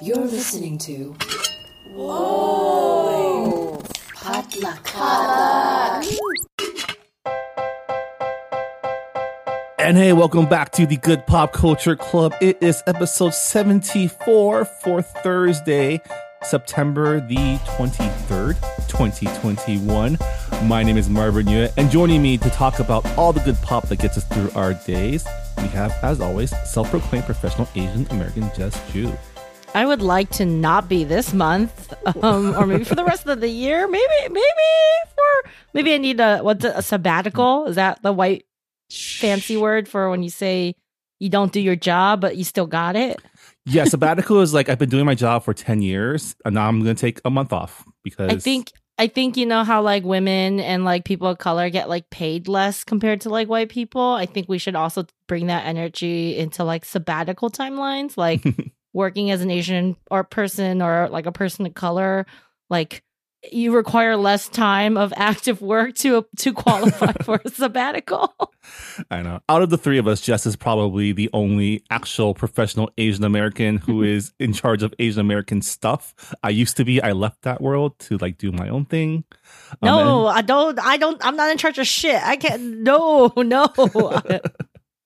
You're 0.00 0.16
listening 0.16 0.78
to. 0.78 1.16
Whoa! 1.92 3.82
Potluck. 4.14 4.86
And 9.80 9.96
hey, 9.96 10.12
welcome 10.12 10.46
back 10.46 10.70
to 10.72 10.86
the 10.86 10.98
Good 10.98 11.26
Pop 11.26 11.52
Culture 11.52 11.96
Club. 11.96 12.32
It 12.40 12.62
is 12.62 12.80
episode 12.86 13.34
74 13.34 14.64
for 14.66 15.02
Thursday, 15.02 16.00
September 16.44 17.18
the 17.20 17.58
23rd, 17.66 18.54
2021. 18.86 20.16
My 20.68 20.84
name 20.84 20.96
is 20.96 21.08
Marvin 21.08 21.46
Yueh, 21.46 21.72
and 21.76 21.90
joining 21.90 22.22
me 22.22 22.38
to 22.38 22.50
talk 22.50 22.78
about 22.78 23.04
all 23.18 23.32
the 23.32 23.40
good 23.40 23.60
pop 23.62 23.88
that 23.88 23.98
gets 23.98 24.16
us 24.16 24.24
through 24.26 24.52
our 24.54 24.74
days, 24.74 25.26
we 25.56 25.66
have, 25.68 25.90
as 26.04 26.20
always, 26.20 26.54
self 26.70 26.88
proclaimed 26.88 27.24
professional 27.24 27.68
Asian 27.74 28.06
American 28.10 28.48
Jess 28.54 28.80
Ju. 28.92 29.12
I 29.74 29.86
would 29.86 30.02
like 30.02 30.30
to 30.30 30.44
not 30.44 30.88
be 30.88 31.04
this 31.04 31.32
month, 31.32 31.92
um, 32.22 32.54
or 32.56 32.66
maybe 32.66 32.84
for 32.84 32.94
the 32.94 33.04
rest 33.04 33.26
of 33.26 33.40
the 33.40 33.48
year. 33.48 33.86
Maybe, 33.86 34.04
maybe 34.22 34.68
for 35.14 35.50
maybe 35.74 35.94
I 35.94 35.98
need 35.98 36.20
a 36.20 36.38
what's 36.38 36.64
a 36.64 36.82
sabbatical? 36.82 37.66
Is 37.66 37.76
that 37.76 38.02
the 38.02 38.12
white 38.12 38.44
fancy 38.90 39.56
word 39.56 39.88
for 39.88 40.10
when 40.10 40.22
you 40.22 40.30
say 40.30 40.74
you 41.20 41.28
don't 41.28 41.52
do 41.52 41.60
your 41.60 41.76
job 41.76 42.20
but 42.20 42.36
you 42.36 42.44
still 42.44 42.66
got 42.66 42.96
it? 42.96 43.20
Yeah, 43.66 43.84
sabbatical 43.86 44.40
is 44.40 44.54
like 44.54 44.68
I've 44.68 44.78
been 44.78 44.88
doing 44.88 45.04
my 45.04 45.14
job 45.14 45.44
for 45.44 45.54
10 45.54 45.82
years, 45.82 46.34
and 46.44 46.54
now 46.54 46.68
I'm 46.68 46.82
going 46.82 46.96
to 46.96 47.00
take 47.00 47.20
a 47.24 47.30
month 47.30 47.52
off 47.52 47.84
because 48.02 48.32
I 48.32 48.36
think 48.38 48.72
I 48.98 49.06
think 49.06 49.36
you 49.36 49.46
know 49.46 49.62
how 49.62 49.82
like 49.82 50.02
women 50.02 50.58
and 50.58 50.84
like 50.84 51.04
people 51.04 51.28
of 51.28 51.38
color 51.38 51.70
get 51.70 51.88
like 51.88 52.10
paid 52.10 52.48
less 52.48 52.82
compared 52.82 53.20
to 53.22 53.28
like 53.28 53.48
white 53.48 53.68
people. 53.68 54.02
I 54.02 54.26
think 54.26 54.48
we 54.48 54.58
should 54.58 54.74
also 54.74 55.06
bring 55.28 55.46
that 55.46 55.66
energy 55.66 56.36
into 56.36 56.64
like 56.64 56.84
sabbatical 56.84 57.50
timelines, 57.50 58.16
like 58.16 58.42
working 58.98 59.30
as 59.30 59.40
an 59.40 59.50
Asian 59.50 59.96
or 60.10 60.24
person 60.24 60.82
or 60.82 61.08
like 61.08 61.24
a 61.24 61.32
person 61.32 61.64
of 61.64 61.72
color, 61.72 62.26
like 62.68 63.04
you 63.52 63.72
require 63.72 64.16
less 64.16 64.48
time 64.48 64.96
of 64.96 65.12
active 65.16 65.62
work 65.62 65.94
to 65.94 66.26
to 66.38 66.52
qualify 66.52 67.12
for 67.22 67.40
a 67.44 67.48
sabbatical. 67.48 68.34
I 69.08 69.22
know. 69.22 69.40
Out 69.48 69.62
of 69.62 69.70
the 69.70 69.78
three 69.78 69.98
of 69.98 70.08
us, 70.08 70.20
Jess 70.20 70.44
is 70.44 70.56
probably 70.56 71.12
the 71.12 71.30
only 71.32 71.84
actual 71.90 72.34
professional 72.34 72.90
Asian 72.98 73.22
American 73.22 73.76
who 73.78 74.02
is 74.14 74.32
in 74.40 74.52
charge 74.52 74.82
of 74.82 74.92
Asian 74.98 75.20
American 75.20 75.62
stuff. 75.62 76.34
I 76.42 76.50
used 76.50 76.76
to 76.78 76.84
be. 76.84 77.00
I 77.00 77.12
left 77.12 77.42
that 77.42 77.60
world 77.60 77.96
to 78.00 78.18
like 78.18 78.36
do 78.36 78.50
my 78.50 78.68
own 78.68 78.84
thing. 78.84 79.22
Um, 79.80 79.86
No, 79.86 80.26
and 80.26 80.38
I 80.38 80.42
don't. 80.42 80.78
I 80.80 80.96
don't. 80.96 81.24
I'm 81.24 81.36
not 81.36 81.50
in 81.52 81.56
charge 81.56 81.78
of 81.78 81.86
shit. 81.86 82.20
I 82.20 82.34
can't. 82.34 82.80
No, 82.80 83.32
no. 83.36 83.68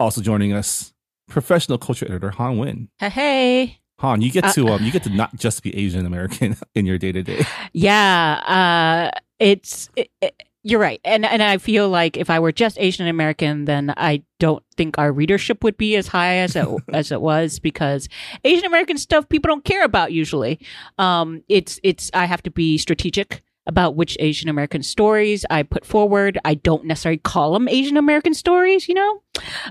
also 0.00 0.22
joining 0.22 0.54
us, 0.54 0.94
professional 1.28 1.76
culture 1.76 2.06
editor 2.06 2.30
Hanh 2.30 2.56
Nguyen. 2.56 2.88
Hey, 2.98 3.10
hey. 3.10 3.81
Hanh, 4.02 4.20
you 4.22 4.30
get 4.32 4.44
Uh, 4.44 4.52
to 4.52 4.68
um, 4.68 4.82
you 4.84 4.90
get 4.90 5.04
to 5.04 5.10
not 5.10 5.34
just 5.36 5.62
be 5.62 5.74
Asian 5.76 6.04
American 6.06 6.56
in 6.74 6.86
your 6.86 6.98
day 6.98 7.12
to 7.12 7.22
day. 7.22 7.44
Yeah, 7.72 9.10
uh, 9.14 9.18
it's 9.38 9.88
it, 9.96 10.10
it- 10.20 10.42
you're 10.64 10.78
right, 10.80 11.00
and 11.04 11.24
and 11.26 11.42
I 11.42 11.58
feel 11.58 11.88
like 11.88 12.16
if 12.16 12.30
I 12.30 12.38
were 12.38 12.52
just 12.52 12.78
Asian 12.78 13.08
American, 13.08 13.64
then 13.64 13.92
I 13.96 14.22
don't 14.38 14.62
think 14.76 14.96
our 14.96 15.10
readership 15.10 15.64
would 15.64 15.76
be 15.76 15.96
as 15.96 16.06
high 16.06 16.36
as 16.36 16.54
it 16.54 16.68
as 16.92 17.10
it 17.10 17.20
was 17.20 17.58
because 17.58 18.08
Asian 18.44 18.66
American 18.66 18.96
stuff 18.96 19.28
people 19.28 19.48
don't 19.48 19.64
care 19.64 19.82
about 19.84 20.12
usually. 20.12 20.60
Um, 20.98 21.42
it's 21.48 21.80
it's 21.82 22.12
I 22.14 22.26
have 22.26 22.42
to 22.44 22.50
be 22.52 22.78
strategic 22.78 23.42
about 23.66 23.94
which 23.96 24.16
Asian 24.20 24.48
American 24.48 24.82
stories 24.82 25.44
I 25.50 25.62
put 25.62 25.84
forward. 25.84 26.38
I 26.44 26.54
don't 26.54 26.84
necessarily 26.84 27.18
call 27.18 27.52
them 27.52 27.68
Asian 27.68 27.96
American 27.96 28.34
stories, 28.34 28.88
you 28.88 28.94
know. 28.94 29.22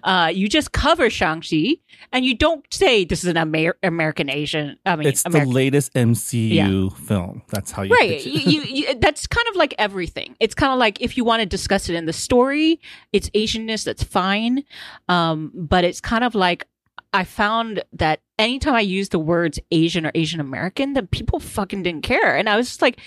Uh, 0.03 0.31
you 0.33 0.48
just 0.50 0.72
cover 0.72 1.09
Shang-Chi 1.09 1.75
and 2.11 2.25
you 2.25 2.36
don't 2.36 2.66
say 2.73 3.06
this 3.06 3.23
is 3.23 3.30
an 3.30 3.38
Amer- 3.38 3.78
American 3.83 4.30
Asian. 4.30 4.78
I 4.86 4.95
mean, 4.95 5.08
It's 5.08 5.25
American. 5.25 5.50
the 5.50 5.56
latest 5.56 5.94
MCU 5.94 6.95
film. 6.98 7.44
That's 7.50 7.72
how 7.72 7.83
you 7.83 7.92
right 7.92 8.09
pitch 8.11 8.28
it. 8.28 8.30
you, 8.33 8.61
you, 8.61 8.61
you, 8.88 8.95
that's 8.95 9.28
kind 9.28 9.48
of 9.50 9.56
like 9.56 9.73
everything 9.78 10.36
it's 10.39 10.55
kind 10.55 10.72
of 10.73 10.80
like 10.80 11.02
if 11.02 11.17
you 11.17 11.23
want 11.23 11.42
to 11.42 11.45
discuss 11.45 11.89
it 11.89 11.95
in 11.95 12.05
the 12.05 12.14
story 12.14 12.80
it's 13.14 13.30
asianness 13.32 13.83
that's 13.83 14.04
fine 14.04 14.64
um, 15.10 15.52
but 15.54 15.83
it's 15.83 15.99
kind 16.02 16.23
of 16.23 16.36
like 16.36 16.66
i 17.14 17.23
found 17.23 17.83
that 17.94 18.22
anytime 18.39 18.76
i 18.76 18.82
use 18.82 19.10
the 19.10 19.20
words 19.20 19.60
asian 19.72 20.05
or 20.05 20.11
asian 20.16 20.39
american 20.39 20.94
that 20.94 21.11
people 21.11 21.39
fucking 21.39 21.83
didn't 21.83 22.04
care. 22.04 22.36
And 22.36 22.49
i 22.49 22.55
was 22.55 22.67
just 22.67 22.82
like 22.82 22.99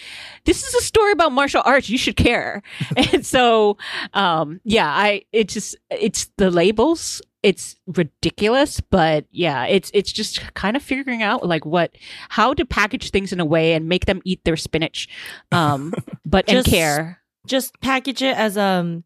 this 0.45 0.67
is 0.67 0.75
a 0.75 0.83
story 0.83 1.13
about 1.13 1.33
martial 1.33 1.63
arts. 1.65 1.89
You 1.89 1.99
should 1.99 2.17
care. 2.17 2.63
And 2.97 3.25
so 3.25 3.77
um, 4.13 4.61
yeah 4.65 4.89
i 4.89 5.23
it 5.33 5.49
just 5.49 5.77
it's 5.91 6.31
the 6.37 6.51
labels 6.51 7.23
it's 7.43 7.77
ridiculous 7.87 8.81
but 8.81 9.27
yeah 9.31 9.67
it's 9.67 9.91
it's 9.93 10.11
just 10.11 10.55
kind 10.55 10.77
of 10.77 10.83
figuring 10.83 11.23
out 11.23 11.47
like 11.47 11.67
what 11.67 11.95
how 12.31 12.55
to 12.55 12.65
package 12.65 13.11
things 13.11 13.33
in 13.33 13.41
a 13.41 13.45
way 13.45 13.75
and 13.75 13.87
make 13.87 14.07
them 14.07 14.23
eat 14.25 14.43
their 14.45 14.57
spinach 14.57 15.09
um 15.53 15.93
but 16.25 16.49
and 16.49 16.65
care. 16.65 17.21
Just 17.47 17.79
package 17.81 18.23
it 18.23 18.37
as 18.37 18.57
um, 18.57 19.05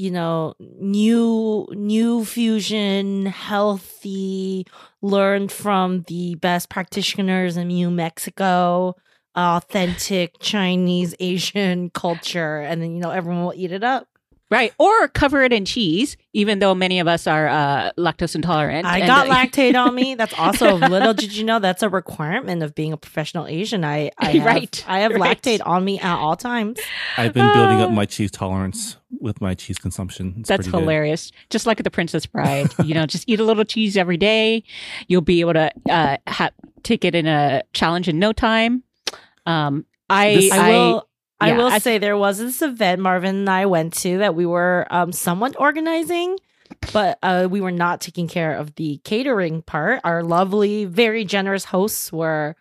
you 0.00 0.10
know, 0.10 0.54
new 0.60 1.66
new 1.72 2.24
fusion, 2.24 3.26
healthy, 3.26 4.66
learned 5.02 5.52
from 5.52 6.02
the 6.08 6.36
best 6.36 6.70
practitioners 6.70 7.56
in 7.56 7.68
New 7.68 7.90
Mexico, 7.90 8.96
authentic 9.36 10.36
Chinese 10.40 11.14
Asian 11.20 11.90
culture, 11.90 12.60
and 12.60 12.82
then 12.82 12.92
you 12.94 13.00
know 13.00 13.10
everyone 13.10 13.44
will 13.44 13.54
eat 13.56 13.72
it 13.72 13.84
up. 13.84 14.09
Right 14.50 14.72
or 14.78 15.08
cover 15.08 15.42
it 15.42 15.52
in 15.52 15.64
cheese 15.64 16.16
even 16.32 16.58
though 16.58 16.74
many 16.74 16.98
of 17.00 17.06
us 17.08 17.26
are 17.26 17.48
uh 17.48 17.90
lactose 17.96 18.34
intolerant 18.34 18.84
I 18.86 18.98
And, 18.98 19.06
got 19.06 19.28
uh, 19.30 19.34
lactate 19.34 19.74
on 19.76 19.94
me. 19.94 20.14
That's 20.16 20.34
also 20.38 20.74
little 20.94 21.14
did 21.14 21.34
you 21.36 21.44
know 21.44 21.58
that's 21.58 21.82
a 21.82 21.88
requirement 21.88 22.62
of 22.62 22.74
being 22.74 22.92
a 22.92 22.96
professional 22.96 23.46
Asian. 23.46 23.84
I, 23.84 24.10
I 24.18 24.30
have, 24.32 24.44
Right, 24.46 24.84
I 24.88 25.00
have 25.00 25.12
right. 25.12 25.40
lactate 25.40 25.60
on 25.64 25.84
me 25.84 25.98
at 26.00 26.16
all 26.16 26.36
times. 26.36 26.78
I've 27.16 27.32
been 27.32 27.52
building 27.52 27.80
up 27.80 27.90
Ah. 27.90 27.92
my 27.92 28.06
cheese 28.06 28.30
tolerance 28.30 28.96
with 29.20 29.40
my 29.40 29.54
cheese 29.54 29.78
consumption. 29.78 30.34
It's 30.38 30.48
That's 30.48 30.60
pretty 30.66 30.70
good. 30.72 30.80
hilarious. 30.80 31.30
Just 31.50 31.66
like 31.66 31.82
the 31.82 31.90
Princess 31.90 32.26
Bride, 32.26 32.70
you 32.84 32.94
know, 32.94 33.06
just 33.06 33.28
eat 33.28 33.40
a 33.40 33.44
little 33.44 33.64
cheese 33.64 33.96
every 33.96 34.16
day. 34.16 34.62
You'll 35.08 35.20
be 35.20 35.40
able 35.40 35.54
to 35.54 35.70
uh, 35.90 36.16
ha- 36.28 36.50
take 36.82 37.04
it 37.04 37.14
in 37.14 37.26
a 37.26 37.62
challenge 37.72 38.08
in 38.08 38.18
no 38.18 38.32
time. 38.32 38.82
Um, 39.46 39.84
I, 40.08 40.34
This- 40.36 40.52
I 40.52 40.70
will. 40.70 41.06
I 41.40 41.52
will 41.52 41.66
I- 41.66 41.78
say 41.78 41.98
there 41.98 42.16
was 42.16 42.38
this 42.38 42.62
event 42.62 43.00
Marvin 43.00 43.36
and 43.36 43.50
I 43.50 43.66
went 43.66 43.94
to 43.98 44.18
that 44.18 44.34
we 44.34 44.46
were 44.46 44.86
um, 44.90 45.12
somewhat 45.12 45.56
organizing, 45.58 46.38
but 46.92 47.18
uh, 47.22 47.48
we 47.50 47.60
were 47.60 47.70
not 47.70 48.00
taking 48.00 48.28
care 48.28 48.54
of 48.54 48.74
the 48.74 49.00
catering 49.04 49.62
part. 49.62 50.00
Our 50.04 50.22
lovely, 50.22 50.84
very 50.84 51.24
generous 51.24 51.64
hosts 51.64 52.12
were, 52.12 52.56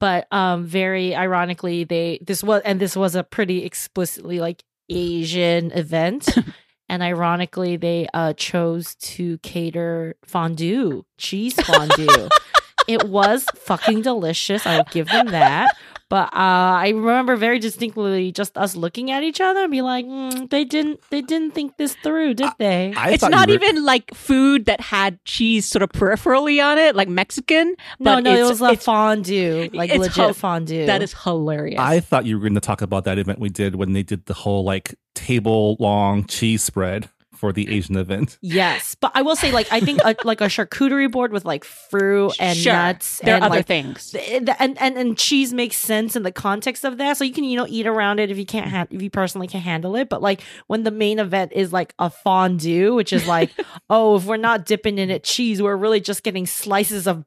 but 0.00 0.26
um, 0.32 0.64
very 0.64 1.14
ironically, 1.14 1.84
they 1.84 2.18
this 2.20 2.42
was 2.42 2.62
and 2.64 2.80
this 2.80 2.96
was 2.96 3.14
a 3.14 3.22
pretty 3.22 3.64
explicitly 3.64 4.40
like 4.40 4.62
Asian 4.88 5.70
event. 5.72 6.28
And 6.88 7.02
ironically, 7.02 7.76
they 7.76 8.06
uh, 8.14 8.32
chose 8.34 8.94
to 8.94 9.38
cater 9.38 10.14
fondue, 10.24 11.04
cheese 11.18 11.54
fondue. 11.54 12.28
it 12.88 13.08
was 13.08 13.44
fucking 13.56 14.02
delicious. 14.02 14.64
I 14.66 14.76
will 14.76 14.86
give 14.92 15.08
them 15.08 15.26
that. 15.32 15.76
But 16.08 16.32
uh, 16.32 16.78
I 16.86 16.90
remember 16.90 17.34
very 17.34 17.58
distinctly 17.58 18.30
just 18.30 18.56
us 18.56 18.76
looking 18.76 19.10
at 19.10 19.24
each 19.24 19.40
other 19.40 19.62
and 19.64 19.72
be 19.72 19.82
like, 19.82 20.06
mm, 20.06 20.48
they 20.50 20.64
didn't, 20.64 21.00
they 21.10 21.20
didn't 21.20 21.50
think 21.52 21.76
this 21.78 21.96
through, 21.96 22.34
did 22.34 22.50
they? 22.58 22.94
I 22.96 23.10
it's 23.10 23.28
not 23.28 23.48
were- 23.48 23.54
even 23.54 23.84
like 23.84 24.14
food 24.14 24.66
that 24.66 24.80
had 24.80 25.22
cheese 25.24 25.66
sort 25.66 25.82
of 25.82 25.90
peripherally 25.90 26.64
on 26.64 26.78
it, 26.78 26.94
like 26.94 27.08
Mexican. 27.08 27.74
no, 27.98 28.14
but 28.16 28.20
no, 28.20 28.36
it 28.36 28.42
was 28.48 28.62
a 28.62 28.66
it's- 28.66 28.84
fondue, 28.84 29.68
like 29.72 29.90
it's 29.90 29.98
legit 29.98 30.14
hel- 30.14 30.32
fondue. 30.32 30.86
That 30.86 31.02
is 31.02 31.12
hilarious. 31.12 31.80
I 31.80 31.98
thought 31.98 32.24
you 32.24 32.36
were 32.36 32.42
going 32.42 32.54
to 32.54 32.60
talk 32.60 32.82
about 32.82 33.04
that 33.04 33.18
event 33.18 33.40
we 33.40 33.48
did 33.48 33.74
when 33.74 33.92
they 33.92 34.04
did 34.04 34.26
the 34.26 34.34
whole 34.34 34.62
like 34.62 34.94
table 35.14 35.76
long 35.80 36.24
cheese 36.26 36.62
spread 36.62 37.08
for 37.36 37.52
the 37.52 37.74
Asian 37.74 37.96
event. 37.96 38.38
yes, 38.40 38.94
but 39.00 39.12
I 39.14 39.22
will 39.22 39.36
say, 39.36 39.52
like, 39.52 39.70
I 39.72 39.80
think 39.80 40.00
a, 40.04 40.14
like 40.24 40.40
a 40.40 40.46
charcuterie 40.46 41.10
board 41.10 41.32
with 41.32 41.44
like 41.44 41.64
fruit 41.64 42.34
and 42.40 42.56
Sure. 42.56 42.72
nuts. 42.72 43.20
There 43.24 43.34
are 43.34 43.36
and, 43.36 43.44
other 43.44 43.56
like, 43.56 43.66
things. 43.66 44.10
th- 44.10 44.48
and, 44.58 44.80
and 44.80 44.96
and 44.96 45.16
cheese 45.18 45.52
makes 45.52 45.76
sense 45.76 46.16
in 46.16 46.22
the 46.22 46.32
context 46.32 46.84
of 46.84 46.98
that 46.98 47.16
so 47.16 47.24
you 47.24 47.32
can 47.32 47.44
you 47.44 47.56
know 47.56 47.66
eat 47.68 47.86
around 47.86 48.18
it 48.20 48.30
if 48.30 48.38
you 48.38 48.46
can't 48.46 48.68
ha- 48.70 48.86
if 48.90 49.02
you 49.02 49.10
personally 49.10 49.46
can 49.48 49.60
handle 49.60 49.96
it 49.96 50.08
but 50.08 50.22
like 50.22 50.40
when 50.66 50.82
the 50.82 50.90
main 50.90 51.18
event 51.18 51.52
is 51.52 51.72
like 51.72 51.94
a 51.98 52.08
fondue 52.10 52.94
which 52.94 53.12
is 53.12 53.26
like 53.26 53.50
oh 53.90 54.16
if 54.16 54.24
we're 54.26 54.36
not 54.36 54.64
dipping 54.66 54.98
in 54.98 55.10
it 55.10 55.24
cheese 55.24 55.60
we're 55.62 55.76
really 55.76 56.00
just 56.00 56.22
getting 56.22 56.46
slices 56.46 57.06
of 57.06 57.24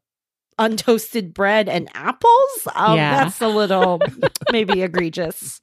untoasted 0.60 1.34
bread 1.34 1.70
and 1.70 1.90
apples 1.96 2.68
um, 2.76 2.98
Yeah. 2.98 3.24
that's 3.24 3.42
a 3.42 3.48
little 3.48 4.00
maybe 4.52 4.82
egregious 4.82 5.62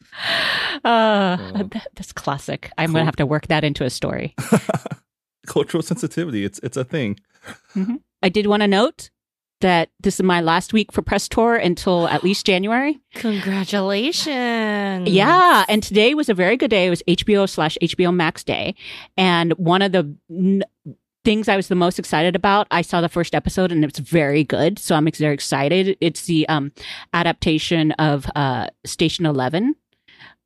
Uh, 0.85 1.37
Oh. 1.55 1.69
that's 1.95 2.13
classic. 2.13 2.71
I'm 2.79 2.89
Cool. 2.89 2.95
gonna 2.95 3.05
have 3.05 3.17
to 3.17 3.27
work 3.27 3.47
that 3.49 3.63
into 3.65 3.85
a 3.85 3.91
story. 3.91 4.35
Cultural 5.47 5.83
sensitivity, 5.83 6.45
it's 6.45 6.59
it's 6.61 6.77
a 6.77 6.85
thing. 6.85 7.19
I 8.23 8.29
did 8.29 8.47
want 8.47 8.63
to 8.63 8.67
note 8.69 9.11
that 9.61 9.89
this 10.01 10.19
is 10.19 10.23
my 10.23 10.41
last 10.41 10.73
week 10.73 10.93
for 10.93 11.03
press 11.03 11.29
tour 11.29 11.55
until 11.57 12.09
at 12.09 12.23
least 12.25 12.45
January. 12.47 12.99
congratulations 13.15 15.09
Yeah, 15.09 15.65
and 15.69 15.83
today 15.83 16.15
was 16.15 16.29
a 16.29 16.35
very 16.35 16.57
good 16.57 16.71
day. 16.71 16.87
It 16.87 16.91
was 16.91 17.03
HBO 17.09 17.49
slash 17.49 17.79
HBO 17.83 18.15
Max 18.15 18.43
day, 18.45 18.75
and 19.17 19.53
one 19.53 19.83
of 19.83 19.93
the 19.93 20.15
n- 20.31 20.65
things 21.27 21.49
I 21.49 21.57
was 21.57 21.67
the 21.67 21.75
most 21.75 21.99
excited 21.99 22.37
about, 22.37 22.69
I 22.71 22.83
saw 22.83 23.01
the 23.01 23.09
first 23.09 23.35
episode 23.35 23.73
and 23.73 23.85
it's 23.85 23.99
very 23.99 24.45
good. 24.45 24.79
So 24.79 24.95
I'm 24.95 25.11
very 25.11 25.35
excited. 25.35 25.99
It's 26.01 26.27
the 26.27 26.49
um, 26.49 26.71
adaptation 27.13 27.91
of 27.99 28.31
uh, 28.37 28.69
Station 28.85 29.27
Eleven, 29.27 29.75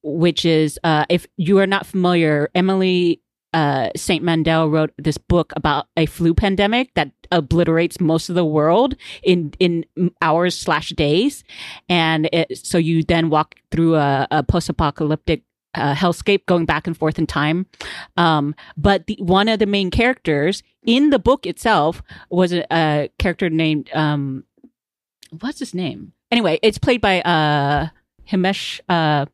which 0.03 0.47
is 0.47 0.81
uh, 0.83 1.05
if 1.11 1.27
you 1.37 1.59
are 1.59 1.67
not 1.67 1.85
familiar, 1.85 2.49
Emily 2.55 3.21
uh, 3.53 3.91
Saint 3.95 4.25
Mandel 4.25 4.71
wrote 4.71 4.93
this 4.97 5.19
book 5.19 5.53
about 5.55 5.89
a 5.99 6.07
flu 6.07 6.33
pandemic 6.33 6.95
that 6.95 7.13
obliterates 7.31 8.01
most 8.01 8.31
of 8.31 8.35
the 8.35 8.45
world 8.45 8.95
in 9.23 9.53
in 9.59 9.85
hours 10.23 10.57
slash 10.57 10.91
days, 10.91 11.45
and 11.91 12.27
it, 12.33 12.57
so 12.57 12.79
you 12.79 13.03
then 13.03 13.29
walk 13.29 13.57
through 13.71 13.97
a, 13.97 14.27
a 14.31 14.43
post 14.43 14.71
apocalyptic 14.71 15.43
uh, 15.75 15.95
hellscape 15.95 16.47
going 16.47 16.67
back 16.67 16.87
and 16.87 16.97
forth 16.97 17.19
in 17.19 17.27
time. 17.27 17.67
Um, 18.17 18.55
but 18.77 19.07
the, 19.07 19.17
one 19.21 19.49
of 19.49 19.59
the 19.59 19.67
main 19.67 19.91
characters 19.91 20.63
in 20.85 21.11
the 21.11 21.19
book 21.19 21.47
itself 21.47 22.03
was 22.31 22.53
a, 22.53 22.67
a 22.73 23.11
character 23.19 23.51
named 23.51 23.91
um, 23.95 24.45
what's 25.41 25.59
his 25.59 25.75
name? 25.75 26.13
Anyway, 26.31 26.59
it's 26.63 26.79
played 26.79 27.01
by 27.01 27.21
uh, 27.23 27.89
Himesh 28.29 28.81
uh, 28.89 29.27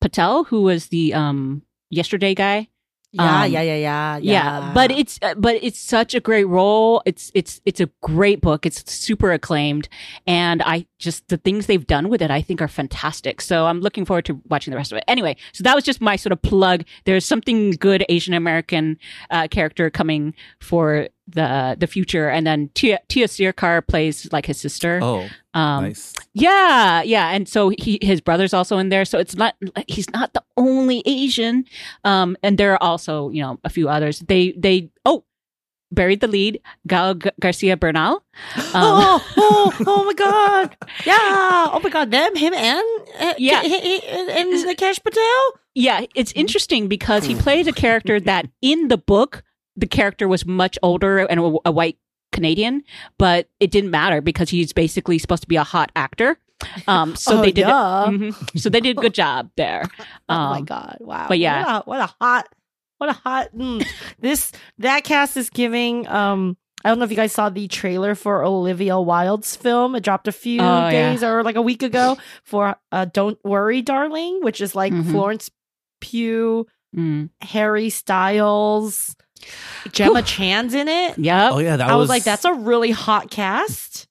Patel, 0.00 0.44
who 0.44 0.62
was 0.62 0.88
the 0.88 1.14
um, 1.14 1.62
yesterday 1.90 2.34
guy. 2.34 2.68
Yeah, 3.16 3.42
Um, 3.42 3.50
yeah, 3.52 3.62
yeah, 3.62 3.76
yeah, 3.76 4.18
yeah 4.18 4.72
but 4.74 4.90
it's 4.90 5.18
uh, 5.22 5.34
but 5.34 5.56
it's 5.62 5.78
such 5.78 6.14
a 6.14 6.20
great 6.20 6.46
role. 6.46 7.02
It's 7.06 7.30
it's 7.34 7.60
it's 7.64 7.80
a 7.80 7.88
great 8.02 8.40
book. 8.40 8.66
It's 8.66 8.92
super 8.92 9.32
acclaimed. 9.32 9.88
And 10.26 10.62
i 10.62 10.86
just 10.98 11.28
the 11.28 11.36
things 11.36 11.66
they've 11.66 11.86
done 11.86 12.08
with 12.08 12.22
it 12.22 12.30
i 12.30 12.40
think 12.40 12.60
are 12.62 12.68
fantastic. 12.68 13.40
So 13.40 13.66
i'm 13.66 13.80
looking 13.80 14.04
forward 14.04 14.24
to 14.26 14.40
watching 14.48 14.70
the 14.70 14.76
rest 14.76 14.92
of 14.92 14.98
it. 14.98 15.04
Anyway 15.08 15.36
so 15.52 15.62
that 15.64 15.74
was 15.74 15.84
just 15.84 16.00
my 16.00 16.16
sort 16.16 16.32
of 16.32 16.42
plug. 16.42 16.84
There's 17.04 17.24
something 17.24 17.72
good 17.72 18.04
asian 18.08 18.34
american 18.34 18.98
uh, 19.30 19.48
character 19.48 19.90
coming 19.90 20.34
for 20.60 21.08
the 21.28 21.76
the 21.78 21.86
future 21.86 22.28
and 22.28 22.46
then 22.46 22.68
Tiya 22.74 22.98
Tiya 23.08 23.28
Sircar 23.28 23.82
plays 23.82 24.28
like 24.32 24.46
his 24.46 24.60
sister 24.60 25.00
Oh, 25.02 25.28
um 25.54 25.84
nice. 25.84 26.12
yeah, 26.34 27.02
yeah, 27.02 27.30
and 27.30 27.48
so 27.48 27.70
he 27.78 27.98
his 28.00 28.20
brother's 28.20 28.54
also 28.54 28.78
in 28.78 28.88
there. 28.90 29.04
So 29.04 29.18
it's 29.18 29.34
not 29.34 29.54
he's 29.88 30.08
not 30.10 30.32
the 30.34 30.42
only 30.56 31.02
Asian. 31.04 31.64
Um, 32.04 32.36
and 32.42 32.58
there 32.58 32.72
are 32.74 32.82
also 32.82 33.30
you 33.30 33.42
know 33.42 33.58
a 33.64 33.68
few 33.70 33.88
others. 33.88 34.20
They 34.20 34.52
they 34.56 34.90
oh 35.04 35.24
buried 35.92 36.20
the 36.20 36.26
lead 36.28 36.60
Gael 36.86 37.14
G- 37.14 37.30
Garcia 37.40 37.76
Bernal. 37.76 38.22
Um, 38.74 38.82
oh, 39.00 39.24
oh, 39.36 39.72
oh 39.86 40.04
my 40.04 40.12
god! 40.12 40.76
Yeah! 41.06 41.70
Oh 41.72 41.80
my 41.82 41.88
god! 41.90 42.10
Them, 42.10 42.36
him, 42.36 42.52
and 42.54 42.84
uh, 43.18 43.34
Yeah. 43.38 43.62
he- 43.62 43.80
he- 43.80 44.06
and, 44.06 44.52
Nikesh 44.68 45.02
Patel. 45.02 45.42
Yeah, 45.74 46.04
it's 46.14 46.32
interesting 46.32 46.88
because 46.88 47.24
he 47.24 47.34
plays 47.34 47.66
a 47.66 47.72
character 47.72 48.20
that 48.20 48.46
in 48.62 48.88
the 48.88 48.96
book 48.98 49.42
the 49.76 49.86
character 49.86 50.26
was 50.28 50.46
much 50.46 50.78
older 50.82 51.18
and 51.18 51.38
a, 51.40 51.56
a 51.66 51.72
white 51.72 51.98
Canadian, 52.32 52.82
but 53.18 53.48
it 53.60 53.70
didn't 53.70 53.90
matter 53.90 54.20
because 54.20 54.50
he's 54.50 54.72
basically 54.72 55.18
supposed 55.18 55.42
to 55.42 55.48
be 55.48 55.56
a 55.56 55.64
hot 55.64 55.92
actor. 55.96 56.38
Um, 56.88 57.14
so 57.16 57.38
Oh, 57.38 57.42
they 57.42 57.52
did. 57.52 57.62
duh. 57.64 58.06
mhm. 58.08 58.58
So 58.60 58.68
they 58.70 58.80
did 58.80 58.96
a 58.98 59.00
good 59.00 59.14
job 59.14 59.50
there. 59.56 59.84
oh 60.28 60.50
my 60.50 60.58
Um, 60.58 60.64
god! 60.64 60.96
Wow! 61.00 61.26
but 61.28 61.38
yeah. 61.38 61.62
what 61.62 61.68
a, 61.70 61.90
what 61.90 62.00
a 62.00 62.14
hot, 62.24 62.48
what 62.98 63.10
a 63.10 63.12
hot. 63.14 63.48
Mm. 63.54 63.86
this 64.18 64.52
that 64.78 65.04
cast 65.04 65.36
is 65.36 65.50
giving. 65.50 66.06
Um, 66.08 66.56
I 66.84 66.88
don't 66.90 66.98
know 66.98 67.04
if 67.04 67.10
you 67.10 67.16
guys 67.16 67.32
saw 67.32 67.48
the 67.48 67.66
trailer 67.68 68.14
for 68.14 68.44
Olivia 68.44 69.00
Wilde's 69.00 69.56
film. 69.56 69.94
It 69.96 70.02
dropped 70.04 70.28
a 70.28 70.32
few 70.32 70.60
Oh, 70.60 70.88
yeah. 70.88 70.90
days 70.90 71.22
or 71.24 71.42
like 71.42 71.56
a 71.56 71.62
week 71.62 71.82
ago 71.82 72.16
for 72.44 72.76
uh, 72.92 73.06
"Don't 73.06 73.38
Worry, 73.44 73.82
Darling," 73.82 74.40
which 74.42 74.60
is 74.60 74.74
like 74.74 74.92
Mhm. 74.92 75.10
Florence 75.10 75.50
Pugh, 76.00 76.66
Mm. 76.96 77.28
Harry 77.42 77.90
Styles, 77.90 79.16
Gemma 79.92 80.22
Chan's 80.22 80.74
in 80.74 80.88
it. 80.88 81.18
Yep. 81.18 81.52
Oh 81.52 81.58
yeah, 81.58 81.76
that 81.76 81.88
I 81.88 81.96
was, 81.96 82.08
like, 82.08 82.24
that's 82.24 82.44
a 82.44 82.52
really 82.54 82.90
hot 82.90 83.30
cast. 83.30 84.08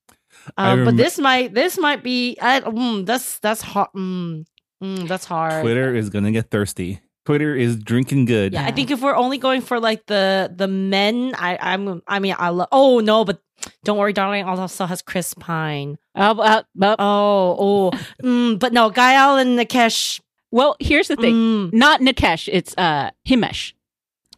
I 0.58 0.72
Um, 0.72 0.86
but 0.86 0.98
this 0.98 1.18
might 1.18 1.54
this 1.54 1.78
might 1.78 2.04
be 2.04 2.38
I, 2.42 2.62
mm, 2.62 3.06
that's 3.06 3.40
that's 3.40 3.62
hot. 3.62 3.94
Mm, 3.94 4.46
mm, 4.84 5.08
that's 5.08 5.26
hard. 5.26 5.64
Twitter 5.64 5.96
is 5.96 6.10
gonna 6.10 6.32
get 6.32 6.52
thirsty. 6.52 7.02
Twitter 7.26 7.56
is 7.56 7.76
drinking 7.78 8.26
good. 8.26 8.54
Yeah, 8.54 8.66
I 8.66 8.72
think 8.72 8.92
if 8.92 9.02
we're 9.02 9.16
only 9.16 9.40
going 9.40 9.62
for 9.62 9.80
like 9.80 10.06
the 10.06 10.54
the 10.56 10.68
men, 10.68 11.34
I 11.36 11.58
I'm 11.60 12.02
I 12.08 12.20
mean 12.20 12.36
I 12.38 12.50
love. 12.50 12.68
Oh 12.72 13.00
no, 13.00 13.26
but 13.26 13.42
don't 13.84 13.98
worry, 13.98 14.14
darling. 14.14 14.46
Also 14.46 14.86
has 14.86 15.02
Chris 15.02 15.34
Pine. 15.34 15.98
Uh, 16.14 16.36
uh, 16.38 16.64
uh, 16.82 16.96
Oh 17.00 17.56
oh, 17.60 17.92
mm, 18.24 18.60
but 18.60 18.72
no, 18.74 18.92
Gael 18.92 19.38
and 19.38 19.58
Nikesh. 19.58 20.20
well, 20.52 20.76
here's 20.80 21.08
the 21.08 21.16
thing. 21.16 21.34
Mm. 21.34 21.74
Not 21.74 22.02
Nikesh, 22.02 22.48
it's 22.52 22.76
uh 22.78 23.10
Himesh. 23.28 23.74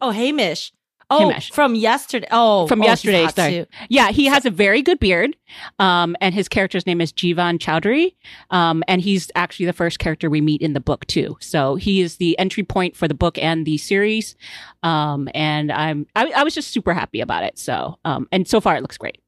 Oh 0.00 0.10
Hamish. 0.10 0.72
Oh, 1.10 1.30
Himesh. 1.34 1.52
from 1.52 1.74
yesterday. 1.74 2.26
Oh, 2.30 2.66
From 2.66 2.80
oh, 2.80 2.82
he's 2.82 2.88
yesterday, 2.90 3.24
hot 3.24 3.34
sorry. 3.36 3.50
too. 3.52 3.66
Yeah, 3.88 4.10
he 4.10 4.26
has 4.26 4.44
a 4.44 4.50
very 4.50 4.82
good 4.82 5.00
beard. 5.00 5.36
Um, 5.78 6.14
and 6.20 6.34
his 6.34 6.48
character's 6.50 6.84
name 6.86 7.00
is 7.00 7.12
Jeevan 7.14 7.58
Chaudhary. 7.58 8.14
Um, 8.50 8.84
and 8.88 9.00
he's 9.00 9.30
actually 9.34 9.64
the 9.66 9.72
first 9.72 9.98
character 10.00 10.28
we 10.28 10.42
meet 10.42 10.60
in 10.60 10.74
the 10.74 10.80
book 10.80 11.06
too. 11.06 11.38
So 11.40 11.76
he 11.76 12.02
is 12.02 12.16
the 12.16 12.38
entry 12.38 12.62
point 12.62 12.94
for 12.94 13.08
the 13.08 13.14
book 13.14 13.38
and 13.38 13.64
the 13.64 13.78
series. 13.78 14.36
Um, 14.82 15.28
and 15.34 15.72
I'm, 15.72 16.06
I, 16.14 16.30
I 16.36 16.42
was 16.44 16.54
just 16.54 16.72
super 16.72 16.92
happy 16.92 17.20
about 17.22 17.42
it. 17.42 17.58
So, 17.58 17.98
um, 18.04 18.28
and 18.30 18.46
so 18.46 18.60
far 18.60 18.76
it 18.76 18.82
looks 18.82 18.98
great. 18.98 19.18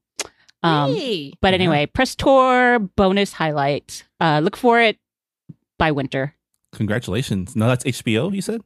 Um, 0.61 0.93
Hey. 0.93 1.33
but 1.41 1.49
Yeah. 1.49 1.55
anyway, 1.55 1.87
press 1.87 2.13
tour 2.15 2.77
bonus 2.77 3.33
highlight. 3.33 4.03
Uh, 4.19 4.39
look 4.43 4.55
for 4.55 4.79
it 4.79 4.97
by 5.79 5.91
winter. 5.91 6.35
Congratulations. 6.73 7.55
No, 7.55 7.67
that's 7.67 7.83
HBO. 7.85 8.31
You 8.33 8.41
said. 8.43 8.61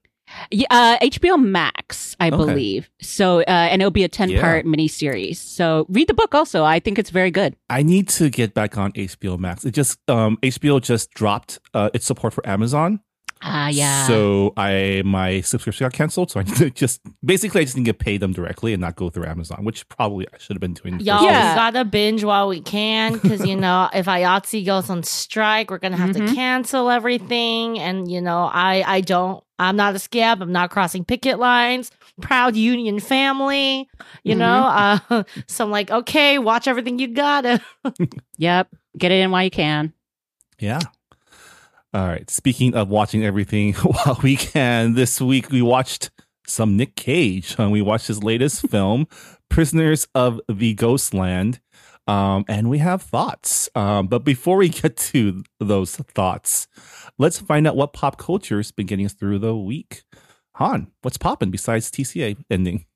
Yeah, 0.52 0.68
uh, 0.70 0.98
HBO 1.02 1.38
Max, 1.42 2.16
I 2.20 2.28
Okay. 2.28 2.38
believe. 2.38 2.90
So, 3.02 3.42
uh, 3.42 3.44
and 3.48 3.82
it'll 3.82 3.92
be 3.92 4.04
a 4.04 4.10
10 4.10 4.40
part 4.40 4.66
miniseries. 4.66 5.38
So 5.38 5.86
read 5.90 6.08
the 6.08 6.14
book 6.14 6.34
also. 6.36 6.64
I 6.64 6.80
think 6.80 6.98
it's 7.00 7.10
very 7.10 7.32
good. 7.32 7.56
I 7.70 7.84
need 7.84 8.10
to 8.10 8.30
get 8.30 8.54
back 8.54 8.78
on 8.78 8.92
HBO 8.94 9.38
Max. 9.38 9.66
It 9.66 9.72
just 9.72 10.00
um 10.10 10.38
HBO 10.42 10.82
just 10.82 11.12
dropped 11.14 11.60
uh, 11.74 11.90
its 11.94 12.06
support 12.06 12.34
for 12.34 12.48
Amazon. 12.48 13.00
Ah, 13.48 13.68
yeah. 13.70 14.08
So 14.08 14.54
I 14.58 15.04
my 15.06 15.42
subscription 15.42 15.86
got 15.86 15.94
canceled. 15.94 16.32
So 16.32 16.40
I 16.40 16.44
need 16.44 16.56
to 16.58 16.70
just 16.72 17.00
basically 17.24 17.62
I 17.62 17.64
just 17.66 17.78
need 17.78 17.86
to 17.86 17.94
pay 17.94 18.18
them 18.18 18.34
directly 18.34 18.74
and 18.74 18.82
not 18.82 18.96
go 18.96 19.10
through 19.12 19.26
Amazon, 19.28 19.64
which 19.64 19.88
probably 19.88 20.26
I 20.34 20.38
should 20.40 20.56
have 20.56 20.62
been 20.62 20.74
doing. 20.74 21.00
Y'all, 21.00 21.24
Yeah. 21.24 21.54
we 21.54 21.56
gotta 21.56 21.86
binge 21.86 22.24
while 22.24 22.48
we 22.48 22.60
can 22.62 23.14
because 23.14 23.46
you 23.46 23.56
know 23.56 23.88
if 23.94 24.08
IATSE 24.08 24.66
goes 24.66 24.90
on 24.90 25.04
strike, 25.04 25.70
we're 25.70 25.78
gonna 25.78 25.96
have 25.98 26.14
to 26.14 26.20
Mhm. 26.22 26.34
cancel 26.34 26.90
everything. 26.90 27.78
And 27.80 28.10
you 28.10 28.20
know, 28.20 28.50
I 28.52 28.84
I 28.86 29.02
don't. 29.02 29.44
I'm 29.58 29.76
not 29.78 29.96
a 29.96 30.00
scab. 30.00 30.42
I'm 30.42 30.52
not 30.52 30.70
crossing 30.70 31.06
picket 31.06 31.40
lines. 31.40 31.90
Proud 32.22 32.56
union 32.58 33.00
family. 33.00 33.88
You 34.24 34.36
know, 34.36 35.00
uh, 35.10 35.24
so 35.48 35.64
I'm 35.64 35.72
like, 35.72 35.92
okay, 35.92 36.40
watch 36.40 36.68
everything 36.68 37.00
you 37.00 37.08
gotta. 37.08 37.62
Yep. 38.38 38.68
Get 38.98 39.12
it 39.12 39.22
in 39.22 39.32
while 39.32 39.44
you 39.44 39.52
can. 39.52 39.94
Yeah. 40.60 40.80
All 41.96 42.08
right. 42.08 42.30
Speaking 42.30 42.76
of 42.76 42.90
watching 42.90 43.24
everything 43.24 43.74
while 43.76 44.20
we 44.22 44.36
can, 44.36 44.96
this 44.96 45.22
week 45.22 45.50
we 45.50 45.62
watched 45.62 46.12
some 46.46 46.76
Nick 46.76 46.98
Cage. 46.98 47.58
Um, 47.58 47.72
we 47.72 47.82
watched 47.82 48.08
his 48.08 48.22
latest 48.22 48.68
film, 48.70 49.08
Prisoners 49.50 50.06
of 50.14 50.42
the 50.50 50.74
Ghostland. 50.74 51.62
Um, 52.06 52.44
and 52.50 52.70
we 52.70 52.80
have 52.80 53.02
thoughts. 53.02 53.70
Um, 53.76 54.08
but 54.08 54.26
before 54.26 54.58
we 54.58 54.68
get 54.68 54.98
to 54.98 55.42
those 55.62 55.96
thoughts, 55.96 56.68
let's 57.18 57.40
find 57.40 57.66
out 57.66 57.78
what 57.78 57.94
pop 57.94 58.18
culture 58.18 58.58
has 58.58 58.74
been 58.74 58.88
getting 58.88 59.06
us 59.06 59.14
through 59.14 59.40
the 59.40 59.56
week. 59.56 60.04
Hanh, 60.58 60.88
what's 61.02 61.18
popping 61.18 61.50
besides 61.50 61.90
TCA 61.90 62.36
ending? 62.52 62.88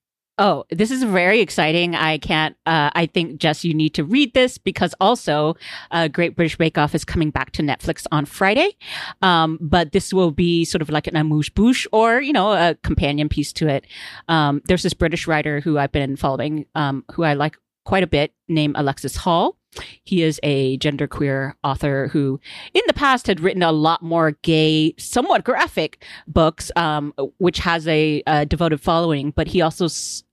Oh, 0.41 0.63
this 0.69 0.89
is 0.89 1.03
very 1.03 1.41
exciting. 1.41 1.95
I 1.95 2.17
can't, 2.17 2.55
uh, 2.65 2.91
I 2.95 3.07
think, 3.07 3.39
Jess, 3.41 3.65
you 3.65 3.73
need 3.73 3.89
to 3.95 4.05
read 4.05 4.33
this 4.33 4.57
because 4.57 4.95
also 5.01 5.55
uh, 5.91 6.07
Great 6.07 6.37
British 6.37 6.57
Bake 6.57 6.77
Off 6.77 6.95
is 6.95 7.03
coming 7.03 7.29
back 7.29 7.51
to 7.51 7.61
Netflix 7.61 8.07
on 8.13 8.23
Friday. 8.23 8.77
Um, 9.21 9.57
but 9.59 9.91
this 9.91 10.13
will 10.13 10.31
be 10.31 10.63
sort 10.63 10.81
of 10.81 10.89
like 10.89 11.07
an 11.07 11.17
amuse 11.17 11.49
bouche 11.49 11.85
or, 11.91 12.21
you 12.21 12.31
know, 12.31 12.53
a 12.53 12.75
companion 12.83 13.27
piece 13.27 13.51
to 13.53 13.67
it. 13.67 13.85
Um, 14.29 14.61
there's 14.65 14.83
this 14.83 14.93
British 14.93 15.27
writer 15.27 15.59
who 15.59 15.77
I've 15.77 15.91
been 15.91 16.15
following, 16.15 16.65
um, 16.73 17.03
who 17.11 17.23
I 17.23 17.33
like 17.33 17.57
quite 17.83 18.03
a 18.03 18.07
bit, 18.07 18.33
named 18.47 18.75
Alexis 18.77 19.17
Hall. 19.17 19.57
He 20.05 20.23
is 20.23 20.39
a 20.41 20.77
genderqueer 20.77 21.53
author 21.65 22.07
who, 22.07 22.39
in 22.73 22.81
the 22.87 22.93
past, 22.93 23.27
had 23.27 23.41
written 23.41 23.61
a 23.61 23.71
lot 23.73 24.01
more 24.01 24.31
gay, 24.41 24.93
somewhat 24.97 25.43
graphic 25.43 26.03
books, 26.27 26.71
um, 26.77 27.13
which 27.39 27.59
has 27.59 27.87
a, 27.89 28.23
a 28.25 28.45
devoted 28.45 28.79
following. 28.81 29.31
But 29.31 29.47
he 29.47 29.61
also 29.61 29.85
s- 29.85 30.23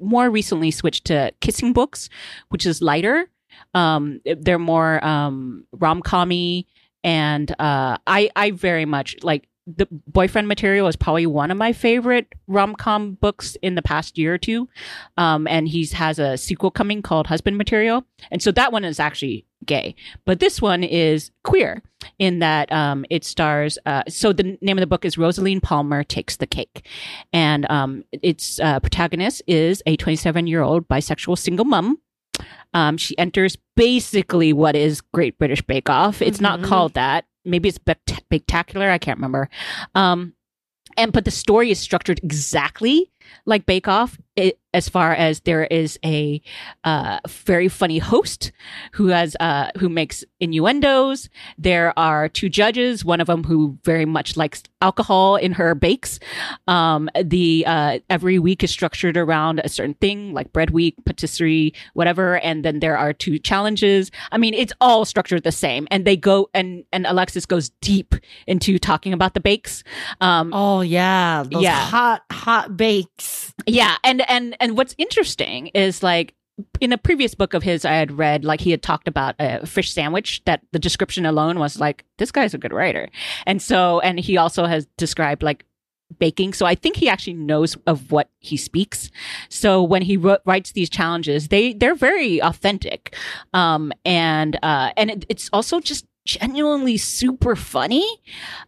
more 0.00 0.30
recently 0.30 0.70
switched 0.70 1.06
to 1.06 1.32
kissing 1.40 1.72
books, 1.72 2.08
which 2.48 2.66
is 2.66 2.82
lighter. 2.82 3.28
Um, 3.74 4.20
they're 4.24 4.58
more 4.58 5.04
um, 5.04 5.64
rom 5.72 6.02
commy, 6.02 6.66
and 7.04 7.50
uh, 7.58 7.98
I 8.06 8.30
I 8.36 8.50
very 8.52 8.84
much 8.84 9.16
like 9.22 9.48
the 9.76 9.86
boyfriend 10.06 10.48
material 10.48 10.86
is 10.88 10.96
probably 10.96 11.26
one 11.26 11.50
of 11.50 11.56
my 11.56 11.72
favorite 11.72 12.26
rom 12.46 12.74
com 12.74 13.14
books 13.14 13.56
in 13.62 13.74
the 13.74 13.82
past 13.82 14.18
year 14.18 14.34
or 14.34 14.38
two. 14.38 14.68
Um, 15.16 15.46
and 15.46 15.68
he 15.68 15.86
has 15.86 16.18
a 16.18 16.36
sequel 16.36 16.70
coming 16.70 17.02
called 17.02 17.26
Husband 17.26 17.56
Material, 17.58 18.04
and 18.30 18.42
so 18.42 18.52
that 18.52 18.72
one 18.72 18.84
is 18.84 19.00
actually 19.00 19.46
gay, 19.66 19.94
but 20.24 20.40
this 20.40 20.62
one 20.62 20.82
is 20.82 21.30
queer 21.44 21.82
in 22.18 22.38
that 22.38 22.72
um, 22.72 23.04
it 23.10 23.24
stars. 23.24 23.78
Uh, 23.84 24.02
so 24.08 24.32
the 24.32 24.56
name 24.62 24.78
of 24.78 24.80
the 24.80 24.86
book 24.86 25.04
is 25.04 25.18
Rosaline 25.18 25.60
Palmer 25.60 26.02
Takes 26.02 26.36
the 26.36 26.46
Cake, 26.46 26.86
and 27.32 27.70
um, 27.70 28.04
its 28.12 28.58
uh, 28.60 28.80
protagonist 28.80 29.42
is 29.46 29.82
a 29.86 29.96
27 29.96 30.46
year 30.46 30.62
old 30.62 30.88
bisexual 30.88 31.36
single 31.38 31.64
mom. 31.66 31.98
Um, 32.72 32.96
she 32.96 33.18
enters 33.18 33.58
basically 33.76 34.52
what 34.52 34.76
is 34.76 35.00
Great 35.00 35.38
British 35.38 35.60
Bake 35.62 35.90
Off. 35.90 36.22
It's 36.22 36.40
not 36.40 36.60
Mhm. 36.60 36.64
called 36.64 36.94
that. 36.94 37.26
Maybe 37.44 37.68
it's 37.68 37.78
spectacular. 37.78 38.90
I 38.90 38.98
can't 38.98 39.18
remember. 39.18 39.48
Um, 39.94 40.34
and 40.96 41.12
but 41.12 41.24
the 41.24 41.30
story 41.30 41.70
is 41.70 41.78
structured 41.78 42.20
exactly 42.22 43.10
like 43.46 43.66
Bake 43.66 43.88
Off, 43.88 44.18
it, 44.40 44.58
as 44.72 44.88
far 44.88 45.12
as 45.12 45.40
there 45.40 45.64
is 45.64 45.98
a 46.04 46.40
uh, 46.84 47.18
very 47.28 47.68
funny 47.68 47.98
host 47.98 48.52
who 48.92 49.08
has 49.08 49.36
uh, 49.40 49.70
who 49.78 49.88
makes 49.88 50.24
innuendos. 50.38 51.28
There 51.58 51.92
are 51.98 52.28
two 52.28 52.48
judges, 52.48 53.04
one 53.04 53.20
of 53.20 53.26
them 53.26 53.44
who 53.44 53.78
very 53.84 54.04
much 54.06 54.36
likes 54.36 54.62
alcohol 54.80 55.36
in 55.36 55.52
her 55.52 55.74
bakes. 55.74 56.18
Um, 56.68 57.10
the 57.20 57.64
uh, 57.66 57.98
every 58.08 58.38
week 58.38 58.62
is 58.62 58.70
structured 58.70 59.16
around 59.16 59.60
a 59.64 59.68
certain 59.68 59.94
thing, 59.94 60.32
like 60.34 60.52
bread 60.52 60.70
week, 60.70 60.94
patisserie, 61.04 61.74
whatever, 61.94 62.38
and 62.38 62.64
then 62.64 62.80
there 62.80 62.96
are 62.96 63.12
two 63.12 63.38
challenges. 63.38 64.10
I 64.32 64.38
mean, 64.38 64.54
it's 64.54 64.72
all 64.80 65.04
structured 65.04 65.42
the 65.42 65.52
same, 65.52 65.88
and 65.90 66.04
they 66.06 66.16
go 66.16 66.48
and 66.54 66.84
and 66.92 67.06
Alexis 67.06 67.44
goes 67.44 67.70
deep 67.80 68.14
into 68.46 68.78
talking 68.78 69.12
about 69.12 69.34
the 69.34 69.40
bakes. 69.40 69.82
Um, 70.20 70.52
Oh 70.54 70.80
yeah, 70.82 71.42
those 71.50 71.62
Yeah. 71.62 71.74
hot 71.80 72.22
hot 72.30 72.76
bakes. 72.76 73.52
yeah, 73.66 73.96
and 74.04 74.22
and 74.30 74.56
and 74.60 74.76
what's 74.78 74.94
interesting 74.96 75.66
is 75.68 76.02
like 76.02 76.34
in 76.80 76.92
a 76.92 76.98
previous 76.98 77.34
book 77.34 77.54
of 77.54 77.62
his 77.62 77.84
I 77.84 77.92
had 77.92 78.12
read, 78.12 78.44
like 78.44 78.60
he 78.60 78.70
had 78.70 78.82
talked 78.82 79.08
about 79.08 79.34
a 79.38 79.66
fish 79.66 79.92
sandwich 79.92 80.42
that 80.44 80.62
the 80.72 80.78
description 80.78 81.26
alone 81.26 81.58
was 81.58 81.80
like, 81.80 82.04
this 82.18 82.30
guy's 82.30 82.54
a 82.54 82.58
good 82.58 82.72
writer. 82.72 83.08
And 83.46 83.62
so, 83.62 84.00
and 84.00 84.18
he 84.18 84.36
also 84.36 84.66
has 84.66 84.86
described 84.96 85.42
like 85.42 85.64
baking. 86.18 86.52
So 86.52 86.66
I 86.66 86.74
think 86.74 86.96
he 86.96 87.08
actually 87.08 87.34
knows 87.34 87.76
of 87.86 88.10
what 88.10 88.30
he 88.40 88.56
speaks. 88.56 89.10
So 89.48 89.82
when 89.82 90.02
he 90.02 90.16
wr- 90.16 90.42
writes 90.44 90.72
these 90.72 90.90
challenges, 90.90 91.48
they, 91.48 91.72
they're 91.72 91.94
very 91.94 92.42
authentic. 92.42 93.16
Um, 93.54 93.92
and, 94.04 94.58
uh, 94.62 94.92
and 94.96 95.10
it, 95.10 95.24
it's 95.28 95.48
also 95.52 95.80
just 95.80 96.06
genuinely 96.24 96.96
super 96.96 97.56
funny. 97.56 98.06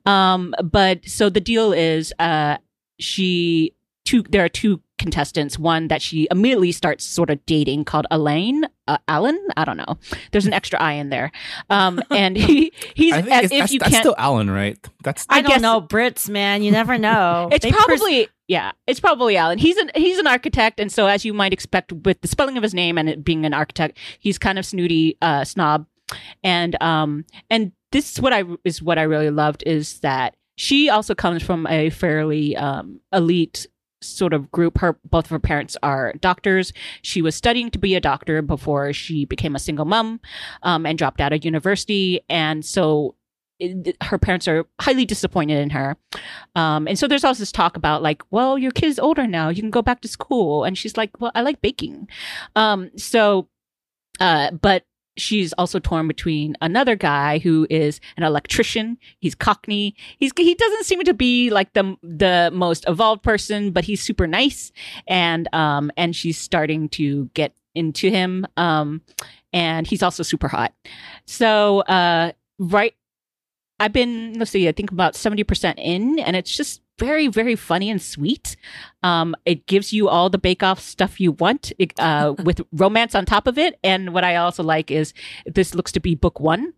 Um, 0.06 0.54
but 0.62 1.04
so 1.06 1.28
the 1.28 1.40
deal 1.40 1.72
is, 1.72 2.12
uh, 2.18 2.58
she, 2.98 3.74
two, 4.04 4.22
there 4.22 4.44
are 4.44 4.48
two 4.48 4.80
contestants, 5.02 5.58
one 5.58 5.88
that 5.88 6.00
she 6.00 6.26
immediately 6.30 6.72
starts 6.72 7.04
sort 7.04 7.28
of 7.30 7.44
dating 7.46 7.84
called 7.84 8.06
Elaine, 8.10 8.64
uh, 8.88 8.98
Alan. 9.08 9.38
I 9.56 9.64
don't 9.64 9.76
know. 9.76 9.98
There's 10.30 10.46
an 10.46 10.52
extra 10.52 10.80
I 10.80 10.92
in 10.94 11.10
there. 11.10 11.32
Um, 11.68 12.00
and 12.10 12.36
he, 12.36 12.72
he's, 12.94 13.12
I 13.12 13.22
think 13.22 13.34
as 13.34 13.44
if 13.52 13.58
that's, 13.58 13.72
you 13.72 13.78
that's 13.80 13.90
can't, 13.90 14.02
still 14.02 14.14
Alan, 14.16 14.50
right? 14.50 14.78
That's 15.02 15.26
I, 15.28 15.38
I 15.38 15.42
don't 15.42 15.50
guess- 15.50 15.60
know 15.60 15.80
Brits, 15.82 16.28
man. 16.28 16.62
You 16.62 16.70
never 16.72 16.96
know. 16.98 17.48
It's 17.52 17.64
They 17.64 17.72
pers- 17.72 17.84
probably 17.84 18.28
yeah, 18.48 18.72
it's 18.86 19.00
probably 19.00 19.36
Alan. 19.36 19.58
He's 19.58 19.76
an 19.78 19.90
he's 19.94 20.18
an 20.18 20.26
architect, 20.26 20.78
and 20.80 20.90
so 20.92 21.06
as 21.06 21.24
you 21.24 21.32
might 21.32 21.52
expect 21.52 21.92
with 21.92 22.20
the 22.20 22.28
spelling 22.28 22.56
of 22.56 22.62
his 22.62 22.74
name 22.74 22.98
and 22.98 23.08
it 23.08 23.24
being 23.24 23.44
an 23.46 23.54
architect, 23.54 23.98
he's 24.18 24.38
kind 24.38 24.58
of 24.58 24.66
snooty 24.66 25.16
uh, 25.22 25.44
snob, 25.44 25.86
and 26.44 26.80
um 26.82 27.24
and 27.50 27.72
this 27.92 28.12
is 28.12 28.20
what 28.20 28.32
I 28.32 28.44
is 28.64 28.82
what 28.82 28.98
I 28.98 29.02
really 29.02 29.30
loved 29.30 29.62
is 29.66 30.00
that 30.00 30.36
she 30.56 30.90
also 30.90 31.14
comes 31.14 31.42
from 31.42 31.66
a 31.66 31.88
fairly 31.90 32.54
um 32.56 33.00
elite 33.12 33.66
sort 34.02 34.32
of 34.32 34.50
group 34.50 34.78
her 34.78 34.98
both 35.04 35.26
of 35.26 35.30
her 35.30 35.38
parents 35.38 35.76
are 35.82 36.12
doctors 36.20 36.72
she 37.02 37.22
was 37.22 37.34
studying 37.34 37.70
to 37.70 37.78
be 37.78 37.94
a 37.94 38.00
doctor 38.00 38.42
before 38.42 38.92
she 38.92 39.24
became 39.24 39.54
a 39.54 39.60
single 39.60 39.84
mom 39.84 40.20
um, 40.62 40.84
and 40.86 40.98
dropped 40.98 41.20
out 41.20 41.32
of 41.32 41.44
university 41.44 42.20
and 42.28 42.64
so 42.64 43.14
her 44.02 44.18
parents 44.18 44.48
are 44.48 44.66
highly 44.80 45.04
disappointed 45.04 45.58
in 45.58 45.70
her 45.70 45.96
um, 46.54 46.86
and 46.88 46.98
so 46.98 47.08
there's 47.08 47.24
also 47.24 47.40
this 47.40 47.52
talk 47.52 47.76
about 47.76 48.02
like, 48.02 48.22
well, 48.30 48.58
your 48.58 48.72
kid's 48.72 48.98
older 48.98 49.26
now, 49.26 49.48
you 49.48 49.62
can 49.62 49.70
go 49.70 49.82
back 49.82 50.00
to 50.02 50.08
school. 50.08 50.64
And 50.64 50.76
she's 50.76 50.96
like, 50.96 51.20
well, 51.20 51.32
I 51.34 51.42
like 51.42 51.60
baking. 51.60 52.08
Um, 52.56 52.90
so, 52.96 53.48
uh, 54.20 54.50
but 54.52 54.84
she's 55.16 55.52
also 55.54 55.78
torn 55.78 56.08
between 56.08 56.56
another 56.60 56.96
guy 56.96 57.38
who 57.38 57.66
is 57.70 58.00
an 58.16 58.22
electrician. 58.22 58.98
He's 59.20 59.34
Cockney. 59.34 59.94
He's 60.18 60.32
he 60.36 60.54
doesn't 60.54 60.84
seem 60.84 61.02
to 61.04 61.14
be 61.14 61.50
like 61.50 61.72
the 61.72 61.96
the 62.02 62.50
most 62.52 62.84
evolved 62.88 63.22
person, 63.22 63.70
but 63.70 63.84
he's 63.84 64.02
super 64.02 64.26
nice. 64.26 64.72
And 65.06 65.52
um, 65.54 65.90
and 65.96 66.14
she's 66.14 66.38
starting 66.38 66.88
to 66.90 67.30
get 67.34 67.54
into 67.74 68.10
him. 68.10 68.46
Um, 68.56 69.02
and 69.52 69.86
he's 69.86 70.02
also 70.02 70.22
super 70.22 70.48
hot. 70.48 70.72
So, 71.26 71.80
uh, 71.80 72.32
right 72.58 72.94
I've 73.82 73.92
been, 73.92 74.34
let's 74.38 74.52
see, 74.52 74.68
I 74.68 74.72
think 74.72 74.92
about 74.92 75.14
70% 75.14 75.74
in, 75.76 76.20
and 76.20 76.36
it's 76.36 76.56
just 76.56 76.80
very, 77.02 77.26
very 77.26 77.56
funny 77.56 77.90
and 77.90 78.00
sweet. 78.00 78.56
Um, 79.02 79.34
it 79.44 79.66
gives 79.66 79.92
you 79.92 80.08
all 80.08 80.30
the 80.30 80.38
bake 80.38 80.62
off 80.62 80.78
stuff 80.78 81.20
you 81.20 81.32
want 81.32 81.72
uh, 81.98 82.34
with 82.44 82.60
romance 82.70 83.16
on 83.16 83.26
top 83.26 83.48
of 83.48 83.58
it. 83.58 83.76
And 83.82 84.14
what 84.14 84.22
I 84.22 84.36
also 84.36 84.62
like 84.62 84.88
is 84.92 85.12
this 85.44 85.74
looks 85.74 85.90
to 85.92 86.00
be 86.00 86.14
book 86.14 86.38
one. 86.38 86.74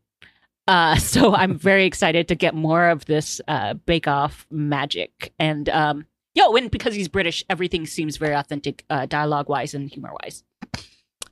Uh, 0.66 0.96
so 1.12 1.34
I'm 1.34 1.58
very 1.58 1.84
excited 1.84 2.28
to 2.28 2.34
get 2.34 2.54
more 2.54 2.88
of 2.88 3.04
this 3.04 3.42
uh, 3.48 3.74
bake 3.74 4.08
off 4.08 4.46
magic. 4.50 5.34
And 5.38 5.68
um, 5.68 6.06
yo, 6.34 6.56
and 6.56 6.70
because 6.70 6.94
he's 6.94 7.08
British, 7.08 7.44
everything 7.50 7.84
seems 7.84 8.16
very 8.16 8.34
authentic, 8.34 8.86
uh, 8.88 9.04
dialogue 9.04 9.50
wise 9.50 9.74
and 9.74 9.90
humor 9.90 10.12
wise. 10.22 10.42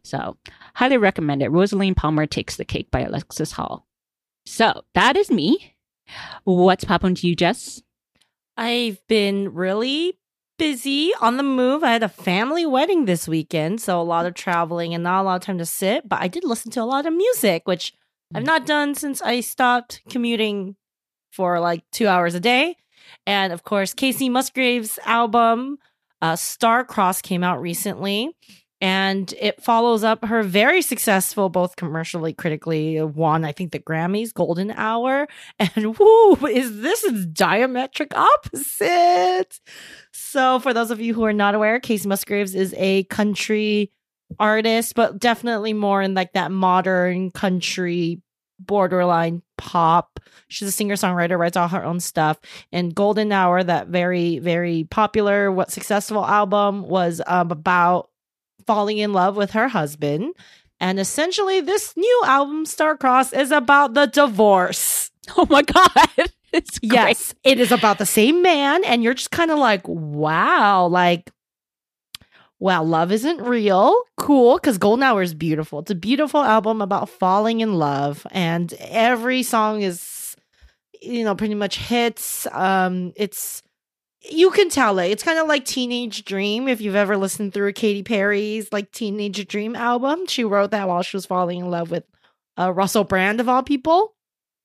So, 0.05 0.37
highly 0.75 0.99
recommend 0.99 1.43
it. 1.43 1.51
Rosaline 1.51 1.95
Palmer 1.95 2.27
Takes 2.27 2.57
the 2.57 2.65
Cake 2.67 2.91
by 2.91 3.01
Alexis 3.01 3.53
Hall. 3.53 3.87
So, 4.45 4.83
that 4.95 5.17
is 5.17 5.31
me. 5.31 5.77
What's 6.45 6.85
popping 6.85 7.15
to 7.15 7.29
you, 7.29 7.35
Jess? 7.37 7.81
I've 8.57 9.07
been 9.09 9.55
really 9.55 10.19
busy 10.59 11.13
on 11.21 11.37
the 11.39 11.43
move. 11.43 11.83
I 11.83 11.93
had 11.93 12.03
a 12.03 12.09
family 12.09 12.67
wedding 12.67 13.05
this 13.05 13.27
weekend, 13.27 13.81
so 13.81 14.01
a 14.01 14.03
lot 14.03 14.27
of 14.27 14.35
traveling 14.35 14.95
and 14.95 15.03
not 15.03 15.23
a 15.23 15.25
lot 15.25 15.37
of 15.37 15.43
time 15.43 15.59
to 15.59 15.67
sit. 15.67 16.09
But 16.09 16.21
I 16.21 16.29
did 16.29 16.45
listen 16.45 16.71
to 16.73 16.83
a 16.83 16.85
lot 16.85 17.07
of 17.07 17.13
music, 17.13 17.63
which 17.65 17.93
I've 18.35 18.45
not 18.45 18.67
done 18.67 18.95
since 18.95 19.21
I 19.21 19.41
stopped 19.41 20.03
commuting 20.09 20.77
for 21.31 21.61
like 21.61 21.83
two 21.91 22.09
hours 22.09 22.35
a 22.35 22.41
day. 22.41 22.77
And 23.27 23.53
of 23.53 23.63
course, 23.63 23.95
Kacey 23.95 24.31
Musgraves' 24.31 24.99
album, 25.05 25.79
uh, 26.21 26.37
star-crossed, 26.37 27.25
came 27.25 27.43
out 27.43 27.61
recently. 27.61 28.37
And 28.83 29.33
it 29.41 29.63
follows 29.63 30.03
up 30.03 30.25
her 30.25 30.43
very 30.43 30.83
successful, 30.83 31.49
both 31.49 31.77
commercially, 31.77 32.33
critically, 32.33 33.01
won, 33.01 33.45
I 33.45 33.53
think, 33.53 33.71
the 33.71 33.79
Grammys 33.79 34.35
Golden 34.35 34.73
Hour. 34.73 35.29
And 35.61 35.97
whoo, 35.97 36.35
is 36.49 36.81
this 36.81 37.05
is 37.05 37.27
diametric 37.29 38.13
opposite. 38.17 39.61
So, 40.13 40.59
for 40.59 40.75
those 40.75 40.91
of 40.91 41.01
you 41.01 41.15
who 41.15 41.25
are 41.25 41.33
not 41.33 41.55
aware, 41.55 41.79
Kacey 41.79 42.09
Musgraves 42.09 42.57
is 42.57 42.75
a 42.77 43.05
country 43.05 43.93
artist, 44.41 44.97
but 44.97 45.21
definitely 45.21 45.73
more 45.73 46.03
in 46.03 46.15
like 46.15 46.33
that 46.33 46.51
modern 46.51 47.31
country 47.31 48.21
borderline 48.59 49.43
pop. 49.59 50.19
She's 50.49 50.69
a 50.69 50.73
singer 50.73 50.97
songwriter, 50.97 51.39
writes 51.39 51.57
all 51.57 51.69
her 51.69 51.85
own 51.85 52.01
stuff. 52.01 52.41
And 52.73 52.95
Golden 52.95 53.31
Hour, 53.31 53.63
that 53.63 53.89
very, 53.89 54.41
very 54.41 54.89
popular, 54.91 55.53
what 55.53 55.71
successful 55.71 56.27
album 56.27 56.83
was 56.83 57.21
um, 57.27 57.53
about 57.53 58.09
falling 58.67 58.99
in 58.99 59.13
love 59.13 59.37
with 59.37 59.53
her 59.53 59.69
husband. 59.69 60.35
And 60.81 60.99
essentially, 60.99 61.61
this 61.61 61.97
new 61.97 62.23
album, 62.27 62.67
star-crossed, 62.67 63.35
is 63.35 63.51
about 63.51 63.95
the 63.95 64.07
divorce. 64.07 65.11
Oh 65.37 65.47
my 65.49 65.63
God. 65.63 66.33
It's 66.53 66.79
great. 66.81 66.93
Yes, 66.93 67.35
it 67.45 67.59
is 67.61 67.73
about 67.73 67.97
the 67.97 68.05
same 68.05 68.43
man, 68.43 68.85
and 68.85 69.03
you're 69.03 69.15
just 69.15 69.31
kind 69.31 69.51
of 69.51 69.59
like, 69.59 69.81
wow, 69.89 70.87
like, 70.87 71.31
wow, 72.59 72.83
love 72.83 73.11
isn't 73.11 73.41
real. 73.41 73.95
Cool, 74.17 74.57
because 74.57 74.79
Golden 74.79 75.03
Hour 75.03 75.23
is 75.23 75.35
beautiful. 75.35 75.79
It's 75.81 75.91
a 75.91 75.95
beautiful 75.95 76.43
album 76.43 76.83
about 76.83 77.09
falling 77.09 77.61
in 77.61 77.75
love, 77.79 78.27
and 78.31 78.73
every 78.81 79.43
song 79.43 79.83
is, 79.83 80.37
you 81.01 81.25
know, 81.25 81.35
pretty 81.35 81.55
much 81.55 81.79
hits. 81.79 82.47
Um, 82.53 83.13
it's 83.17 83.63
you 84.31 84.51
can 84.51 84.69
tell 84.71 84.99
it. 84.99 85.11
It's 85.11 85.23
kind 85.23 85.39
of 85.39 85.47
like 85.49 85.65
Teenage 85.65 86.25
Dream. 86.25 86.69
If 86.69 86.81
you've 86.81 86.95
ever 86.95 87.17
listened 87.17 87.55
through 87.55 87.73
Katy 87.73 88.03
Perry's 88.03 88.73
like 88.73 88.93
Teenage 88.93 89.47
Dream 89.49 89.75
album, 89.77 90.27
she 90.27 90.45
wrote 90.45 90.71
that 90.71 90.89
while 90.89 91.03
she 91.03 91.17
was 91.17 91.27
falling 91.27 91.61
in 91.61 91.71
love 91.71 91.91
with 91.91 92.05
uh, 92.59 92.73
Russell 92.73 93.05
Brand 93.05 93.41
of 93.41 93.49
all 93.49 93.63
people 93.63 94.15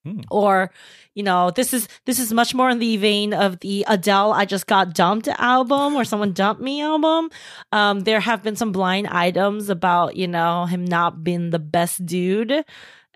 Hmm. 0.07 0.21
or 0.31 0.71
you 1.15 1.23
know 1.23 1.51
this 1.51 1.73
is 1.73 1.87
this 2.05 2.19
is 2.19 2.31
much 2.31 2.53
more 2.53 2.69
in 2.69 2.79
the 2.79 2.95
vein 2.97 3.33
of 3.33 3.59
the 3.59 3.83
adele 3.89 4.31
i 4.31 4.45
just 4.45 4.67
got 4.67 4.93
dumped 4.93 5.27
album 5.27 5.95
or 5.95 6.05
someone 6.05 6.31
dumped 6.33 6.61
me 6.61 6.81
album 6.81 7.29
um 7.73 8.01
there 8.01 8.19
have 8.19 8.43
been 8.43 8.55
some 8.55 8.71
blind 8.71 9.07
items 9.07 9.69
about 9.69 10.15
you 10.15 10.27
know 10.27 10.65
him 10.65 10.85
not 10.85 11.23
being 11.23 11.49
the 11.49 11.59
best 11.59 12.05
dude 12.05 12.63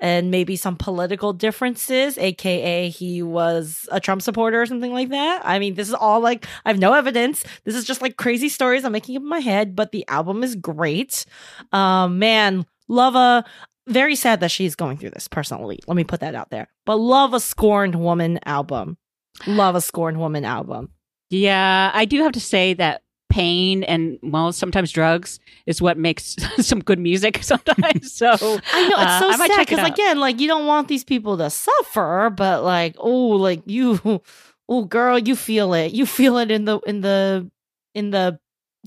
and 0.02 0.32
maybe 0.32 0.56
some 0.56 0.76
political 0.76 1.32
differences, 1.32 2.18
aka 2.18 2.90
he 2.90 3.22
was 3.22 3.88
a 3.92 4.00
Trump 4.00 4.22
supporter 4.22 4.62
or 4.62 4.66
something 4.66 4.92
like 4.92 5.10
that. 5.10 5.42
I 5.46 5.60
mean, 5.60 5.76
this 5.76 5.88
is 5.88 5.94
all 5.94 6.20
like 6.20 6.46
I 6.66 6.70
have 6.70 6.80
no 6.80 6.94
evidence. 6.94 7.46
This 7.64 7.76
is 7.76 7.86
just 7.86 8.02
like 8.02 8.18
crazy 8.18 8.50
stories 8.50 8.84
I'm 8.84 8.92
making 8.92 9.16
up 9.16 9.22
in 9.22 9.30
my 9.30 9.40
head, 9.40 9.76
but 9.76 9.92
the 9.92 10.06
album 10.08 10.44
is 10.44 10.56
great. 10.56 11.26
Um, 11.72 12.20
man, 12.20 12.66
love 12.88 13.16
a 13.16 13.46
very 13.88 14.16
sad 14.16 14.40
that 14.40 14.52
she's 14.52 14.76
going 14.76 14.98
through 14.98 15.12
this 15.12 15.28
personally. 15.28 15.80
Let 15.88 15.96
me 15.96 16.04
put 16.04 16.20
that 16.22 16.36
out 16.36 16.50
there. 16.50 16.68
But 16.86 16.96
love 16.96 17.34
a 17.34 17.40
scorned 17.40 17.96
woman 17.96 18.40
album. 18.46 18.98
Love 19.46 19.76
a 19.76 19.82
scorned 19.82 20.18
woman 20.18 20.46
album. 20.46 20.90
Yeah, 21.30 21.92
I 21.94 22.06
do 22.06 22.24
have 22.24 22.34
to 22.34 22.42
say 22.42 22.74
that 22.74 23.04
pain 23.32 23.84
and 23.84 24.20
well, 24.22 24.52
sometimes 24.52 24.92
drugs 24.92 25.40
is 25.66 25.82
what 25.82 25.98
makes 25.98 26.36
some 26.60 26.80
good 26.80 27.00
music 27.00 27.40
sometimes. 27.42 28.12
So 28.14 28.28
I 28.32 28.88
know 28.90 28.96
it's 28.98 29.12
uh, 29.12 29.20
so 29.20 29.38
might 29.38 29.52
sad 29.52 29.68
because 29.68 29.88
again, 29.88 30.20
like 30.20 30.40
you 30.40 30.48
don't 30.48 30.68
want 30.68 30.88
these 30.88 31.04
people 31.04 31.38
to 31.38 31.50
suffer, 31.50 32.30
but 32.36 32.64
like 32.64 32.96
oh, 33.00 33.28
like 33.30 33.62
you, 33.66 34.22
oh 34.70 34.86
girl, 34.86 35.18
you 35.18 35.36
feel 35.36 35.74
it. 35.74 35.94
You 35.94 36.06
feel 36.06 36.38
it 36.38 36.52
in 36.52 36.66
the 36.66 36.80
in 36.80 37.02
the 37.02 37.50
in 37.96 38.12
the 38.12 38.40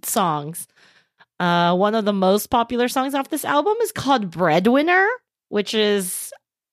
songs. 0.02 0.68
Uh, 1.40 1.74
one 1.74 1.94
of 1.94 2.04
the 2.04 2.12
most 2.12 2.46
popular 2.48 2.88
songs 2.88 3.14
off 3.14 3.28
this 3.28 3.44
album 3.44 3.74
is 3.82 3.90
called 3.92 4.30
"Breadwinner," 4.30 5.08
which 5.48 5.74
is 5.74 6.32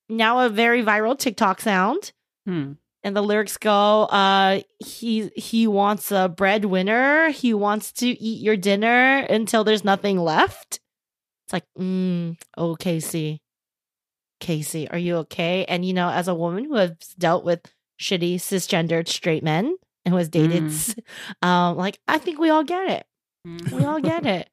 now 0.10 0.42
a 0.42 0.50
very 0.50 0.84
viral 0.84 1.18
TikTok 1.18 1.62
sound. 1.62 2.12
Hmm. 2.46 2.74
And 3.04 3.16
the 3.16 3.22
lyrics 3.24 3.58
go, 3.58 4.04
uh, 4.04 4.62
he 4.80 5.32
he 5.36 5.66
wants 5.68 6.12
a 6.12 6.30
breadwinner. 6.30 7.30
He 7.32 7.54
wants 7.54 7.92
to 7.94 8.08
eat 8.08 8.42
your 8.44 8.56
dinner 8.56 9.18
until 9.30 9.64
there's 9.64 9.84
nothing 9.84 10.20
left. 10.20 10.80
It's 11.46 11.54
like, 11.54 11.66
mm, 11.80 12.38
oh, 12.58 12.76
Kacey, 12.76 13.40
Kacey, 14.40 14.88
are 14.92 14.98
you 15.00 15.16
okay? 15.18 15.66
And 15.66 15.84
you 15.84 15.94
know, 15.94 16.10
as 16.10 16.28
a 16.28 16.36
woman 16.36 16.66
who 16.66 16.76
has 16.76 16.92
dealt 17.18 17.44
with 17.44 17.62
shitty 18.00 18.36
cisgendered 18.36 19.08
straight 19.08 19.44
men 19.44 19.76
and 20.06 20.14
who 20.14 20.18
has 20.18 20.30
dated, 20.30 20.66
s- 20.66 20.96
um, 21.42 21.78
like 21.78 22.00
I 22.08 22.20
think 22.20 22.40
we 22.40 22.50
all 22.50 22.64
get 22.64 22.88
it. 22.90 23.06
We 23.74 23.84
all 23.84 24.00
get 24.14 24.26
it. 24.28 24.48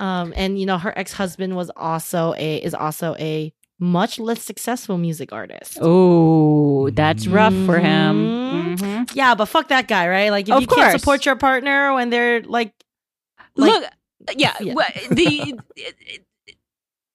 Um, 0.00 0.32
and 0.36 0.58
you 0.58 0.66
know, 0.66 0.78
her 0.78 0.96
ex 0.98 1.12
husband 1.12 1.54
was 1.56 1.70
also 1.76 2.34
a 2.36 2.56
is 2.56 2.74
also 2.74 3.14
a 3.18 3.52
much 3.78 4.18
less 4.18 4.42
successful 4.42 4.96
music 4.98 5.32
artist. 5.32 5.78
Oh, 5.80 6.90
that's 6.90 7.26
rough 7.26 7.54
for 7.66 7.78
him. 7.78 8.16
Mhm. 8.26 8.76
Mhm. 8.76 9.16
Yeah, 9.16 9.34
but 9.34 9.46
fuck 9.46 9.68
that 9.68 9.88
guy, 9.88 10.08
right? 10.08 10.30
Like 10.30 10.48
if 10.48 10.54
Of 10.54 10.60
you 10.62 10.66
can't 10.66 10.98
support 10.98 11.26
your 11.26 11.36
partner 11.36 11.92
when 11.94 12.10
they're 12.10 12.42
like, 12.42 12.72
Like- 13.56 13.70
Look, 13.70 13.84
yeah, 14.36 14.54
Yeah. 14.60 14.74
wha- 14.74 14.90
the 15.10 15.58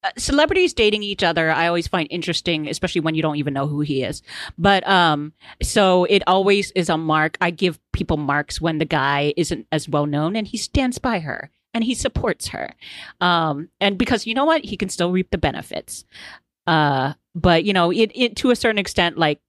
uh, 0.01 0.11
celebrities 0.17 0.73
dating 0.73 1.03
each 1.03 1.23
other, 1.23 1.51
I 1.51 1.67
always 1.67 1.87
find 1.87 2.07
interesting, 2.09 2.67
especially 2.69 3.01
when 3.01 3.15
you 3.15 3.21
don't 3.21 3.35
even 3.35 3.53
know 3.53 3.67
who 3.67 3.81
he 3.81 4.03
is. 4.03 4.21
But 4.57 4.87
um, 4.87 5.33
so 5.61 6.05
it 6.05 6.23
always 6.27 6.71
is 6.71 6.87
a 6.89 6.97
mark. 6.97 7.37
I 7.41 7.51
give 7.51 7.77
people 7.91 8.15
marks 8.15 8.61
when 8.61 8.77
the 8.77 8.85
guy 8.85 9.33
isn't 9.35 9.67
as 9.73 9.89
well 9.89 10.05
known 10.05 10.37
and 10.37 10.47
he 10.47 10.55
stands 10.57 10.97
by 10.99 11.19
her 11.19 11.51
and 11.73 11.83
he 11.83 11.93
supports 11.95 12.47
her. 12.47 12.73
Um, 13.19 13.67
and 13.81 13.97
because 13.97 14.25
you 14.25 14.33
know 14.33 14.45
what, 14.45 14.63
he 14.63 14.77
can 14.77 14.87
still 14.87 15.11
reap 15.11 15.31
the 15.31 15.37
benefits. 15.37 16.05
Uh, 16.69 17.13
but 17.35 17.63
you 17.63 17.73
know, 17.73 17.91
it, 17.91 18.11
it 18.15 18.35
to 18.37 18.51
a 18.51 18.55
certain 18.55 18.79
extent, 18.79 19.17
like 19.17 19.39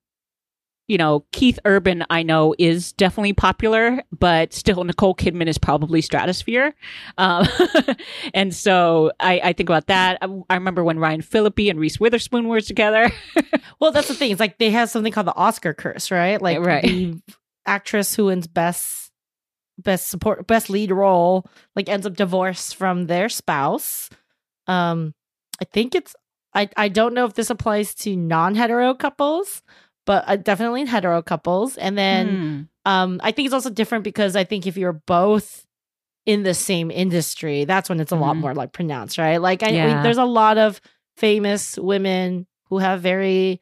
you 0.89 0.99
know, 0.99 1.25
Keith 1.31 1.61
Urban, 1.65 2.05
I 2.11 2.25
know 2.25 2.53
is 2.59 2.93
definitely 2.95 3.33
popular, 3.33 4.03
but 4.11 4.53
still 4.53 4.83
Nicole 4.83 5.15
Kidman 5.15 5.47
is 5.47 5.57
probably 5.57 6.01
stratosphere. 6.01 6.75
Um, 7.17 7.47
and 8.35 8.53
so 8.53 9.13
I, 9.21 9.41
I 9.45 9.53
think 9.53 9.69
about 9.69 9.87
that. 9.87 10.19
I, 10.21 10.27
I 10.51 10.55
remember 10.55 10.83
when 10.83 10.99
Ryan 10.99 11.23
Phillippe 11.23 11.71
and 11.71 11.79
Reese 11.79 12.01
Witherspoon 12.01 12.49
were 12.49 12.61
together. 12.61 13.09
well, 13.81 13.93
that's 13.93 14.09
the 14.09 14.15
thing. 14.15 14.33
It's 14.33 14.41
like 14.41 14.59
they 14.59 14.71
have 14.73 14.91
something 14.91 15.13
called 15.13 15.29
the 15.29 15.37
Oscar 15.37 15.75
curse, 15.75 16.11
right? 16.11 16.43
Like 16.43 16.59
Right. 16.59 16.83
the 16.83 17.23
actress 17.67 18.17
who 18.17 18.25
wins 18.25 18.49
best 18.49 19.13
best 19.79 20.09
support 20.09 20.47
best 20.49 20.69
lead 20.71 20.91
role 20.91 21.47
like 21.77 21.89
ends 21.89 22.05
up 22.05 22.15
divorced 22.15 22.75
from 22.75 23.07
their 23.07 23.29
spouse. 23.29 24.11
Um, 24.67 25.15
I 25.63 25.67
think 25.67 25.95
it's 25.95 26.17
I 26.55 26.69
I 26.77 26.89
don't 26.89 27.15
know 27.15 27.25
if 27.27 27.35
this 27.35 27.51
applies 27.51 27.95
to 27.97 28.17
non 28.17 28.55
hetero 28.55 28.95
couples, 28.95 29.63
but 30.07 30.25
uh, 30.27 30.37
definitely 30.37 30.81
in 30.83 30.87
hetero 30.87 31.23
couples. 31.23 31.77
And 31.77 31.97
then 31.99 32.37
Hmm. 32.37 32.63
Um, 32.87 33.21
I 33.23 33.31
think 33.33 33.45
it's 33.45 33.53
also 33.55 33.69
different 33.69 34.05
because 34.05 34.35
I 34.37 34.45
think 34.45 34.67
if 34.67 34.79
you're 34.79 34.95
both 35.07 35.67
in 36.25 36.45
the 36.45 36.55
same 36.55 36.91
industry, 36.91 37.67
that's 37.67 37.91
when 37.91 38.01
it's 38.01 38.11
a 38.11 38.17
lot 38.17 38.37
Mhm. 38.37 38.41
more 38.41 38.55
like 38.55 38.73
pronounced, 38.73 39.19
right? 39.19 39.37
Like, 39.37 39.63
I, 39.63 39.69
Yeah. 39.69 40.03
there's 40.03 40.17
a 40.17 40.25
lot 40.25 40.57
of 40.57 40.81
famous 41.19 41.77
women 41.77 42.47
who 42.71 42.79
have 42.79 43.03
very 43.03 43.61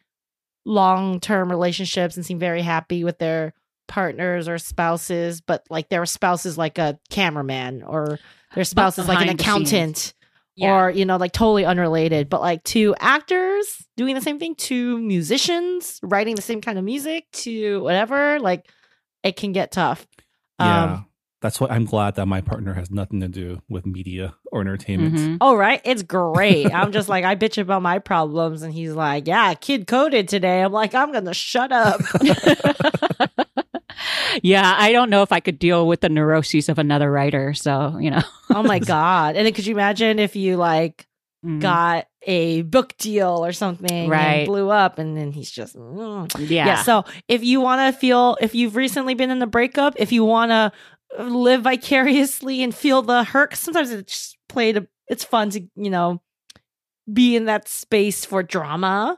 long 0.65 1.19
term 1.19 1.51
relationships 1.51 2.17
and 2.17 2.25
seem 2.25 2.39
very 2.39 2.63
happy 2.63 3.03
with 3.03 3.19
their 3.19 3.55
partners 3.89 4.49
or 4.49 4.59
spouses, 4.59 5.41
but 5.41 5.65
like 5.69 5.89
their 5.89 6.07
spouse 6.07 6.47
is 6.47 6.57
like 6.57 6.79
a 6.79 6.99
cameraman 7.11 7.83
or 7.83 8.21
their 8.55 8.65
spouse 8.65 8.99
is 8.99 9.09
like 9.09 9.21
an 9.21 9.29
accountant 9.31 10.15
Yeah. 10.59 10.75
or 10.87 10.91
you 10.91 11.05
know 11.05 11.17
like 11.17 11.33
totally 11.33 11.65
unrelated 11.65 12.29
but 12.29 12.41
like 12.41 12.65
two 12.65 12.95
actors 12.99 13.87
doing 13.97 14.15
the 14.15 14.21
same 14.21 14.39
thing 14.39 14.55
two 14.57 14.99
musicians 14.99 16.01
writing 16.03 16.35
the 16.35 16.43
same 16.43 16.61
kind 16.61 16.79
of 16.79 16.85
music 16.85 17.25
to 17.45 17.81
whatever 17.83 18.41
like 18.41 18.67
it 19.23 19.37
can 19.37 19.53
get 19.53 19.71
tough 19.73 20.07
Yeah. 20.59 20.83
um 20.85 21.07
That's 21.41 21.61
why 21.61 21.69
I'm 21.71 21.85
glad 21.85 22.17
that 22.17 22.27
my 22.27 22.41
partner 22.41 22.75
has 22.75 22.91
nothing 22.91 23.21
to 23.21 23.29
do 23.29 23.63
with 23.69 23.87
media 23.87 24.35
or 24.51 24.61
entertainment. 24.61 25.15
Mhm. 25.15 25.37
oh 25.41 25.55
right 25.55 25.81
it's 25.85 26.03
great 26.03 26.73
i'm 26.79 26.91
just 26.91 27.09
like 27.09 27.25
i 27.25 27.37
bitch 27.37 27.59
about 27.59 27.83
my 27.83 28.01
problems 28.01 28.63
and 28.63 28.75
he's 28.75 28.93
like 28.95 29.29
yeah 29.29 29.55
kid 29.55 29.87
coded 29.87 30.27
today 30.29 30.63
i'm 30.63 30.73
like 30.73 30.95
i'm 30.95 31.13
gonna 31.13 31.35
shut 31.35 31.71
up 31.71 32.01
yeah, 34.43 34.75
I 34.79 34.93
don't 34.93 35.11
know 35.11 35.23
if 35.23 35.33
I 35.33 35.41
could 35.41 35.59
deal 35.59 35.87
with 35.87 36.01
the 36.01 36.09
neuroses 36.09 36.69
of 36.69 36.79
another 36.79 37.11
writer. 37.11 37.55
So, 37.55 37.97
you 37.99 38.11
know, 38.11 38.23
oh 38.51 38.63
my 38.63 38.79
god 38.95 39.37
and 39.37 39.47
then 39.47 39.53
could 39.53 39.67
you 39.67 39.75
imagine 39.75 40.19
if 40.19 40.37
you 40.37 40.57
like 40.57 41.07
Mm. 41.47 41.61
got 41.61 42.09
a 42.27 42.63
book 42.63 42.97
deal 42.99 43.45
or 43.47 43.53
something 43.53 43.89
and 43.93 44.11
Right. 44.11 44.45
blew 44.45 44.71
up 44.71 44.99
and 44.99 45.17
then 45.17 45.31
he's 45.31 45.49
just 45.49 45.77
mm. 45.77 46.29
yeah. 46.51 46.67
yeah. 46.67 46.83
So 46.83 47.05
if 47.29 47.45
you 47.45 47.61
want 47.61 47.95
to 47.95 47.97
feel, 47.97 48.37
if 48.41 48.57
you've 48.57 48.75
recently 48.75 49.15
been 49.15 49.31
in 49.31 49.41
a 49.41 49.47
breakup, 49.47 49.95
if 49.99 50.11
you 50.11 50.25
want 50.25 50.51
to 50.51 50.73
live 51.23 51.63
vicariously 51.63 52.61
and 52.65 52.75
feel 52.75 53.03
the 53.03 53.23
hurt, 53.23 53.55
sometimes 53.55 53.93
it's 53.93 54.13
just 54.13 54.39
played. 54.49 54.79
A, 54.79 54.89
it's 55.07 55.23
fun 55.23 55.51
to 55.51 55.61
you 55.77 55.91
know 55.91 56.21
be 57.13 57.37
in 57.37 57.45
that 57.45 57.69
space 57.69 58.25
for 58.25 58.43
drama. 58.43 59.17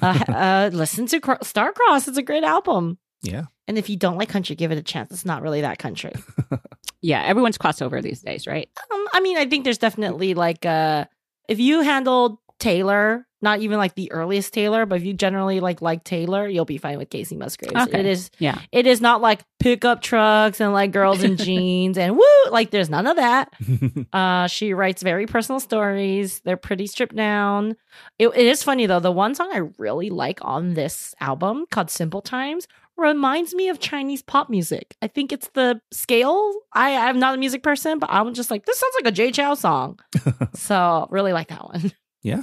Uh, 0.00 0.24
uh, 0.28 0.70
listen 0.72 1.06
to 1.06 1.18
Cro- 1.18 1.38
star-crossed. 1.42 2.06
It's 2.06 2.16
a 2.16 2.22
great 2.22 2.44
album. 2.44 2.98
Yeah. 3.22 3.44
And 3.68 3.78
if 3.78 3.88
you 3.90 3.96
don't 3.96 4.16
like 4.16 4.28
country, 4.28 4.54
give 4.56 4.70
it 4.70 4.78
a 4.78 4.82
chance. 4.82 5.10
It's 5.10 5.24
not 5.24 5.42
really 5.42 5.60
that 5.62 5.78
country. 5.78 6.12
yeah, 7.02 7.22
everyone's 7.24 7.58
crossover 7.58 8.02
these 8.02 8.20
days, 8.22 8.46
right? 8.46 8.68
Um, 8.92 9.06
I 9.12 9.20
mean, 9.20 9.36
I 9.36 9.46
think 9.46 9.64
there's 9.64 9.78
definitely 9.78 10.34
like 10.34 10.64
uh 10.66 11.06
if 11.48 11.58
you 11.60 11.80
handled 11.80 12.38
Taylor, 12.58 13.26
not 13.42 13.60
even 13.60 13.76
like 13.78 13.94
the 13.94 14.10
earliest 14.12 14.52
Taylor, 14.54 14.86
but 14.86 14.96
if 14.96 15.04
you 15.04 15.12
generally 15.12 15.60
like 15.60 15.82
like 15.82 16.04
Taylor, 16.04 16.48
you'll 16.48 16.64
be 16.64 16.78
fine 16.78 16.96
with 16.98 17.10
Kacey 17.10 17.36
Musgraves. 17.36 17.74
Okay. 17.88 18.00
It 18.00 18.06
is 18.06 18.30
Yeah. 18.38 18.58
it 18.72 18.86
is 18.86 19.00
not 19.00 19.20
like 19.20 19.42
pickup 19.58 20.00
trucks 20.00 20.60
and 20.60 20.72
like 20.72 20.92
girls 20.92 21.22
in 21.22 21.36
jeans 21.46 21.98
and 21.98 22.16
woo 22.16 22.22
like 22.50 22.70
there's 22.70 22.88
none 22.90 23.06
of 23.06 23.16
that. 23.16 23.52
Uh 24.12 24.46
she 24.46 24.72
writes 24.72 25.02
very 25.02 25.26
personal 25.26 25.58
stories. 25.60 26.40
They're 26.44 26.56
pretty 26.56 26.86
stripped 26.86 27.16
down. 27.16 27.76
It, 28.18 28.28
it 28.28 28.46
is 28.46 28.62
funny 28.62 28.86
though. 28.86 29.00
The 29.00 29.12
one 29.12 29.34
song 29.34 29.50
I 29.52 29.62
really 29.78 30.10
like 30.10 30.38
on 30.42 30.74
this 30.74 31.14
album 31.20 31.66
called 31.70 31.90
Simple 31.90 32.22
Times 32.22 32.66
reminds 32.96 33.54
me 33.54 33.68
of 33.68 33.78
Chinese 33.80 34.22
pop 34.22 34.48
music. 34.50 34.96
I 35.02 35.08
think 35.08 35.32
it's 35.32 35.48
the 35.54 35.80
scale. 35.92 36.52
I 36.72 36.96
I'm 37.08 37.18
not 37.18 37.34
a 37.34 37.38
music 37.38 37.62
person, 37.62 37.98
but 37.98 38.10
I'm 38.10 38.32
just 38.34 38.50
like 38.50 38.64
this 38.66 38.78
sounds 38.78 38.94
like 38.96 39.06
a 39.06 39.12
Jay 39.12 39.30
Chou 39.30 39.54
song. 39.56 39.98
so 40.54 41.06
really 41.10 41.32
like 41.32 41.48
that 41.48 41.64
one. 41.64 41.92
Yeah. 42.22 42.42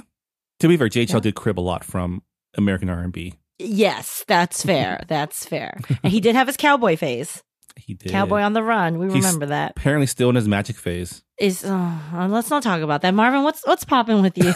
To 0.60 0.68
be 0.68 0.76
fair, 0.76 0.88
Jay 0.88 1.06
Chou 1.06 1.14
Yeah. 1.16 1.20
did 1.20 1.34
crib 1.34 1.58
a 1.58 1.60
lot 1.62 1.84
from 1.84 2.22
American 2.56 2.88
R&B. 2.88 3.34
Yes, 3.58 4.24
that's 4.26 4.62
fair. 4.64 5.04
That's 5.08 5.46
fair. 5.46 5.78
And 6.02 6.12
he 6.12 6.20
did 6.26 6.34
have 6.34 6.46
his 6.48 6.56
cowboy 6.56 6.96
phase. 6.96 7.42
He 7.76 7.94
did. 7.94 8.10
Cowboy 8.12 8.40
on 8.40 8.52
the 8.52 8.62
run. 8.62 8.98
We 8.98 9.06
He's- 9.12 9.24
remember 9.24 9.46
that. 9.46 9.72
Apparently 9.76 10.06
still 10.06 10.28
in 10.30 10.34
his 10.36 10.48
magic 10.48 10.76
phase. 10.76 11.22
Is 11.38 11.64
uh, 11.64 12.26
let's 12.28 12.50
not 12.50 12.62
talk 12.62 12.80
about 12.82 13.02
that. 13.02 13.12
Marvin, 13.14 13.42
what's 13.42 13.64
what's 13.66 13.84
popping 13.84 14.22
with 14.22 14.38
you? 14.38 14.52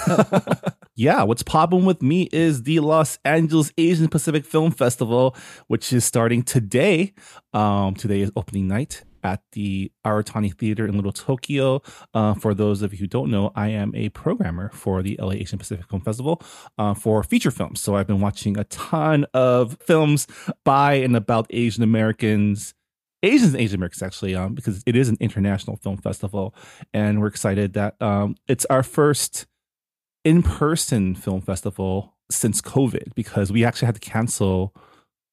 Yeah, 0.98 1.22
what's 1.22 1.44
popping 1.44 1.84
with 1.84 2.02
me 2.02 2.28
is 2.32 2.64
the 2.64 2.80
Los 2.80 3.20
Angeles 3.24 3.70
Asian 3.78 4.08
Pacific 4.08 4.44
Film 4.44 4.72
Festival, 4.72 5.36
which 5.68 5.92
is 5.92 6.04
starting 6.04 6.42
today. 6.42 7.14
Um, 7.52 7.94
today 7.94 8.20
is 8.20 8.32
opening 8.34 8.66
night 8.66 9.04
at 9.22 9.40
the 9.52 9.92
Aratani 10.04 10.52
Theater 10.52 10.88
in 10.88 10.96
Little 10.96 11.12
Tokyo. 11.12 11.82
Uh, 12.14 12.34
for 12.34 12.52
those 12.52 12.82
of 12.82 12.92
you 12.92 12.98
who 12.98 13.06
don't 13.06 13.30
know, 13.30 13.52
I 13.54 13.68
am 13.68 13.94
a 13.94 14.08
programmer 14.08 14.70
for 14.74 15.00
the 15.04 15.16
LA 15.20 15.34
Asian 15.34 15.60
Pacific 15.60 15.88
Film 15.88 16.02
Festival 16.02 16.42
uh, 16.78 16.94
for 16.94 17.22
feature 17.22 17.52
films. 17.52 17.80
So 17.80 17.94
I've 17.94 18.08
been 18.08 18.20
watching 18.20 18.58
a 18.58 18.64
ton 18.64 19.24
of 19.32 19.78
films 19.80 20.26
by 20.64 20.94
and 20.94 21.14
about 21.14 21.46
Asian 21.50 21.84
Americans. 21.84 22.74
Asians 23.22 23.54
and 23.54 23.62
Asian 23.62 23.76
Americans, 23.76 24.02
actually, 24.02 24.34
um, 24.34 24.54
because 24.54 24.82
it 24.84 24.96
is 24.96 25.08
an 25.08 25.16
international 25.20 25.76
film 25.76 25.96
festival, 25.96 26.54
and 26.92 27.20
we're 27.20 27.26
excited 27.28 27.74
that 27.74 28.00
um, 28.00 28.36
it's 28.48 28.64
our 28.66 28.84
first 28.84 29.46
in 30.24 30.42
person 30.42 31.14
film 31.14 31.40
festival 31.40 32.16
since 32.30 32.60
COVID 32.60 33.14
because 33.14 33.50
we 33.50 33.64
actually 33.64 33.86
had 33.86 33.94
to 33.94 34.00
cancel 34.00 34.74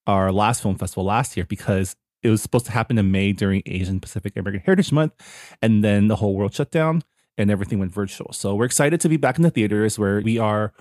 our 0.07 0.31
last 0.31 0.61
film 0.61 0.75
festival 0.75 1.03
last 1.03 1.35
year 1.35 1.45
because 1.47 1.95
it 2.23 2.29
was 2.29 2.41
supposed 2.41 2.65
to 2.65 2.71
happen 2.71 2.97
in 2.97 3.11
May 3.11 3.33
during 3.33 3.61
Asian 3.65 3.99
Pacific 3.99 4.35
American 4.35 4.63
Heritage 4.65 4.91
Month, 4.91 5.13
and 5.61 5.83
then 5.83 6.07
the 6.07 6.15
whole 6.15 6.35
world 6.35 6.53
shut 6.53 6.71
down 6.71 7.03
and 7.37 7.51
everything 7.51 7.79
went 7.79 7.91
virtual. 7.91 8.31
So 8.33 8.55
we're 8.55 8.65
excited 8.65 8.99
to 9.01 9.09
be 9.09 9.17
back 9.17 9.37
in 9.37 9.43
the 9.43 9.51
theaters 9.51 9.99
where 9.99 10.21
we 10.21 10.39
are 10.39 10.73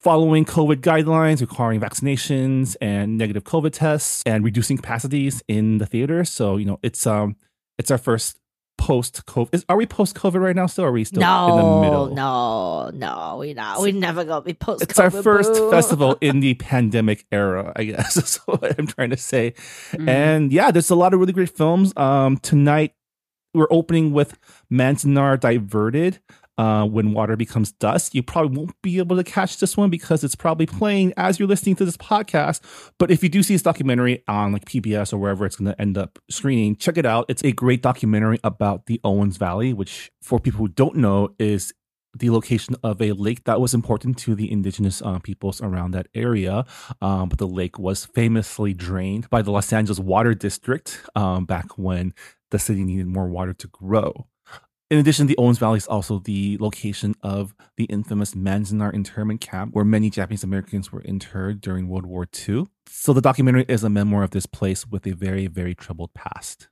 following 0.00 0.44
COVID 0.44 0.76
guidelines, 0.76 1.40
requiring 1.40 1.80
vaccinations 1.80 2.76
and 2.80 3.16
negative 3.16 3.44
COVID 3.44 3.72
tests, 3.72 4.22
and 4.26 4.44
reducing 4.44 4.76
capacities 4.76 5.42
in 5.46 5.78
the 5.78 5.86
theater. 5.86 6.24
So 6.24 6.56
you 6.56 6.64
know, 6.64 6.80
it's 6.82 7.06
um, 7.06 7.36
it's 7.78 7.90
our 7.90 7.98
first 7.98 8.38
post 8.82 9.24
COVID. 9.26 9.64
Are 9.68 9.76
we 9.76 9.86
post 9.86 10.16
COVID 10.16 10.40
right 10.40 10.56
now? 10.56 10.66
Still, 10.66 10.86
are 10.86 10.92
we 10.92 11.04
still 11.04 11.22
in 11.22 11.56
the 11.56 11.80
middle? 11.82 12.08
no, 12.08 12.90
no. 12.90 12.90
No, 12.92 13.36
We 13.38 13.54
not. 13.54 13.80
We 13.80 13.92
never 13.92 14.24
gonna 14.24 14.42
be 14.42 14.54
post. 14.54 14.82
COVID. 14.82 14.90
It's 14.90 14.98
our 14.98 15.10
first 15.10 15.54
festival 15.70 16.18
in 16.20 16.40
the 16.40 16.54
pandemic 16.54 17.24
era, 17.30 17.72
I 17.76 17.84
guess. 17.84 18.14
That's 18.16 18.38
what 18.38 18.76
I'm 18.76 18.88
trying 18.88 19.10
to 19.10 19.16
say. 19.16 19.54
Mm. 19.92 20.08
And 20.08 20.52
yeah, 20.52 20.72
there's 20.72 20.90
a 20.90 20.96
lot 20.96 21.14
of 21.14 21.20
really 21.20 21.32
great 21.32 21.50
films. 21.50 21.92
Um, 21.96 22.38
tonight 22.38 22.94
we're 23.54 23.68
opening 23.70 24.12
with 24.12 24.36
Manzanar 24.70 25.38
Diverted. 25.38 26.18
Uh, 26.58 26.84
when 26.84 27.12
water 27.12 27.36
becomes 27.36 27.72
dust, 27.72 28.14
you 28.14 28.22
probably 28.22 28.56
won't 28.56 28.82
be 28.82 28.98
able 28.98 29.16
to 29.16 29.24
catch 29.24 29.58
this 29.58 29.76
one 29.76 29.88
because 29.88 30.22
it's 30.22 30.34
probably 30.34 30.66
playing 30.66 31.12
as 31.16 31.38
you're 31.38 31.48
listening 31.48 31.74
to 31.74 31.84
this 31.84 31.96
podcast. 31.96 32.60
But 32.98 33.10
if 33.10 33.22
you 33.22 33.30
do 33.30 33.42
see 33.42 33.54
this 33.54 33.62
documentary 33.62 34.22
on 34.28 34.52
like 34.52 34.66
PBS 34.66 35.12
or 35.12 35.18
wherever 35.18 35.46
it's 35.46 35.56
going 35.56 35.72
to 35.72 35.80
end 35.80 35.96
up 35.96 36.18
screening, 36.30 36.76
check 36.76 36.98
it 36.98 37.06
out. 37.06 37.24
It's 37.28 37.42
a 37.42 37.52
great 37.52 37.82
documentary 37.82 38.38
about 38.44 38.86
the 38.86 39.00
Owens 39.02 39.38
Valley, 39.38 39.72
which 39.72 40.12
for 40.20 40.38
people 40.38 40.58
who 40.58 40.68
don't 40.68 40.96
know 40.96 41.34
is 41.38 41.72
the 42.18 42.30
location 42.30 42.76
of 42.82 43.00
a 43.00 43.12
lake 43.12 43.44
that 43.44 43.60
was 43.60 43.74
important 43.74 44.18
to 44.18 44.34
the 44.34 44.50
indigenous 44.50 45.00
uh, 45.02 45.18
peoples 45.18 45.60
around 45.60 45.92
that 45.92 46.08
area. 46.14 46.64
Um, 47.00 47.28
but 47.28 47.38
the 47.38 47.48
lake 47.48 47.78
was 47.78 48.04
famously 48.04 48.74
drained 48.74 49.30
by 49.30 49.42
the 49.42 49.50
Los 49.50 49.72
Angeles 49.72 49.98
Water 49.98 50.34
District 50.34 51.00
um, 51.14 51.46
back 51.46 51.78
when 51.78 52.12
the 52.50 52.58
city 52.58 52.84
needed 52.84 53.06
more 53.06 53.28
water 53.28 53.54
to 53.54 53.68
grow. 53.68 54.26
In 54.92 54.98
addition, 54.98 55.26
the 55.26 55.38
Owens 55.38 55.56
Valley 55.56 55.78
is 55.78 55.86
also 55.86 56.18
the 56.18 56.58
location 56.60 57.14
of 57.22 57.54
the 57.78 57.84
infamous 57.84 58.34
Manzanar 58.34 58.92
internment 58.92 59.40
camp, 59.40 59.74
where 59.74 59.86
many 59.86 60.10
Japanese 60.10 60.44
Americans 60.44 60.92
were 60.92 61.00
interred 61.00 61.62
during 61.62 61.88
World 61.88 62.04
War 62.04 62.28
II. 62.46 62.66
So 62.88 63.14
the 63.14 63.22
documentary 63.22 63.64
is 63.68 63.82
a 63.84 63.88
memoir 63.88 64.22
of 64.22 64.32
this 64.32 64.44
place 64.44 64.86
with 64.86 65.06
a 65.06 65.12
very, 65.12 65.46
very 65.46 65.74
troubled 65.74 66.12
past. 66.12 66.68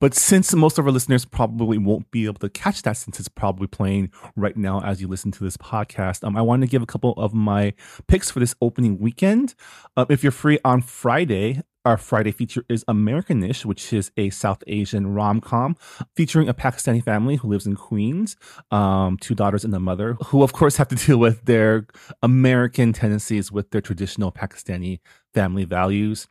But 0.00 0.14
since 0.14 0.52
most 0.52 0.78
of 0.78 0.86
our 0.86 0.90
listeners 0.90 1.24
probably 1.24 1.78
won't 1.78 2.10
be 2.10 2.24
able 2.24 2.40
to 2.40 2.48
catch 2.48 2.82
that 2.82 2.96
since 2.96 3.20
it's 3.20 3.28
probably 3.28 3.68
playing 3.68 4.10
right 4.34 4.56
now 4.56 4.80
as 4.80 5.00
you 5.00 5.06
listen 5.06 5.30
to 5.30 5.44
this 5.44 5.56
podcast, 5.56 6.24
um, 6.24 6.36
I 6.36 6.42
wanted 6.42 6.66
to 6.66 6.70
give 6.70 6.82
a 6.82 6.86
couple 6.86 7.12
of 7.12 7.34
my 7.34 7.72
picks 8.08 8.32
for 8.32 8.40
this 8.40 8.56
opening 8.60 8.98
weekend. 8.98 9.54
Uh, 9.96 10.06
if 10.08 10.24
you're 10.24 10.32
free 10.32 10.58
on 10.64 10.82
Friday, 10.82 11.62
our 11.84 11.96
Friday 11.96 12.32
feature 12.32 12.64
is 12.68 12.84
Americanish, 12.88 13.64
which 13.64 13.92
is 13.92 14.10
a 14.16 14.30
South 14.30 14.62
Asian 14.66 15.14
rom 15.14 15.40
com 15.40 15.76
featuring 16.14 16.48
a 16.48 16.54
Pakistani 16.54 17.02
family 17.02 17.36
who 17.36 17.48
lives 17.48 17.66
in 17.66 17.76
Queens, 17.76 18.36
um, 18.70 19.16
two 19.18 19.34
daughters 19.34 19.64
and 19.64 19.74
a 19.74 19.80
mother, 19.80 20.14
who 20.26 20.42
of 20.42 20.52
course 20.52 20.76
have 20.76 20.88
to 20.88 20.96
deal 21.06 21.18
with 21.18 21.44
their 21.44 21.86
American 22.22 22.92
tendencies 22.92 23.50
with 23.52 23.70
their 23.70 23.80
traditional 23.80 24.32
Pakistani 24.32 25.00
family 25.32 25.64
values. 25.64 26.28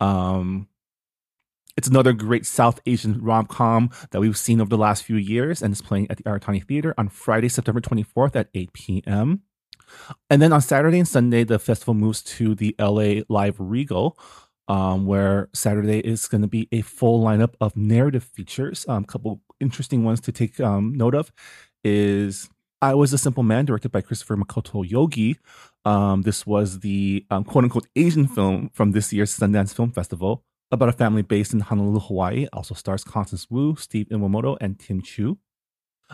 Um, 0.00 0.68
it's 1.76 1.88
another 1.88 2.12
great 2.12 2.46
South 2.46 2.80
Asian 2.86 3.20
rom 3.20 3.46
com 3.46 3.90
that 4.12 4.20
we've 4.20 4.38
seen 4.38 4.60
over 4.60 4.70
the 4.70 4.78
last 4.78 5.02
few 5.02 5.16
years, 5.16 5.60
and 5.60 5.72
is 5.72 5.82
playing 5.82 6.08
at 6.10 6.18
the 6.18 6.22
Aratani 6.24 6.64
Theater 6.64 6.94
on 6.96 7.08
Friday, 7.08 7.48
September 7.48 7.80
24th 7.80 8.36
at 8.36 8.48
8 8.54 8.72
p.m. 8.72 9.42
And 10.30 10.40
then 10.40 10.52
on 10.52 10.60
Saturday 10.60 10.98
and 10.98 11.08
Sunday, 11.08 11.44
the 11.44 11.58
festival 11.58 11.94
moves 11.94 12.22
to 12.22 12.54
the 12.54 12.74
LA 12.78 13.22
Live 13.28 13.56
Regal, 13.58 14.18
um, 14.68 15.06
where 15.06 15.48
Saturday 15.52 15.98
is 15.98 16.26
going 16.26 16.42
to 16.42 16.48
be 16.48 16.68
a 16.72 16.80
full 16.80 17.22
lineup 17.22 17.54
of 17.60 17.76
narrative 17.76 18.24
features. 18.24 18.84
A 18.88 18.92
um, 18.92 19.04
couple 19.04 19.40
interesting 19.60 20.04
ones 20.04 20.20
to 20.22 20.32
take 20.32 20.60
um, 20.60 20.94
note 20.94 21.14
of 21.14 21.32
is 21.82 22.48
I 22.80 22.94
Was 22.94 23.12
a 23.12 23.18
Simple 23.18 23.42
Man, 23.42 23.64
directed 23.64 23.92
by 23.92 24.00
Christopher 24.00 24.36
Makoto 24.36 24.88
Yogi. 24.88 25.38
Um, 25.84 26.22
this 26.22 26.46
was 26.46 26.80
the 26.80 27.24
um, 27.30 27.44
quote 27.44 27.64
unquote 27.64 27.86
Asian 27.96 28.26
film 28.26 28.70
from 28.72 28.92
this 28.92 29.12
year's 29.12 29.36
Sundance 29.36 29.74
Film 29.74 29.90
Festival 29.90 30.44
about 30.70 30.88
a 30.88 30.92
family 30.92 31.22
based 31.22 31.52
in 31.52 31.60
Honolulu, 31.60 32.00
Hawaii. 32.00 32.46
Also 32.52 32.74
stars 32.74 33.04
Constance 33.04 33.48
Wu, 33.50 33.76
Steve 33.76 34.08
Iwamoto, 34.08 34.56
and 34.60 34.78
Tim 34.78 35.02
Chiou. 35.02 35.38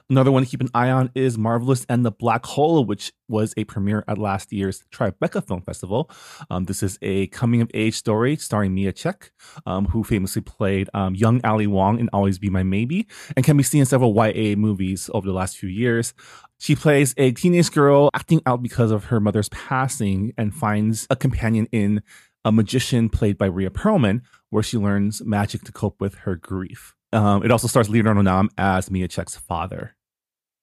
Another 0.08 0.32
one 0.32 0.44
to 0.44 0.48
keep 0.48 0.60
an 0.60 0.70
eye 0.74 0.90
on 0.90 1.10
is 1.14 1.36
Marvelous 1.36 1.84
and 1.88 2.04
the 2.04 2.10
Black 2.10 2.46
Hole, 2.46 2.84
which 2.84 3.12
was 3.28 3.54
a 3.56 3.64
premiere 3.64 4.04
at 4.08 4.18
last 4.18 4.52
year's 4.52 4.84
Tribeca 4.92 5.46
Film 5.46 5.62
Festival. 5.62 6.10
Um, 6.48 6.64
this 6.64 6.82
is 6.82 6.98
a 7.02 7.26
coming 7.28 7.60
of 7.60 7.70
age 7.74 7.94
story 7.94 8.36
starring 8.36 8.74
Miya 8.74 8.92
Cech, 8.92 9.30
um, 9.66 9.86
who 9.86 10.04
famously 10.04 10.42
played 10.42 10.88
um, 10.94 11.14
young 11.14 11.40
Ali 11.44 11.66
Wong 11.66 11.98
in 11.98 12.08
Always 12.12 12.38
Be 12.38 12.50
My 12.50 12.62
Maybe 12.62 13.06
and 13.36 13.44
can 13.44 13.56
be 13.56 13.62
seen 13.62 13.80
in 13.80 13.86
several 13.86 14.14
YA 14.14 14.56
movies 14.56 15.10
over 15.12 15.26
the 15.26 15.32
last 15.32 15.56
few 15.56 15.68
years. 15.68 16.14
She 16.58 16.76
plays 16.76 17.14
a 17.16 17.32
teenage 17.32 17.70
girl 17.70 18.10
acting 18.14 18.42
out 18.46 18.62
because 18.62 18.90
of 18.90 19.04
her 19.04 19.18
mother's 19.18 19.48
passing 19.48 20.32
and 20.36 20.54
finds 20.54 21.06
a 21.10 21.16
companion 21.16 21.66
in 21.72 22.02
a 22.44 22.52
magician 22.52 23.08
played 23.08 23.36
by 23.38 23.46
Rhea 23.46 23.70
Perlman, 23.70 24.22
where 24.50 24.62
she 24.62 24.78
learns 24.78 25.22
magic 25.24 25.62
to 25.64 25.72
cope 25.72 26.00
with 26.00 26.14
her 26.20 26.36
grief. 26.36 26.94
Um, 27.12 27.44
it 27.44 27.50
also 27.50 27.66
stars 27.66 27.88
Leonardo 27.88 28.22
Nam 28.22 28.50
as 28.56 28.90
Miya 28.90 29.08
Cech's 29.08 29.36
father. 29.36 29.96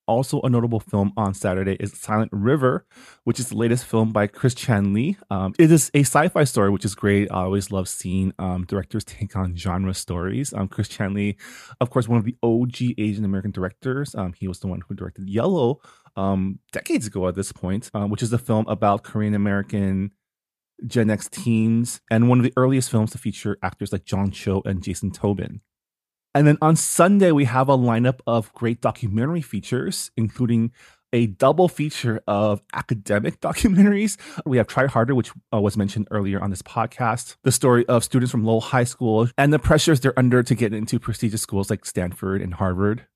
Also, 0.08 0.40
a 0.42 0.50
notable 0.50 0.80
film 0.80 1.12
on 1.18 1.34
Saturday 1.34 1.76
is 1.82 1.92
Silent 1.92 2.30
River, 2.32 2.86
which 3.26 3.42
is 3.42 3.50
the 3.50 3.58
latest 3.58 3.84
film 3.84 4.14
by 4.14 4.26
Chris 4.26 4.56
Chan 4.56 4.94
Lee. 4.94 5.18
Um, 5.30 5.54
it 5.60 5.70
is 5.70 5.92
a 5.94 6.00
sci 6.00 6.30
fi 6.30 6.46
story, 6.46 6.70
which 6.70 6.86
is 6.86 6.96
great. 6.96 7.30
I 7.30 7.44
always 7.44 7.72
love 7.72 7.90
seeing 7.90 8.32
um, 8.40 8.64
directors 8.64 9.04
take 9.04 9.36
on 9.36 9.58
genre 9.58 9.94
stories. 9.94 10.54
Um, 10.54 10.70
Chris 10.70 10.88
Chan 10.88 11.14
Lee, 11.14 11.36
of 11.82 11.90
course, 11.90 12.08
one 12.08 12.18
of 12.18 12.24
the 12.24 12.38
OG 12.42 12.98
Asian 12.98 13.26
American 13.26 13.52
directors. 13.52 14.16
Um, 14.16 14.32
he 14.32 14.48
was 14.48 14.62
the 14.62 14.68
one 14.68 14.82
who 14.88 14.96
directed 14.96 15.30
Yellow 15.30 15.82
um, 16.16 16.60
decades 16.72 17.08
ago 17.08 17.28
at 17.28 17.36
this 17.36 17.52
point, 17.52 17.92
uh, 17.94 18.06
which 18.06 18.24
is 18.24 18.32
a 18.32 18.38
film 18.38 18.66
about 18.70 19.04
Korean 19.04 19.34
American 19.34 20.12
Gen 20.86 21.10
X 21.10 21.28
teens 21.28 22.00
and 22.10 22.30
one 22.30 22.40
of 22.40 22.44
the 22.44 22.54
earliest 22.56 22.90
films 22.90 23.12
to 23.12 23.18
feature 23.18 23.58
actors 23.62 23.92
like 23.92 24.06
John 24.06 24.32
Cho 24.32 24.62
and 24.64 24.82
Jason 24.82 25.12
Tobin. 25.12 25.60
And 26.38 26.46
then 26.46 26.60
on 26.62 26.76
Sunday, 26.76 27.32
we 27.32 27.46
have 27.46 27.68
a 27.68 27.76
lineup 27.76 28.20
of 28.28 28.54
great 28.54 28.80
documentary 28.80 29.42
features, 29.42 30.12
including 30.16 30.72
a 31.12 31.26
double 31.26 31.68
feature 31.68 32.22
of 32.28 32.62
academic 32.76 33.42
documentaries. 33.42 34.18
We 34.46 34.58
have 34.58 34.68
Try 34.68 34.86
Harder, 34.86 35.16
which 35.16 35.32
uh, 35.52 35.60
was 35.60 35.78
mentioned 35.78 36.08
earlier 36.12 36.40
on 36.40 36.52
this 36.52 36.62
podcast, 36.62 37.38
the 37.42 37.52
story 37.52 37.88
of 37.88 38.04
students 38.04 38.32
from 38.32 38.44
Lowell 38.44 38.62
High 38.62 38.84
School 38.84 39.28
and 39.36 39.52
the 39.52 39.58
pressures 39.58 40.00
they're 40.00 40.14
under 40.16 40.44
to 40.44 40.54
get 40.54 40.76
into 40.76 41.00
prestigious 41.00 41.42
schools 41.42 41.72
like 41.72 41.88
Stanford 41.88 42.44
and 42.44 42.54
Harvard. 42.54 43.08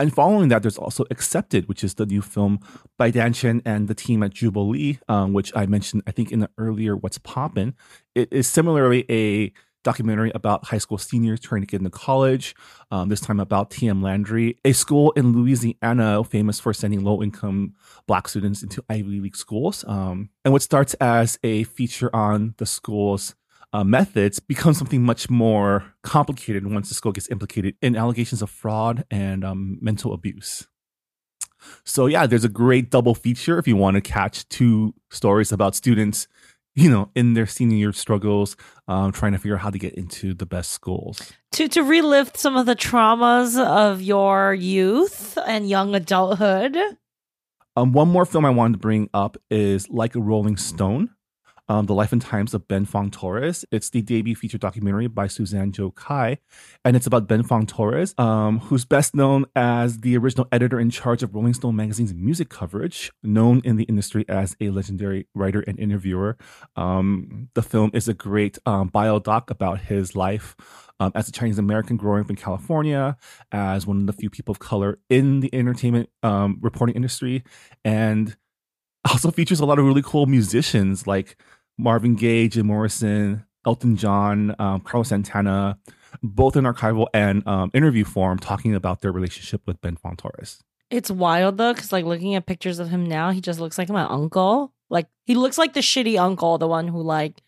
And 0.00 0.12
following 0.12 0.48
that, 0.48 0.62
there's 0.62 0.78
also 0.78 1.04
Accepted, 1.08 1.68
which 1.68 1.84
is 1.84 1.94
the 1.94 2.06
new 2.06 2.20
film 2.20 2.58
by 2.98 3.12
Dan 3.12 3.32
Chen 3.32 3.62
and 3.64 3.86
the 3.86 3.94
team 3.94 4.24
at 4.24 4.32
Jubilee, 4.32 4.98
um, 5.08 5.34
which 5.34 5.52
I 5.54 5.66
mentioned, 5.66 6.02
I 6.08 6.10
think, 6.10 6.32
in 6.32 6.40
the 6.40 6.50
earlier 6.58 6.96
What's 6.96 7.18
Poppin'. 7.18 7.76
It 8.16 8.32
is 8.32 8.48
similarly 8.48 9.04
a 9.08 9.52
documentary 9.82 10.30
about 10.34 10.64
high 10.64 10.78
school 10.78 10.98
seniors 10.98 11.40
trying 11.40 11.62
to 11.62 11.66
get 11.66 11.80
into 11.80 11.90
college. 11.90 12.54
Um, 12.90 13.08
this 13.08 13.20
time 13.20 13.40
about 13.40 13.70
TM 13.70 14.02
Landry, 14.02 14.58
a 14.64 14.72
school 14.72 15.12
in 15.12 15.32
Louisiana 15.32 16.22
famous 16.24 16.60
for 16.60 16.72
sending 16.72 17.04
low 17.04 17.22
income 17.22 17.74
black 18.06 18.28
students 18.28 18.62
into 18.62 18.84
Ivy 18.88 19.20
League 19.20 19.36
schools. 19.36 19.84
Um, 19.86 20.30
and 20.44 20.52
what 20.52 20.62
starts 20.62 20.94
as 20.94 21.38
a 21.42 21.64
feature 21.64 22.14
on 22.14 22.54
the 22.58 22.66
school's 22.66 23.34
uh, 23.72 23.84
methods 23.84 24.40
becomes 24.40 24.78
something 24.78 25.02
much 25.02 25.30
more 25.30 25.94
complicated 26.02 26.66
once 26.66 26.88
the 26.88 26.94
school 26.94 27.12
gets 27.12 27.30
implicated 27.30 27.76
in 27.80 27.96
allegations 27.96 28.42
of 28.42 28.50
fraud 28.50 29.04
and 29.10 29.44
um, 29.44 29.78
mental 29.80 30.12
abuse. 30.12 30.66
So 31.84 32.06
yeah, 32.06 32.26
there's 32.26 32.44
a 32.44 32.48
great 32.48 32.90
double 32.90 33.14
feature 33.14 33.58
if 33.58 33.68
you 33.68 33.76
want 33.76 33.94
to 33.96 34.00
catch 34.00 34.48
two 34.48 34.94
stories 35.10 35.52
about 35.52 35.74
students 35.74 36.26
you 36.74 36.90
know, 36.90 37.10
in 37.14 37.34
their 37.34 37.46
senior 37.46 37.76
year 37.76 37.92
struggles, 37.92 38.56
um, 38.88 39.12
trying 39.12 39.32
to 39.32 39.38
figure 39.38 39.56
out 39.56 39.62
how 39.62 39.70
to 39.70 39.78
get 39.78 39.94
into 39.94 40.34
the 40.34 40.46
best 40.46 40.70
schools. 40.70 41.32
to 41.52 41.68
to 41.68 41.82
relive 41.82 42.30
some 42.34 42.56
of 42.56 42.66
the 42.66 42.76
traumas 42.76 43.58
of 43.62 44.00
your 44.00 44.54
youth 44.54 45.36
and 45.46 45.68
young 45.68 45.94
adulthood. 45.94 46.76
Um, 47.76 47.92
one 47.92 48.08
more 48.08 48.24
film 48.26 48.44
I 48.44 48.50
wanted 48.50 48.74
to 48.74 48.78
bring 48.78 49.08
up 49.14 49.36
is 49.50 49.88
Like 49.88 50.14
a 50.16 50.20
Rolling 50.20 50.56
Stone. 50.56 51.10
Um, 51.70 51.86
The 51.86 51.94
Life 51.94 52.10
and 52.10 52.20
Times 52.20 52.52
of 52.52 52.66
Ben 52.66 52.84
Fong 52.84 53.12
Torres. 53.12 53.64
It's 53.70 53.90
the 53.90 54.02
debut 54.02 54.34
feature 54.34 54.58
documentary 54.58 55.06
by 55.06 55.28
Suzanne 55.28 55.70
Joe 55.70 55.92
Kai, 55.92 56.38
and 56.84 56.96
it's 56.96 57.06
about 57.06 57.28
Ben 57.28 57.44
Fong 57.44 57.64
Torres, 57.64 58.12
um, 58.18 58.58
who's 58.58 58.84
best 58.84 59.14
known 59.14 59.46
as 59.54 59.98
the 59.98 60.16
original 60.16 60.48
editor 60.50 60.80
in 60.80 60.90
charge 60.90 61.22
of 61.22 61.32
Rolling 61.32 61.54
Stone 61.54 61.76
magazine's 61.76 62.12
music 62.12 62.48
coverage, 62.48 63.12
known 63.22 63.60
in 63.62 63.76
the 63.76 63.84
industry 63.84 64.24
as 64.28 64.56
a 64.60 64.70
legendary 64.70 65.28
writer 65.32 65.60
and 65.60 65.78
interviewer. 65.78 66.36
Um, 66.74 67.50
the 67.54 67.62
film 67.62 67.92
is 67.94 68.08
a 68.08 68.14
great 68.14 68.58
um, 68.66 68.90
biodoc 68.90 69.48
about 69.48 69.82
his 69.82 70.16
life. 70.16 70.56
Um, 70.98 71.12
as 71.14 71.28
a 71.28 71.32
Chinese 71.32 71.58
American 71.58 71.96
growing 71.96 72.24
up 72.24 72.30
in 72.30 72.36
California, 72.36 73.16
as 73.52 73.86
one 73.86 74.00
of 74.00 74.06
the 74.06 74.12
few 74.12 74.28
people 74.28 74.52
of 74.52 74.58
color 74.58 74.98
in 75.08 75.38
the 75.38 75.54
entertainment 75.54 76.10
um, 76.24 76.58
reporting 76.60 76.96
industry, 76.96 77.44
and 77.84 78.36
also 79.08 79.30
features 79.30 79.60
a 79.60 79.66
lot 79.66 79.78
of 79.78 79.84
really 79.84 80.02
cool 80.02 80.26
musicians 80.26 81.06
like 81.06 81.36
Marvin 81.80 82.14
Gaye, 82.14 82.48
Jim 82.48 82.66
Morrison, 82.66 83.44
Elton 83.66 83.96
John, 83.96 84.54
um, 84.58 84.80
Carlos 84.80 85.08
Santana, 85.08 85.78
both 86.22 86.56
in 86.56 86.64
archival 86.64 87.06
and 87.14 87.46
um, 87.46 87.70
interview 87.74 88.04
form, 88.04 88.38
talking 88.38 88.74
about 88.74 89.00
their 89.00 89.12
relationship 89.12 89.62
with 89.66 89.80
Ben 89.80 89.96
Fong 89.96 90.16
It's 90.90 91.10
wild 91.10 91.56
though, 91.56 91.72
because 91.72 91.92
like 91.92 92.04
looking 92.04 92.34
at 92.34 92.46
pictures 92.46 92.78
of 92.78 92.90
him 92.90 93.06
now, 93.06 93.30
he 93.30 93.40
just 93.40 93.60
looks 93.60 93.78
like 93.78 93.88
my 93.88 94.02
uncle. 94.02 94.72
Like 94.88 95.06
he 95.24 95.34
looks 95.34 95.56
like 95.56 95.72
the 95.72 95.80
shitty 95.80 96.18
uncle, 96.18 96.58
the 96.58 96.68
one 96.68 96.88
who 96.88 97.00
like 97.00 97.42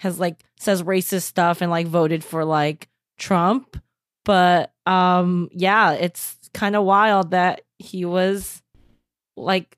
has 0.00 0.18
like 0.18 0.42
says 0.58 0.82
racist 0.82 1.22
stuff 1.22 1.60
and 1.60 1.70
like 1.70 1.86
voted 1.86 2.24
for 2.24 2.44
like 2.44 2.88
Trump. 3.18 3.76
But 4.24 4.72
um 4.86 5.48
yeah, 5.52 5.92
it's 5.92 6.36
kind 6.54 6.74
of 6.74 6.84
wild 6.84 7.32
that 7.32 7.62
he 7.78 8.04
was 8.04 8.62
like 9.36 9.76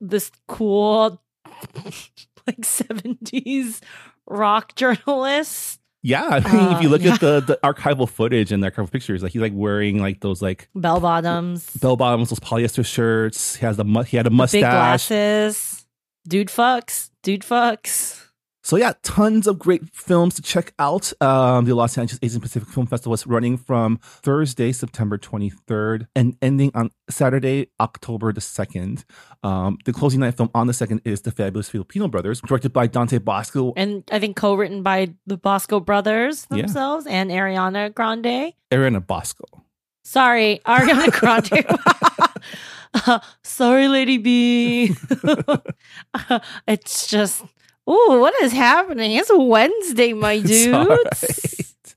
this 0.00 0.32
cool 0.48 1.22
like 2.46 2.60
70s 2.60 3.80
rock 4.26 4.74
journalists. 4.74 5.78
Yeah, 6.04 6.24
I 6.26 6.40
mean, 6.52 6.72
if 6.76 6.82
you 6.82 6.88
Uh, 6.88 6.90
look 6.90 7.02
yeah. 7.02 7.14
at 7.14 7.20
the, 7.20 7.40
the 7.40 7.58
archival 7.62 8.08
footage 8.08 8.50
and 8.50 8.62
the 8.62 8.70
archival 8.72 8.90
pictures, 8.90 9.22
like 9.22 9.32
he's 9.32 9.40
like 9.42 9.52
wearing 9.54 9.98
like 10.00 10.20
those 10.20 10.42
like 10.42 10.68
Bell 10.74 10.98
bottoms, 11.00 11.70
bell 11.76 11.96
bottoms, 11.96 12.30
those 12.30 12.40
polyester 12.40 12.84
shirts. 12.84 13.54
He 13.56 13.64
has 13.66 13.76
the 13.76 13.84
mu- 13.84 14.02
he 14.02 14.16
had 14.16 14.26
a 14.26 14.30
big 14.30 14.36
mustache. 14.36 14.60
glasses. 15.08 15.86
Dude 16.26 16.48
fucks. 16.48 17.10
Dude 17.22 17.42
fucks. 17.42 18.20
So 18.64 18.76
yeah, 18.76 18.92
tons 19.02 19.48
of 19.48 19.58
great 19.58 19.82
films 19.92 20.34
to 20.36 20.42
check 20.42 20.72
out. 20.78 21.12
Um, 21.20 21.64
the 21.64 21.74
Los 21.74 21.98
Angeles 21.98 22.20
Asian 22.22 22.40
Pacific 22.40 22.68
Film 22.68 22.86
Festival 22.86 23.12
is 23.12 23.26
running 23.26 23.56
from 23.56 23.98
Thursday, 24.02 24.70
September 24.70 25.18
23rd, 25.18 26.06
and 26.14 26.36
ending 26.40 26.70
on 26.74 26.90
Saturday, 27.10 27.70
October 27.80 28.32
the 28.32 28.40
2nd. 28.40 29.02
Um, 29.42 29.78
the 29.84 29.92
closing 29.92 30.20
night 30.20 30.36
film 30.36 30.48
on 30.54 30.68
the 30.68 30.72
2nd 30.72 31.00
is 31.04 31.22
The 31.22 31.32
Fabulous 31.32 31.68
Filipino 31.70 32.06
Brothers, 32.06 32.40
directed 32.40 32.72
by 32.72 32.86
Dante 32.86 33.18
Basco, 33.18 33.72
And 33.76 34.04
I 34.12 34.20
think 34.20 34.36
co-written 34.36 34.84
by 34.84 35.12
the 35.26 35.36
Basco 35.36 35.80
brothers 35.80 36.46
Yeah. 36.48 36.58
themselves 36.58 37.06
and 37.08 37.30
Ariana 37.32 37.92
Grande. 37.92 38.52
Ariana 38.70 39.04
Basco. 39.04 39.44
Sorry, 40.04 40.60
Ariana 40.66 41.10
Grande. 41.12 41.66
Uh, 43.06 43.18
sorry, 43.42 43.88
Lady 43.88 44.18
B. 44.18 44.94
it's 46.68 47.06
just, 47.06 47.42
ooh, 47.88 48.18
what 48.20 48.34
is 48.42 48.52
happening? 48.52 49.12
It's 49.12 49.30
a 49.30 49.38
Wednesday, 49.38 50.12
my 50.12 50.38
dudes. 50.40 51.24
right. 51.24 51.94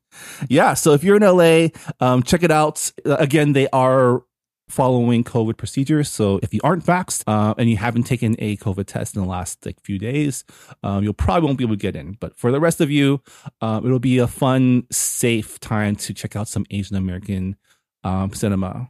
Yeah, 0.50 0.74
so 0.74 0.94
if 0.94 1.04
you're 1.04 1.16
in 1.16 1.24
LA, 1.24 1.68
um, 2.00 2.22
check 2.24 2.44
it 2.44 2.52
out. 2.52 2.92
Uh, 3.06 3.16
Again, 3.20 3.54
they 3.54 3.68
are 3.72 4.24
following 4.68 5.24
COVID 5.24 5.58
procedures. 5.58 6.10
So 6.10 6.40
if 6.42 6.54
you 6.54 6.60
aren't 6.64 6.84
vaxxed 6.84 7.24
uh, 7.28 7.54
and 7.58 7.70
you 7.70 7.78
haven't 7.78 8.04
taken 8.04 8.36
a 8.40 8.58
COVID 8.58 8.86
test 8.86 9.16
in 9.16 9.22
the 9.22 9.28
last 9.28 9.66
like 9.66 9.80
few 9.82 10.00
days, 10.00 10.44
um, 10.84 11.04
you'll 11.04 11.14
probably 11.14 11.46
won't 11.46 11.58
be 11.58 11.64
able 11.64 11.76
to 11.76 11.82
get 11.82 11.96
in. 11.96 12.18
But 12.20 12.38
for 12.38 12.52
the 12.52 12.60
rest 12.60 12.82
of 12.82 12.90
you, 12.90 13.22
um, 13.62 13.86
it'll 13.86 14.00
be 14.00 14.18
a 14.18 14.28
fun, 14.28 14.88
safe 14.92 15.60
time 15.60 15.96
to 15.98 16.14
check 16.14 16.36
out 16.36 16.48
some 16.48 16.66
Asian 16.72 16.98
American 16.98 17.56
um, 18.04 18.34
cinema. 18.34 18.90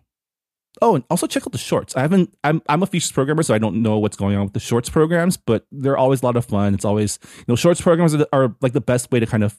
Oh, 0.82 0.96
and 0.96 1.04
also 1.10 1.28
check 1.28 1.44
out 1.44 1.52
the 1.52 1.58
shorts. 1.58 1.96
I 1.96 2.02
haven't. 2.02 2.36
I'm 2.44 2.62
I'm 2.68 2.84
a 2.84 2.88
features 2.88 3.12
programmer, 3.12 3.44
so 3.44 3.54
I 3.54 3.58
don't 3.58 3.82
know 3.82 4.00
what's 4.00 4.18
going 4.18 4.36
on 4.36 4.44
with 4.44 4.54
the 4.54 4.60
shorts 4.60 4.90
programs, 4.90 5.38
but 5.38 5.66
they're 5.72 5.98
always 5.98 6.22
a 6.22 6.26
lot 6.26 6.36
of 6.36 6.46
fun. 6.46 6.74
It's 6.74 6.86
always 6.86 7.20
you 7.38 7.46
know 7.48 7.56
shorts 7.56 7.82
programs 7.82 8.14
are, 8.16 8.28
are 8.34 8.56
like 8.62 8.74
the 8.74 8.82
best 8.82 9.12
way 9.12 9.20
to 9.20 9.26
kind 9.26 9.44
of 9.44 9.56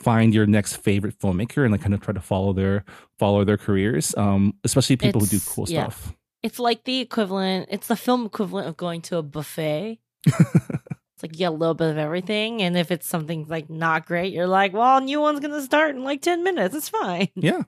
find 0.00 0.34
your 0.34 0.46
next 0.46 0.76
favorite 0.76 1.18
filmmaker 1.18 1.62
and 1.62 1.72
like 1.72 1.82
kind 1.82 1.94
of 1.94 2.00
try 2.00 2.14
to 2.14 2.20
follow 2.20 2.52
their 2.52 2.84
follow 3.18 3.44
their 3.44 3.58
careers. 3.58 4.14
Um, 4.16 4.54
especially 4.64 4.96
people 4.96 5.20
who 5.20 5.26
do 5.26 5.40
cool 5.46 5.66
yeah. 5.68 5.84
stuff. 5.84 6.14
It's 6.42 6.58
like 6.58 6.84
the 6.84 7.00
equivalent, 7.00 7.68
it's 7.70 7.86
the 7.86 7.96
film 7.96 8.24
equivalent 8.24 8.66
of 8.66 8.76
going 8.76 9.02
to 9.02 9.18
a 9.18 9.22
buffet. 9.22 10.00
it's 10.26 11.22
like 11.22 11.32
you 11.32 11.38
get 11.38 11.48
a 11.48 11.50
little 11.50 11.74
bit 11.74 11.90
of 11.90 11.98
everything. 11.98 12.62
And 12.62 12.78
if 12.78 12.90
it's 12.90 13.06
something 13.06 13.46
like 13.46 13.68
not 13.68 14.06
great, 14.06 14.32
you're 14.32 14.46
like, 14.46 14.72
well, 14.72 14.98
a 14.98 15.00
new 15.02 15.20
one's 15.20 15.40
going 15.40 15.52
to 15.52 15.62
start 15.62 15.94
in 15.94 16.02
like 16.02 16.22
10 16.22 16.42
minutes. 16.42 16.74
It's 16.74 16.88
fine. 16.88 17.28
Yeah. 17.34 17.62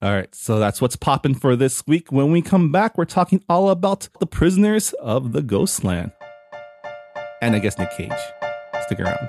All 0.00 0.12
right, 0.12 0.32
so 0.32 0.60
that's 0.60 0.80
what's 0.80 0.94
popping 0.94 1.34
for 1.34 1.56
this 1.56 1.84
week. 1.84 2.12
When 2.12 2.30
we 2.30 2.40
come 2.40 2.70
back, 2.70 2.96
we're 2.96 3.04
talking 3.04 3.42
all 3.48 3.68
about 3.68 4.08
the 4.20 4.26
prisoners 4.26 4.92
of 5.00 5.32
the 5.32 5.42
Ghostland. 5.42 6.12
And 7.42 7.56
I 7.56 7.58
guess 7.58 7.76
Nick 7.80 7.90
Cage. 7.90 8.12
Stick 8.82 9.00
around. 9.00 9.28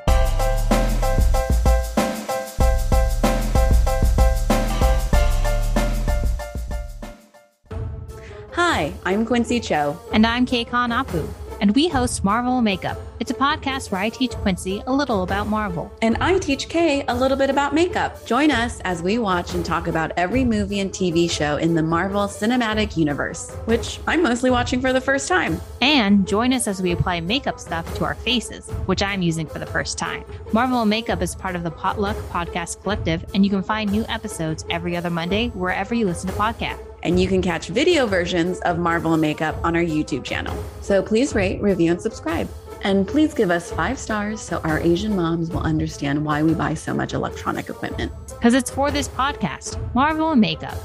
Hi, 8.52 8.94
I'm 9.06 9.26
Quincy 9.26 9.60
Cho. 9.60 10.00
And 10.14 10.28
I'm 10.28 10.46
Kei 10.46 10.66
Khan 10.66 10.92
Apu, 10.92 11.28
and 11.60 11.76
we 11.76 11.88
host 11.88 12.24
Marvel 12.24 12.62
Makeup. 12.62 12.98
It's 13.20 13.32
a 13.32 13.36
podcast 13.36 13.92
where 13.92 14.02
I 14.02 14.10
teach 14.10 14.32
Quincy 14.32 14.82
a 14.88 14.94
little 14.94 15.24
about 15.24 15.48
Marvel. 15.48 15.92
And 16.02 16.18
I 16.22 16.38
teach 16.38 16.70
Kay 16.70 17.04
a 17.08 17.16
little 17.16 17.38
bit 17.38 17.50
about 17.50 17.74
makeup. 17.74 18.26
Join 18.26 18.52
us 18.52 18.80
as 18.82 19.04
we 19.04 19.20
watch 19.20 19.54
and 19.54 19.66
talk 19.66 19.88
about 19.88 20.12
every 20.18 20.46
movie 20.46 20.80
and 20.80 20.92
TV 20.92 21.30
show 21.30 21.58
in 21.58 21.76
the 21.76 21.84
Marvel 21.84 22.22
Cinematic 22.22 22.98
Universe, 22.98 23.52
which 23.66 24.00
I'm 24.08 24.24
mostly 24.24 24.50
watching 24.50 24.82
for 24.82 24.94
the 24.94 25.02
first 25.02 25.28
time. 25.28 25.60
And 25.82 26.28
join 26.28 26.54
us 26.54 26.68
as 26.68 26.82
we 26.82 26.92
apply 26.92 27.20
makeup 27.22 27.60
stuff 27.60 27.94
to 27.96 28.06
our 28.06 28.16
faces, 28.16 28.70
which 28.86 29.04
I'm 29.04 29.22
using 29.22 29.48
for 29.48 29.60
the 29.60 29.66
first 29.66 29.98
time. 29.98 30.24
Marvel 30.54 30.86
Makeup 30.86 31.22
is 31.22 31.36
part 31.36 31.56
of 31.56 31.64
the 31.64 31.72
Potluck 31.72 32.18
Podcast 32.30 32.82
Collective, 32.84 33.26
and 33.34 33.44
you 33.44 33.50
can 33.52 33.64
find 33.64 33.92
new 33.92 34.06
episodes 34.08 34.66
every 34.70 34.96
other 34.96 35.10
Monday 35.10 35.50
wherever 35.50 35.94
you 35.94 36.06
listen 36.06 36.30
to 36.30 36.36
podcasts. 36.36 36.89
And 37.04 37.20
you 37.20 37.28
can 37.28 37.42
catch 37.42 37.68
video 37.68 38.06
versions 38.06 38.60
of 38.62 38.78
Marvel 38.78 39.14
and 39.14 39.22
Makeup 39.22 39.56
on 39.64 39.76
our 39.76 39.82
YouTube 39.82 40.24
channel. 40.24 40.56
So 40.82 41.02
please 41.02 41.34
rate, 41.34 41.62
review, 41.62 41.92
and 41.92 42.02
subscribe. 42.02 42.50
And 42.82 43.08
please 43.08 43.34
give 43.34 43.52
us 43.52 43.72
five 43.72 43.98
stars 43.98 44.42
so 44.42 44.60
our 44.60 44.80
Asian 44.80 45.16
moms 45.16 45.50
will 45.50 45.62
understand 45.62 46.24
why 46.24 46.44
we 46.44 46.54
buy 46.54 46.74
so 46.74 46.94
much 46.94 47.14
electronic 47.14 47.70
equipment. 47.70 48.12
Because 48.28 48.54
it's 48.54 48.70
for 48.70 48.92
this 48.92 49.08
podcast, 49.08 49.78
Marvel 49.94 50.32
and 50.32 50.42
Makeup. 50.42 50.78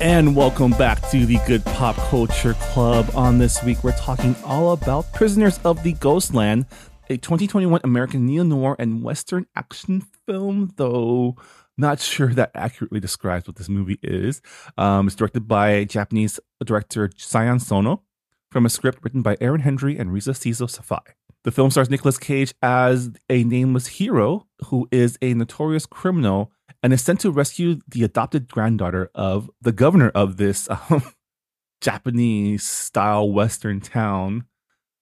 And 0.00 0.36
welcome 0.36 0.70
back 0.70 1.00
to 1.10 1.26
the 1.26 1.38
Good 1.44 1.64
Pop 1.64 1.96
Culture 1.96 2.54
Club. 2.54 3.10
On 3.16 3.38
this 3.38 3.64
week, 3.64 3.82
we're 3.82 3.96
talking 3.96 4.36
all 4.44 4.70
about 4.70 5.12
Prisoners 5.12 5.58
of 5.64 5.82
the 5.82 5.92
Ghostland, 5.94 6.66
a 7.10 7.16
2021 7.16 7.80
American 7.84 8.26
neo 8.26 8.42
noir 8.42 8.76
and 8.78 9.02
Western 9.02 9.46
action 9.56 10.06
film, 10.26 10.72
though 10.76 11.36
not 11.76 12.00
sure 12.00 12.34
that 12.34 12.50
accurately 12.54 13.00
describes 13.00 13.46
what 13.46 13.56
this 13.56 13.68
movie 13.68 13.98
is. 14.02 14.42
Um, 14.76 15.06
it's 15.06 15.16
directed 15.16 15.46
by 15.46 15.84
Japanese 15.84 16.40
director 16.64 17.10
Sion 17.16 17.60
Sono 17.60 18.02
from 18.50 18.66
a 18.66 18.70
script 18.70 18.98
written 19.02 19.22
by 19.22 19.36
Aaron 19.40 19.60
Hendry 19.60 19.96
and 19.96 20.12
Reza 20.12 20.32
Sixo 20.32 20.66
Safai. 20.66 21.14
The 21.44 21.52
film 21.52 21.70
stars 21.70 21.88
Nicolas 21.88 22.18
Cage 22.18 22.52
as 22.62 23.10
a 23.30 23.44
nameless 23.44 23.86
hero 23.86 24.46
who 24.66 24.88
is 24.90 25.16
a 25.22 25.34
notorious 25.34 25.86
criminal 25.86 26.50
and 26.82 26.92
is 26.92 27.02
sent 27.02 27.20
to 27.20 27.30
rescue 27.30 27.78
the 27.88 28.04
adopted 28.04 28.48
granddaughter 28.48 29.10
of 29.14 29.48
the 29.60 29.72
governor 29.72 30.10
of 30.14 30.36
this 30.36 30.68
um, 30.90 31.02
Japanese 31.80 32.64
style 32.64 33.30
Western 33.30 33.80
town, 33.80 34.44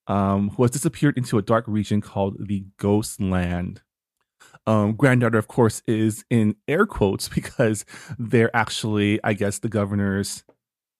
um, 0.06 0.50
who 0.50 0.62
has 0.62 0.70
disappeared 0.70 1.16
into 1.16 1.38
a 1.38 1.42
dark 1.42 1.64
region 1.66 2.00
called 2.00 2.36
the 2.46 2.64
Ghost 2.76 3.20
Land. 3.20 3.82
Um, 4.66 4.94
granddaughter, 4.94 5.38
of 5.38 5.48
course, 5.48 5.82
is 5.86 6.24
in 6.30 6.56
air 6.66 6.86
quotes 6.86 7.28
because 7.34 7.84
they're 8.18 8.54
actually, 8.54 9.20
I 9.22 9.32
guess, 9.32 9.58
the 9.58 9.68
governor's 9.68 10.44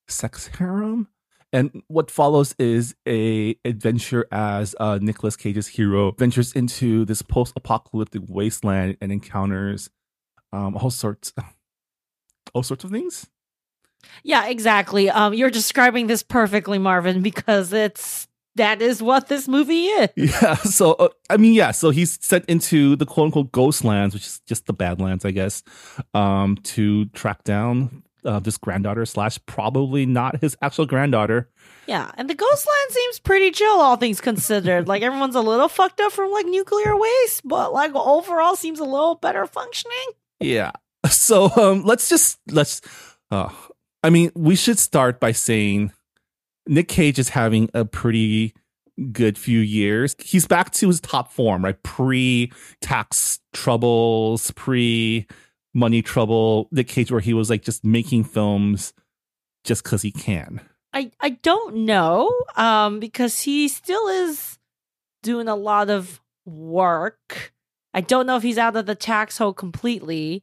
sex 0.09 0.49
harem. 0.59 1.09
And 1.53 1.83
what 1.87 2.11
follows 2.11 2.55
is 2.59 2.95
a 3.09 3.57
adventure 3.64 4.27
as 4.31 4.75
uh, 4.79 4.99
Nicolas 5.01 5.37
Cage's 5.37 5.69
hero 5.69 6.12
ventures 6.12 6.53
into 6.53 7.05
this 7.05 7.23
post-apocalyptic 7.23 8.23
wasteland 8.27 8.97
and 9.01 9.12
encounters 9.12 9.88
um, 10.53 10.77
all 10.77 10.90
sorts, 10.90 11.33
all 12.55 12.62
sorts 12.62 12.85
of 12.85 12.90
things. 12.90 13.29
Yeah, 14.23 14.47
exactly. 14.47 15.11
Um, 15.11 15.35
you're 15.35 15.51
describing 15.51 16.07
this 16.07 16.23
perfectly, 16.23 16.79
Marvin, 16.79 17.23
because 17.23 17.73
it's 17.73 18.29
that 18.57 18.83
is 18.83 19.03
what 19.03 19.29
this 19.29 19.49
movie 19.49 19.87
is. 19.87 20.09
Yeah. 20.16 20.57
So 20.57 20.92
uh, 20.95 21.09
I 21.31 21.37
mean, 21.37 21.55
yeah. 21.55 21.71
So 21.71 21.90
he's 21.90 22.19
sent 22.25 22.45
into 22.47 22.97
the 22.97 23.07
quote 23.07 23.27
unquote 23.27 23.53
ghost 23.53 23.85
lands, 23.85 24.14
which 24.14 24.27
is 24.27 24.40
just 24.47 24.66
the 24.66 24.73
Badlands, 24.73 25.25
I 25.25 25.31
guess, 25.31 25.62
um, 26.14 26.57
to 26.64 27.07
track 27.07 27.45
down 27.45 28.03
uh, 28.25 28.40
this 28.40 28.57
granddaughter 28.59 29.07
slash 29.07 29.38
probably 29.47 30.05
not 30.05 30.40
his 30.40 30.57
actual 30.61 30.87
granddaughter. 30.87 31.49
Yeah, 31.87 32.11
and 32.16 32.29
the 32.29 32.35
Ghostland 32.35 32.90
seems 32.90 33.21
pretty 33.21 33.53
chill, 33.53 33.81
all 33.81 33.97
things 33.97 34.21
considered. 34.21 34.88
like 34.88 35.03
everyone's 35.03 35.37
a 35.37 35.40
little 35.40 35.69
fucked 35.69 36.01
up 36.01 36.11
from 36.12 36.33
like 36.33 36.47
nuclear 36.47 36.97
waste, 36.97 37.42
but 37.45 37.73
like 37.73 37.95
overall 37.95 38.57
seems 38.57 38.81
a 38.81 38.85
little 38.85 39.14
better 39.14 39.47
functioning. 39.47 40.09
Yeah. 40.40 40.73
So 41.09 41.51
um, 41.57 41.85
let's 41.85 42.09
just 42.09 42.40
let's. 42.51 42.81
Uh, 43.31 43.51
I 44.03 44.11
mean, 44.11 44.33
we 44.35 44.57
should 44.57 44.77
start 44.79 45.21
by 45.21 45.31
saying 45.31 45.92
Nick 46.66 46.88
Cage 46.88 47.18
is 47.18 47.31
having 47.31 47.70
a 47.74 47.85
pretty 47.85 48.55
good 49.12 49.37
few 49.38 49.61
years. 49.61 50.16
He's 50.18 50.46
back 50.46 50.72
to 50.72 50.88
his 50.88 51.00
top 51.00 51.33
form, 51.33 51.64
right? 51.64 51.81
Pre 51.83 52.52
tax 52.81 53.40
troubles, 53.52 54.50
pre 54.52 55.26
money 55.74 56.02
trouble. 56.02 56.68
Nick 56.72 56.88
Cage, 56.88 57.11
where 57.11 57.20
he 57.20 57.35
was 57.35 57.50
like 57.50 57.62
just 57.62 57.85
making 57.85 58.24
films 58.24 58.92
just 59.64 59.85
because 59.85 60.02
he 60.02 60.11
can. 60.11 60.61
I 60.92 61.11
I 61.20 61.31
don't 61.31 61.76
know, 61.85 62.33
um, 62.57 63.00
because 63.00 63.42
he 63.42 63.68
still 63.68 64.09
is 64.09 64.59
doing 65.22 65.48
a 65.48 65.57
lot 65.57 65.90
of 65.90 66.20
work. 66.44 67.52
I 67.92 68.00
don't 68.00 68.26
know 68.26 68.37
if 68.37 68.42
he's 68.42 68.59
out 68.59 68.76
of 68.76 68.87
the 68.87 68.94
tax 68.94 69.38
hole 69.38 69.52
completely. 69.52 70.42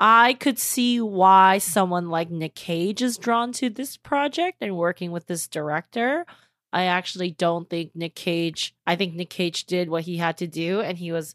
I 0.00 0.34
could 0.34 0.58
see 0.58 1.00
why 1.00 1.58
someone 1.58 2.08
like 2.08 2.30
Nick 2.30 2.54
Cage 2.54 3.02
is 3.02 3.18
drawn 3.18 3.52
to 3.54 3.68
this 3.68 3.96
project 3.96 4.58
and 4.60 4.76
working 4.76 5.10
with 5.10 5.26
this 5.26 5.48
director. 5.48 6.24
I 6.72 6.84
actually 6.84 7.30
don't 7.30 7.68
think 7.68 7.92
Nick 7.94 8.14
Cage, 8.14 8.74
I 8.86 8.96
think 8.96 9.14
Nick 9.14 9.30
Cage 9.30 9.64
did 9.64 9.88
what 9.88 10.04
he 10.04 10.18
had 10.18 10.36
to 10.38 10.46
do 10.46 10.80
and 10.80 10.98
he 10.98 11.12
was 11.12 11.34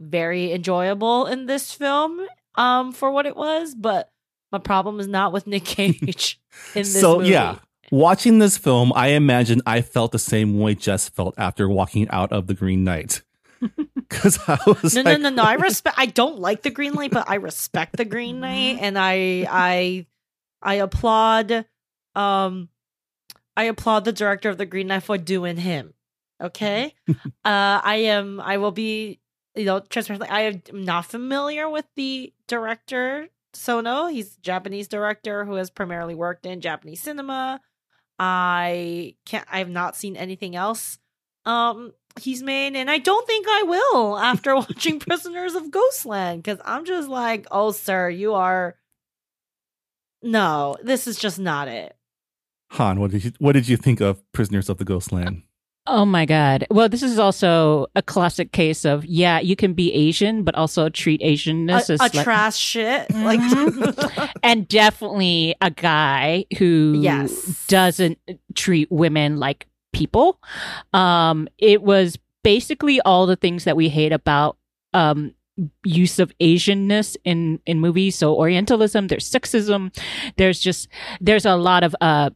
very 0.00 0.52
enjoyable 0.52 1.26
in 1.26 1.46
this 1.46 1.72
film 1.72 2.20
um 2.54 2.92
for 2.92 3.10
what 3.10 3.26
it 3.26 3.36
was, 3.36 3.74
but 3.74 4.12
my 4.52 4.58
problem 4.58 5.00
is 5.00 5.08
not 5.08 5.32
with 5.32 5.46
Nick 5.46 5.64
Cage 5.64 6.40
in 6.74 6.82
this 6.82 7.00
so 7.00 7.18
movie. 7.18 7.30
yeah, 7.30 7.56
watching 7.90 8.38
this 8.38 8.56
film, 8.58 8.92
I 8.94 9.08
imagine 9.08 9.60
I 9.66 9.82
felt 9.82 10.12
the 10.12 10.18
same 10.18 10.58
way 10.58 10.74
Jess 10.74 11.08
felt 11.08 11.34
after 11.36 11.68
walking 11.68 12.08
out 12.10 12.32
of 12.32 12.46
the 12.46 12.54
Green 12.54 12.84
Knight. 12.84 13.22
Because 14.08 14.38
I 14.48 14.58
was 14.66 14.94
No, 14.94 15.02
like, 15.02 15.20
no, 15.20 15.30
no, 15.30 15.36
no. 15.36 15.42
I 15.42 15.54
respect. 15.54 15.98
I 15.98 16.06
don't 16.06 16.38
like 16.38 16.62
the 16.62 16.70
Green 16.70 16.94
Light, 16.94 17.10
but 17.10 17.28
I 17.28 17.36
respect 17.36 17.96
the 17.96 18.04
Green 18.04 18.40
Knight, 18.40 18.78
and 18.80 18.98
I, 18.98 19.46
I, 19.50 20.06
I 20.62 20.74
applaud. 20.74 21.66
Um, 22.14 22.68
I 23.56 23.64
applaud 23.64 24.04
the 24.04 24.12
director 24.12 24.48
of 24.48 24.58
the 24.58 24.66
Green 24.66 24.86
Knight 24.86 25.02
for 25.02 25.18
doing 25.18 25.56
him. 25.56 25.94
Okay, 26.40 26.94
uh, 27.08 27.14
I 27.44 27.96
am. 28.06 28.40
I 28.40 28.56
will 28.58 28.70
be. 28.72 29.20
You 29.56 29.64
know, 29.64 29.80
transparently, 29.80 30.28
I 30.28 30.42
am 30.42 30.62
not 30.72 31.06
familiar 31.06 31.68
with 31.68 31.84
the 31.96 32.32
director 32.46 33.28
Sono. 33.54 34.06
He's 34.06 34.36
a 34.36 34.40
Japanese 34.40 34.86
director 34.86 35.44
who 35.44 35.54
has 35.54 35.68
primarily 35.68 36.14
worked 36.14 36.46
in 36.46 36.60
Japanese 36.60 37.00
cinema. 37.00 37.60
I 38.20 39.16
can't. 39.26 39.46
I 39.50 39.58
have 39.58 39.68
not 39.70 39.96
seen 39.96 40.16
anything 40.16 40.54
else. 40.54 40.98
Um, 41.44 41.92
he's 42.18 42.42
made, 42.42 42.76
and 42.76 42.90
I 42.90 42.98
don't 42.98 43.26
think 43.26 43.46
I 43.48 43.62
will 43.64 44.18
after 44.18 44.54
watching 44.56 44.98
Prisoners 45.00 45.54
of 45.54 45.70
Ghostland 45.70 46.42
because 46.42 46.60
I'm 46.64 46.84
just 46.84 47.08
like, 47.08 47.46
oh, 47.50 47.72
sir, 47.72 48.08
you 48.08 48.34
are. 48.34 48.76
No, 50.22 50.76
this 50.82 51.06
is 51.06 51.18
just 51.18 51.38
not 51.38 51.68
it. 51.68 51.96
Hanh, 52.72 52.98
what 52.98 53.10
did 53.12 53.24
you 53.24 53.32
what 53.38 53.52
did 53.52 53.68
you 53.68 53.76
think 53.76 54.00
of 54.00 54.20
Prisoners 54.32 54.68
of 54.68 54.78
the 54.78 54.84
Ghostland? 54.84 55.42
Oh 55.90 56.04
my 56.04 56.26
God. 56.26 56.66
Well, 56.70 56.88
this 56.90 57.02
is 57.02 57.18
also 57.18 57.86
a 57.96 58.02
classic 58.02 58.52
case 58.52 58.84
of, 58.84 59.06
yeah, 59.06 59.40
you 59.40 59.56
can 59.56 59.72
be 59.72 59.90
Asian, 59.94 60.42
but 60.42 60.54
also 60.54 60.90
treat 60.90 61.22
Asianness 61.22 61.88
A, 61.88 61.92
as 61.94 62.00
a 62.00 62.02
like, 62.02 62.12
trash 62.24 62.58
shit, 62.58 63.08
mm-hmm. 63.08 63.24
like 64.18 64.30
and 64.42 64.68
definitely 64.68 65.54
a 65.62 65.70
guy 65.70 66.44
who 66.58 66.98
Yes. 67.00 67.64
doesn't 67.68 68.18
treat 68.54 68.92
women 68.92 69.38
like 69.38 69.66
people. 69.92 70.40
Um, 70.92 71.48
it 71.58 71.82
was 71.82 72.18
basically 72.42 73.00
all 73.02 73.26
the 73.26 73.36
things 73.36 73.64
that 73.64 73.76
we 73.76 73.88
hate 73.88 74.12
about 74.12 74.56
um, 74.94 75.34
use 75.84 76.18
of 76.18 76.32
Asianness 76.38 77.16
in 77.24 77.60
in 77.66 77.80
movies. 77.80 78.16
So 78.16 78.34
Orientalism, 78.34 79.08
there's 79.08 79.30
sexism, 79.30 79.96
there's 80.36 80.60
just 80.60 80.88
there's 81.20 81.44
a 81.46 81.56
lot 81.56 81.84
of 81.84 81.94
uh 82.00 82.30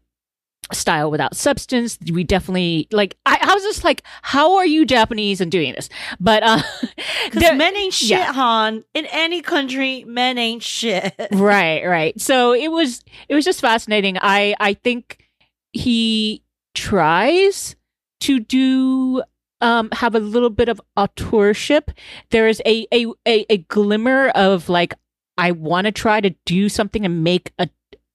style 0.73 1.11
without 1.11 1.37
substance 1.37 1.99
we 2.13 2.25
definitely 2.25 2.89
like 2.93 3.17
I, 3.27 3.39
I 3.43 3.55
was 3.55 3.63
just 3.63 3.85
like 3.85 4.03
how 4.23 4.57
are 4.57 4.65
you 4.65 4.87
japanese 4.87 5.41
and 5.41 5.51
doing 5.51 5.75
this 5.75 5.91
but 6.19 6.43
uh 6.43 6.63
because 7.25 7.57
men 7.57 7.77
ain't 7.77 7.93
shit, 7.93 8.11
yeah. 8.11 8.33
Hanh. 8.33 8.85
In 8.95 9.07
any 9.07 9.43
country, 9.43 10.05
men 10.05 10.39
ain't 10.39 10.63
shit. 10.63 11.15
right 11.33 11.85
right 11.85 12.19
so 12.19 12.55
it 12.55 12.69
was 12.69 13.03
it 13.29 13.35
was 13.35 13.45
just 13.45 13.61
fascinating 13.61 14.17
i 14.23 14.55
i 14.61 14.73
think 14.73 15.29
he 15.73 16.43
tries 16.75 17.77
to 18.21 18.41
do 18.41 19.23
um 19.61 19.89
have 19.93 20.15
a 20.15 20.21
little 20.21 20.51
bit 20.51 20.69
of 20.69 20.81
authorship. 20.97 21.91
There 22.31 22.49
is 22.49 22.61
a 22.67 22.87
a 22.93 23.07
a, 23.27 23.47
a 23.51 23.59
glimmer 23.59 24.29
of 24.31 24.69
like 24.69 24.95
i 25.39 25.51
want 25.51 25.87
to 25.87 25.93
try 25.93 26.21
to 26.21 26.31
do 26.45 26.69
something 26.69 27.05
and 27.05 27.25
make 27.25 27.53
a 27.59 27.69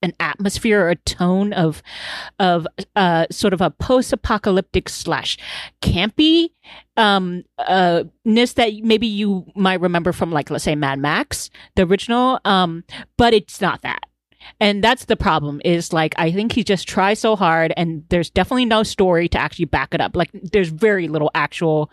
an 0.04 0.13
atmosphere 0.20 0.82
or 0.82 0.89
a 0.89 0.96
tone 0.96 1.54
of 1.54 1.82
of 2.39 2.67
uh 2.96 3.26
sort 3.32 3.54
of 3.54 3.62
a 3.62 3.72
post-apocalyptic 3.72 4.88
slash 4.89 5.38
campy 5.82 6.52
um 6.98 7.43
uh 7.58 8.04
ness 8.24 8.54
that 8.54 8.72
maybe 8.84 9.08
you 9.08 9.46
might 9.56 9.82
remember 9.82 10.12
from 10.12 10.32
like 10.32 10.50
let's 10.50 10.63
say 10.63 10.76
Mad 10.76 11.00
Max 11.00 11.50
the 11.76 11.84
original 11.84 12.39
um 12.46 12.84
but 13.17 13.34
it's 13.34 13.60
not 13.60 13.82
that 13.82 14.04
and 14.60 14.84
that's 14.84 15.06
the 15.06 15.16
problem 15.16 15.62
is 15.66 15.94
like 15.94 16.14
i 16.18 16.32
think 16.32 16.52
he 16.52 16.64
just 16.64 16.88
tries 16.88 17.20
so 17.20 17.36
hard 17.36 17.74
and 17.78 18.04
there's 18.10 18.30
definitely 18.30 18.66
no 18.66 18.84
story 18.84 19.28
to 19.28 19.38
actually 19.38 19.66
back 19.66 19.94
it 19.94 20.02
up 20.02 20.16
like 20.16 20.30
there's 20.34 20.70
very 20.70 21.08
little 21.08 21.32
actual 21.36 21.90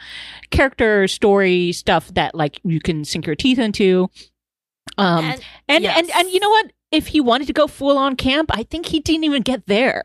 character 0.51 1.07
story 1.09 1.73
stuff 1.73 2.13
that 2.15 2.35
like 2.35 2.61
you 2.65 2.81
can 2.81 3.05
sink 3.05 3.27
your 3.27 3.37
teeth 3.37 3.59
into 3.59 4.09
um 4.99 5.25
and 5.25 5.41
and 5.69 5.85
and, 5.87 6.11
and 6.15 6.31
you 6.31 6.41
know 6.41 6.51
what 6.51 6.73
if 6.91 7.09
he 7.09 7.21
wanted 7.21 7.47
to 7.47 7.53
go 7.53 7.67
full 7.67 7.99
on 7.99 8.17
camp 8.17 8.51
i 8.53 8.63
think 8.63 8.87
he 8.87 9.01
didn't 9.01 9.25
even 9.25 9.43
get 9.43 9.67
there 9.67 10.05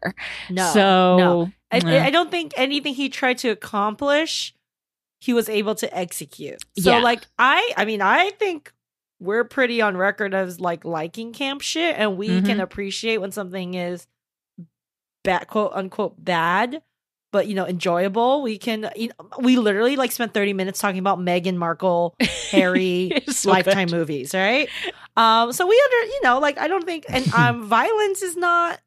no, 0.50 0.72
so 0.74 1.18
no. 1.18 1.52
I, 1.72 1.78
yeah. 1.78 2.06
I 2.06 2.10
don't 2.10 2.32
think 2.32 2.54
anything 2.58 2.96
he 2.96 3.10
tried 3.10 3.38
to 3.40 3.50
accomplish, 3.50 4.56
he 5.20 5.34
was 5.34 5.50
able 5.50 5.76
to 5.76 5.98
execute. 5.98 6.60
So, 6.80 6.90
Yeah. 6.92 7.02
like, 7.02 7.22
I, 7.38 7.74
I 7.78 7.86
mean, 7.86 8.02
I 8.02 8.32
think 8.32 8.74
we're 9.20 9.44
pretty 9.44 9.82
on 9.82 9.98
record 9.98 10.34
as 10.34 10.60
like 10.60 10.86
liking 10.86 11.34
camp 11.34 11.62
shit, 11.62 11.96
and 11.98 12.18
we 12.18 12.42
can 12.42 12.58
Mhm. 12.58 12.64
appreciate 12.64 13.18
when 13.18 13.32
something 13.32 13.74
is 13.74 14.08
bad, 15.24 15.48
quote 15.48 15.72
unquote, 15.74 16.24
bad, 16.24 16.82
but 17.32 17.48
you 17.48 17.54
know, 17.56 17.66
enjoyable. 17.66 18.42
We 18.42 18.58
can, 18.58 18.90
you 18.96 19.10
know, 19.10 19.30
we 19.40 19.58
literally 19.58 19.96
like 19.96 20.12
spent 20.12 20.34
thirty 20.34 20.54
minutes 20.54 20.80
talking 20.80 21.00
about 21.00 21.20
Meghan 21.20 21.56
Markle, 21.58 22.16
Harry, 22.52 23.12
so 23.28 23.50
lifetime 23.50 23.90
good. 23.90 23.98
movies, 23.98 24.34
right? 24.34 24.70
Um, 25.18 25.52
so 25.52 25.68
we 25.68 25.80
under, 25.86 26.08
you 26.12 26.20
know, 26.24 26.40
like 26.40 26.58
I 26.58 26.68
don't 26.68 26.86
think, 26.86 27.06
and 27.10 27.28
um, 27.34 27.68
violence 27.68 28.22
is 28.22 28.38
not, 28.38 28.80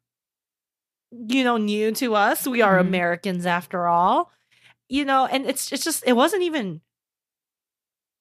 you 1.11 1.43
know, 1.43 1.57
new 1.57 1.91
to 1.93 2.15
us. 2.15 2.47
We 2.47 2.61
are 2.61 2.77
Mhm. 2.77 2.87
Americans 2.87 3.45
after 3.45 3.87
all, 3.87 4.31
you 4.89 5.05
know, 5.05 5.25
and 5.25 5.45
it's 5.45 5.71
it's 5.71 5.83
just 5.83 6.03
it 6.07 6.13
wasn't 6.13 6.43
even 6.43 6.81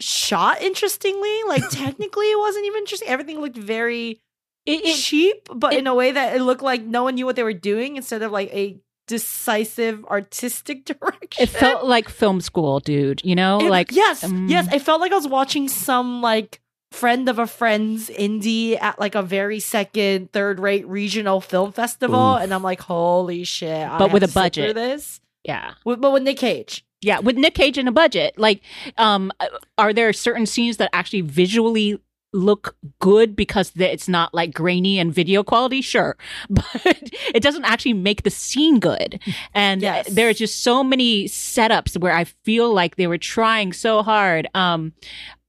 shot 0.03 0.61
interestingly. 0.63 1.37
Like 1.49 1.69
technically, 1.71 2.27
it 2.27 2.39
wasn't 2.39 2.67
even 2.67 2.79
interesting. 2.81 3.09
Everything 3.09 3.41
looked 3.41 3.57
very 3.57 4.21
It- 4.67 4.85
it- 4.85 4.97
cheap, 4.97 5.49
but 5.55 5.73
it- 5.75 5.79
in 5.81 5.87
a 5.87 5.95
way 5.95 6.13
that 6.13 6.37
it 6.37 6.43
looked 6.43 6.63
like 6.63 6.83
no 6.83 7.05
one 7.05 7.15
knew 7.15 7.27
what 7.27 7.37
they 7.37 7.43
were 7.43 7.53
doing 7.53 7.97
instead 7.97 8.23
of 8.23 8.33
like 8.33 8.53
a 8.53 8.79
decisive 9.09 10.05
artistic 10.07 10.85
direction. 10.91 11.43
it 11.43 11.49
felt 11.49 11.85
like 11.85 12.09
film 12.09 12.41
school 12.41 12.79
dude 12.81 13.21
you 13.25 13.35
know 13.35 13.59
like 13.59 13.91
yes, 13.93 14.23
um, 14.25 14.49
yes. 14.49 14.67
I 14.71 14.79
felt 14.79 15.01
like 15.01 15.13
I 15.13 15.17
was 15.17 15.27
watching 15.29 15.69
some 15.69 16.23
like 16.23 16.61
friend 16.93 17.29
of 17.29 17.39
a 17.39 17.47
friend's 17.47 18.09
indie 18.11 18.81
at 18.81 18.99
like 19.01 19.15
a 19.15 19.23
very 19.23 19.61
second, 19.61 20.31
third 20.33 20.61
rate 20.61 20.87
regional 20.87 21.41
film 21.41 21.73
festival, 21.73 22.35
Oof. 22.37 22.43
and 22.43 22.53
I'm 22.55 22.63
like, 22.63 22.81
holy 22.81 23.45
shit! 23.45 23.87
I 23.89 23.99
But 23.99 24.13
with 24.13 24.23
a 24.23 24.29
budget. 24.29 24.75
this, 24.75 25.21
yeah 25.45 25.73
with, 25.85 26.01
but 26.01 26.13
with 26.13 26.23
Nick 26.23 26.37
Cage. 26.39 26.85
Yeah, 27.03 27.19
with 27.19 27.37
Nick 27.37 27.55
Cage 27.55 27.79
in 27.79 27.89
a 27.89 27.93
budget. 27.93 28.39
Like, 28.39 28.63
um, 28.97 29.33
are 29.77 29.93
there 29.93 30.13
certain 30.13 30.47
scenes 30.47 30.77
that 30.79 30.89
actually 30.93 31.23
visually 31.23 31.99
look 32.35 32.75
good 32.99 33.37
because 33.37 33.73
it's 33.77 34.09
not 34.09 34.33
like 34.33 34.55
grainy 34.55 34.99
and 34.99 35.13
video 35.13 35.43
quality? 35.43 35.83
Sure, 35.83 36.17
but 36.51 37.11
it 37.35 37.43
doesn't 37.43 37.65
actually 37.65 37.93
make 37.93 38.23
the 38.23 38.31
scene 38.31 38.79
good. 38.79 39.21
And 39.53 39.83
Yes. 39.83 40.09
there 40.15 40.29
are 40.29 40.33
just 40.33 40.63
so 40.63 40.83
many 40.85 41.25
setups 41.27 41.99
where 42.01 42.15
I 42.15 42.25
feel 42.25 42.73
like 42.73 42.97
they 42.97 43.07
were 43.09 43.19
trying 43.19 43.73
so 43.73 44.03
hard. 44.03 44.47
Um, 44.55 44.93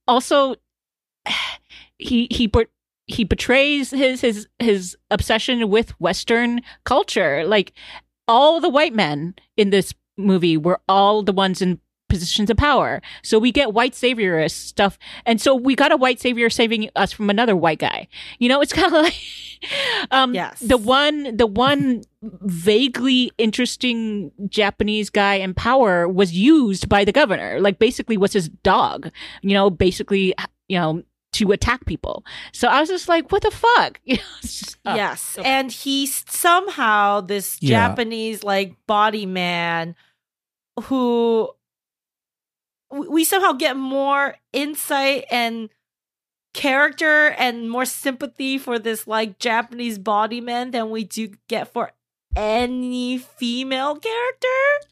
also, 0.08 0.56
he 1.98 2.28
he 2.30 2.48
put. 2.48 2.68
He 3.06 3.22
betrays 3.22 3.90
his 3.90 4.22
his 4.22 4.48
his 4.58 4.96
obsession 5.10 5.68
with 5.68 5.90
Western 6.00 6.62
culture. 6.84 7.44
Like 7.46 7.72
all 8.26 8.60
the 8.60 8.70
white 8.70 8.94
men 8.94 9.34
in 9.58 9.68
this 9.68 9.92
movie 10.16 10.56
were 10.56 10.80
all 10.88 11.22
the 11.22 11.32
ones 11.32 11.60
in 11.62 11.80
positions 12.08 12.50
of 12.50 12.56
power. 12.56 13.00
So 13.22 13.38
we 13.38 13.50
get 13.50 13.72
white 13.72 13.92
saviorist 13.92 14.52
stuff. 14.52 14.98
And 15.26 15.40
so 15.40 15.54
we 15.54 15.74
got 15.74 15.90
a 15.90 15.96
white 15.96 16.20
savior 16.20 16.48
saving 16.50 16.90
us 16.94 17.12
from 17.12 17.28
another 17.30 17.56
white 17.56 17.78
guy. 17.80 18.06
You 18.38 18.48
know, 18.48 18.60
it's 18.60 18.72
kind 18.80 18.94
of 18.94 19.02
like 19.02 19.16
um, 20.10 20.34
Yes. 20.34 20.60
the 20.60 20.76
one, 20.76 21.36
the 21.36 21.46
one 21.46 22.02
vaguely 22.22 23.30
interesting 23.38 24.30
Japanese 24.48 25.10
guy 25.10 25.34
in 25.36 25.54
power 25.54 26.06
was 26.08 26.32
used 26.32 26.88
by 26.88 27.04
the 27.04 27.12
governor. 27.12 27.60
Like 27.60 27.78
basically, 27.78 28.16
was 28.16 28.32
his 28.32 28.48
dog. 28.48 29.10
You 29.42 29.54
know, 29.54 29.70
basically, 29.70 30.34
you 30.68 30.78
know, 30.78 31.02
to 31.34 31.52
attack 31.52 31.84
people. 31.86 32.24
So 32.52 32.68
I 32.68 32.80
was 32.80 32.88
just 32.88 33.08
like, 33.08 33.30
what 33.32 33.42
the 33.42 33.50
fuck? 33.50 34.00
You 34.04 34.18
just- 34.42 34.76
oh, 34.84 34.94
yes. 34.94 35.20
so- 35.20 35.42
and 35.42 35.70
he 35.70 36.06
somehow, 36.06 37.20
this 37.20 37.58
Yeah. 37.60 37.88
Japanese 37.88 38.42
like 38.44 38.76
body 38.86 39.26
man 39.26 39.94
who 40.84 41.50
we 42.90 43.24
somehow 43.24 43.52
get 43.52 43.76
more 43.76 44.36
insight 44.52 45.24
and 45.30 45.68
character 46.52 47.28
and 47.38 47.68
more 47.68 47.84
sympathy 47.84 48.58
for 48.58 48.78
this 48.78 49.06
like 49.06 49.38
Japanese 49.40 49.98
body 49.98 50.40
man 50.40 50.70
than 50.70 50.90
we 50.90 51.02
do 51.04 51.30
get 51.48 51.72
for 51.72 51.90
any 52.36 53.18
female 53.18 53.96
character. 53.96 54.88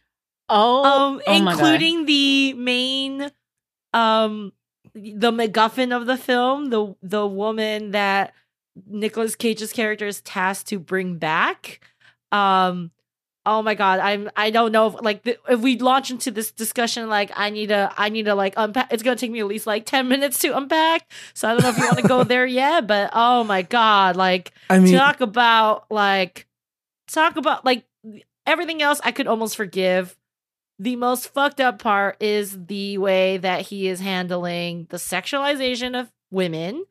oh, 0.48 0.84
um 0.84 1.22
oh 1.26 1.38
my 1.40 1.52
God. 1.52 1.60
including 1.60 2.06
the 2.06 2.52
main 2.54 3.30
um 3.94 4.52
the 4.94 5.32
MacGuffin 5.32 5.94
of 5.94 6.06
the 6.06 6.16
film, 6.16 6.70
the 6.70 6.94
the 7.02 7.26
woman 7.26 7.92
that 7.92 8.34
Nicolas 8.86 9.36
Cage's 9.36 9.72
character 9.72 10.06
is 10.06 10.20
tasked 10.20 10.68
to 10.68 10.78
bring 10.78 11.18
back. 11.18 11.80
Um 12.30 12.90
oh 13.44 13.62
my 13.62 13.74
god, 13.74 14.00
I'm 14.00 14.30
I 14.36 14.50
don't 14.50 14.72
know 14.72 14.88
if 14.88 14.94
like 15.02 15.24
the, 15.24 15.38
if 15.48 15.60
we 15.60 15.78
launch 15.78 16.10
into 16.10 16.30
this 16.30 16.52
discussion 16.52 17.08
like 17.08 17.30
I 17.34 17.50
need 17.50 17.68
to 17.68 17.92
I 17.96 18.08
need 18.08 18.26
to 18.26 18.34
like 18.34 18.54
unpack 18.56 18.92
it's 18.92 19.02
going 19.02 19.16
to 19.16 19.20
take 19.20 19.30
me 19.30 19.40
at 19.40 19.46
least 19.46 19.66
like 19.66 19.86
10 19.86 20.08
minutes 20.08 20.38
to 20.40 20.56
unpack. 20.56 21.10
So 21.34 21.48
I 21.48 21.52
don't 21.52 21.62
know 21.62 21.70
if 21.70 21.78
you 21.78 21.84
want 21.84 21.98
to 21.98 22.08
go 22.08 22.24
there 22.24 22.46
yet, 22.46 22.86
but 22.86 23.10
oh 23.12 23.44
my 23.44 23.62
god, 23.62 24.16
like 24.16 24.52
I 24.70 24.78
mean, 24.78 24.94
talk 24.94 25.20
about 25.20 25.90
like 25.90 26.46
talk 27.08 27.36
about 27.36 27.64
like 27.64 27.84
everything 28.46 28.82
else 28.82 29.00
I 29.04 29.12
could 29.12 29.26
almost 29.26 29.56
forgive. 29.56 30.16
The 30.82 30.96
most 30.96 31.28
fucked 31.28 31.60
up 31.60 31.78
part 31.78 32.20
is 32.20 32.66
the 32.66 32.98
way 32.98 33.36
that 33.36 33.60
he 33.60 33.86
is 33.86 34.00
handling 34.00 34.88
the 34.90 34.96
sexualization 34.96 35.96
of 35.96 36.10
women, 36.32 36.86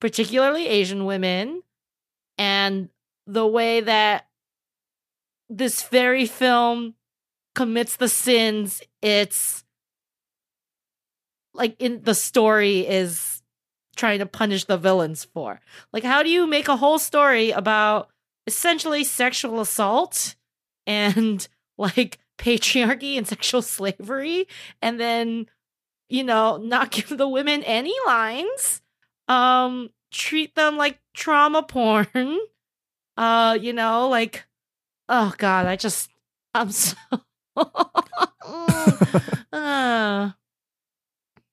particularly 0.00 0.66
Asian 0.66 1.04
women, 1.04 1.62
and 2.36 2.88
the 3.28 3.46
way 3.46 3.80
that 3.80 4.26
this 5.48 5.84
very 5.84 6.26
film 6.26 6.96
commits 7.54 7.94
the 7.94 8.08
sins 8.08 8.82
it's 9.02 9.62
like 11.54 11.80
in 11.80 12.02
the 12.02 12.14
story 12.14 12.80
is 12.80 13.40
trying 13.94 14.18
to 14.18 14.26
punish 14.26 14.64
the 14.64 14.78
villains 14.78 15.22
for. 15.22 15.60
Like, 15.92 16.02
how 16.02 16.24
do 16.24 16.28
you 16.28 16.44
make 16.44 16.66
a 16.66 16.76
whole 16.76 16.98
story 16.98 17.52
about 17.52 18.08
essentially 18.48 19.04
sexual 19.04 19.60
assault 19.60 20.34
and 20.88 21.46
like 21.78 22.18
patriarchy 22.38 23.18
and 23.18 23.26
sexual 23.28 23.62
slavery, 23.62 24.46
and 24.80 24.98
then 24.98 25.46
you 26.08 26.24
know 26.24 26.56
not 26.56 26.90
give 26.92 27.16
the 27.16 27.28
women 27.28 27.62
any 27.64 27.94
lines, 28.06 28.82
um, 29.28 29.90
treat 30.10 30.54
them 30.54 30.76
like 30.76 30.98
trauma 31.14 31.62
porn, 31.62 32.38
uh, 33.16 33.58
you 33.60 33.72
know, 33.72 34.08
like, 34.08 34.46
oh 35.08 35.34
god, 35.38 35.66
I 35.66 35.76
just, 35.76 36.10
I'm 36.54 36.70
so. 36.70 36.96
uh, 39.52 40.30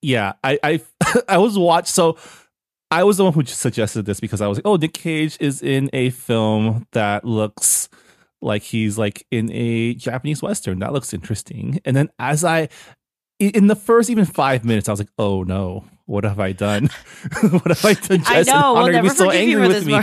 yeah, 0.02 0.34
I 0.44 0.60
I 0.64 0.82
I 1.28 1.38
was 1.40 1.58
watched 1.58 1.88
so 1.88 2.18
I 2.92 3.04
was 3.04 3.18
the 3.18 3.24
one 3.24 3.34
who 3.34 3.44
suggested 3.46 4.06
this 4.06 4.20
because 4.20 4.42
I 4.42 4.48
was 4.48 4.58
like, 4.58 4.66
oh, 4.66 4.76
Nick 4.76 4.94
Cage 4.94 5.38
is 5.40 5.62
in 5.62 5.90
a 5.92 6.12
film 6.12 6.88
that 6.92 7.26
looks 7.26 7.90
like 8.42 8.62
he's 8.64 8.98
like 8.98 9.26
in 9.32 9.52
a 9.52 9.94
Japanese 9.96 10.42
western. 10.42 10.80
That 10.80 10.94
looks 10.94 11.14
interesting. 11.14 11.80
And 11.86 11.96
then 11.96 12.10
as 12.20 12.44
I 12.44 12.62
i- 13.42 13.52
in 13.54 13.68
the 13.68 13.76
first 13.76 14.10
even 14.10 14.26
five 14.26 14.64
minutes, 14.66 14.88
I 14.90 14.92
was 14.92 15.00
like, 15.00 15.10
oh 15.18 15.44
no, 15.44 15.86
what 16.06 16.24
have 16.24 16.40
I 16.40 16.52
done? 16.52 16.90
what 17.42 17.68
have 17.68 17.84
I 17.86 17.94
done? 17.94 18.22
I 18.28 18.44
Jess 18.44 18.48
and 18.48 18.48
know 18.48 18.74
we'll 18.76 18.92
never 18.92 19.10
so 19.10 19.32
angry 19.32 19.62
with 19.68 19.86
this, 19.86 19.86
me. 19.86 20.00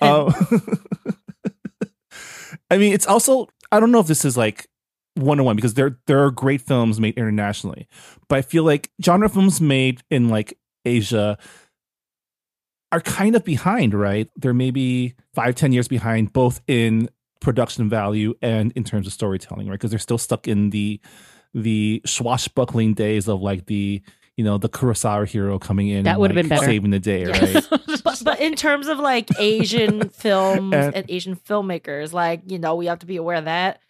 Um, 0.02 0.34
I 2.70 2.78
mean, 2.78 2.92
it's 2.92 3.06
also 3.06 3.48
I 3.72 3.80
don't 3.80 3.92
know 3.92 4.00
if 4.00 4.06
this 4.06 4.24
is 4.24 4.36
like 4.36 4.66
one 5.14 5.38
on 5.40 5.46
one 5.46 5.56
because 5.56 5.74
there 5.74 5.98
there 6.06 6.22
are 6.24 6.30
great 6.30 6.60
films 6.60 7.00
made 7.00 7.16
internationally, 7.16 7.86
but 8.28 8.38
I 8.38 8.42
feel 8.42 8.64
like 8.64 8.90
genre 9.02 9.28
films 9.28 9.60
made 9.60 10.02
in 10.10 10.28
like 10.28 10.58
Asia 10.84 11.38
are 12.92 13.00
kind 13.00 13.34
of 13.36 13.44
behind, 13.44 13.94
right? 13.94 14.28
They're 14.36 14.54
maybe 14.54 15.14
five 15.34 15.54
ten 15.54 15.72
years 15.72 15.88
behind, 15.88 16.32
both 16.32 16.60
in 16.66 17.08
production 17.46 17.88
value 17.88 18.34
and 18.42 18.72
in 18.74 18.82
terms 18.82 19.06
of 19.06 19.12
storytelling, 19.12 19.68
right? 19.68 19.74
Because 19.78 19.90
they're 19.90 20.00
still 20.10 20.18
stuck 20.18 20.48
in 20.48 20.70
the 20.70 21.00
the 21.54 22.02
swashbuckling 22.04 22.92
days 22.94 23.28
of 23.28 23.40
like 23.40 23.66
the 23.66 24.02
you 24.36 24.44
know 24.44 24.58
the 24.58 24.68
Kurosawa 24.68 25.26
hero 25.28 25.58
coming 25.58 25.86
in 25.88 26.02
That 26.04 26.18
would 26.18 26.30
have 26.32 26.36
like, 26.36 26.42
been 26.48 26.48
better. 26.58 26.66
saving 26.66 26.90
the 26.90 26.98
day, 26.98 27.24
right? 27.24 27.66
but 28.04 28.20
but 28.24 28.40
in 28.40 28.54
terms 28.56 28.88
of 28.88 28.98
like 28.98 29.28
Asian 29.38 30.08
films 30.24 30.74
And- 30.74 30.94
and, 30.96 31.04
Asian 31.08 31.36
filmmakers, 31.36 32.12
like 32.12 32.42
you 32.50 32.58
know, 32.58 32.74
we 32.74 32.86
have 32.86 32.98
to 32.98 33.06
be 33.06 33.16
aware 33.16 33.40
that 33.40 33.80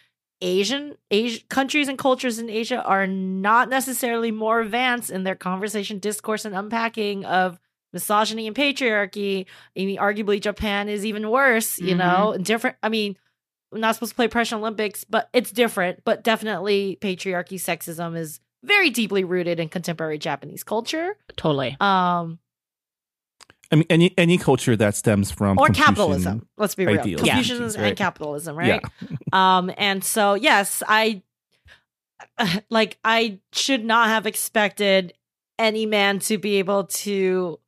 Asian 0.43 0.95
Asian 1.11 1.43
countries 1.49 1.89
and 1.89 1.97
cultures 1.99 2.39
in 2.39 2.51
Asia 2.51 2.83
are 2.85 3.07
not 3.07 3.71
necessarily 3.71 4.31
more 4.31 4.61
advanced 4.61 5.11
in 5.11 5.25
their 5.25 5.35
conversation, 5.35 5.99
discourse, 5.99 6.45
and 6.45 6.55
unpacking 6.55 7.25
of 7.25 7.59
misogyny 7.95 8.47
and 8.47 8.55
patriarchy. 8.55 9.47
I 9.77 9.85
mean, 9.87 9.99
arguably 9.99 10.41
Japan 10.41 10.91
is 10.91 11.07
even 11.07 11.31
worse. 11.31 11.79
You 11.79 11.95
Mhm. 11.95 11.99
know, 12.05 12.37
different. 12.39 12.77
I 12.83 12.91
mean. 12.91 13.17
We're 13.77 13.81
not 13.81 13.95
supposed 13.95 14.13
to 14.13 14.17
play 14.17 14.25
Oppression 14.25 14.57
Olympics, 14.59 15.05
but 15.05 15.29
it's 15.35 15.51
different. 15.51 16.03
But 16.05 16.25
definitely, 16.25 16.97
patriarchy, 17.03 17.57
sexism 17.61 18.17
is 18.17 18.41
very 18.65 18.89
deeply 18.89 19.23
rooted 19.23 19.61
in 19.61 19.69
contemporary 19.69 20.17
Japanese 20.19 20.65
culture. 20.65 21.17
totally. 21.37 21.77
Um, 21.79 22.39
I 23.71 23.77
mean, 23.77 23.85
any 23.91 24.15
any 24.17 24.39
culture 24.39 24.77
that 24.77 24.95
stems 24.95 25.31
from 25.31 25.59
or 25.59 25.67
Confucian- 25.67 25.75
capitalism. 25.85 26.49
Let's 26.57 26.75
be 26.75 26.87
real. 26.87 27.01
ideals. 27.01 27.23
Yeah. 27.27 27.35
Confucianism 27.35 27.83
Right. 27.83 27.89
and 27.89 27.99
capitalism, 27.99 28.57
Yeah. 28.63 28.73
right? 28.73 28.83
Um, 29.35 29.71
and 29.77 30.03
so 30.03 30.35
yes, 30.35 30.83
I 30.89 31.21
like 32.71 32.97
I 33.05 33.41
should 33.53 33.85
not 33.85 34.09
have 34.09 34.27
expected 34.27 35.13
any 35.59 35.85
man 35.85 36.19
to 36.21 36.39
be 36.39 36.57
able 36.57 36.85
to 36.85 37.59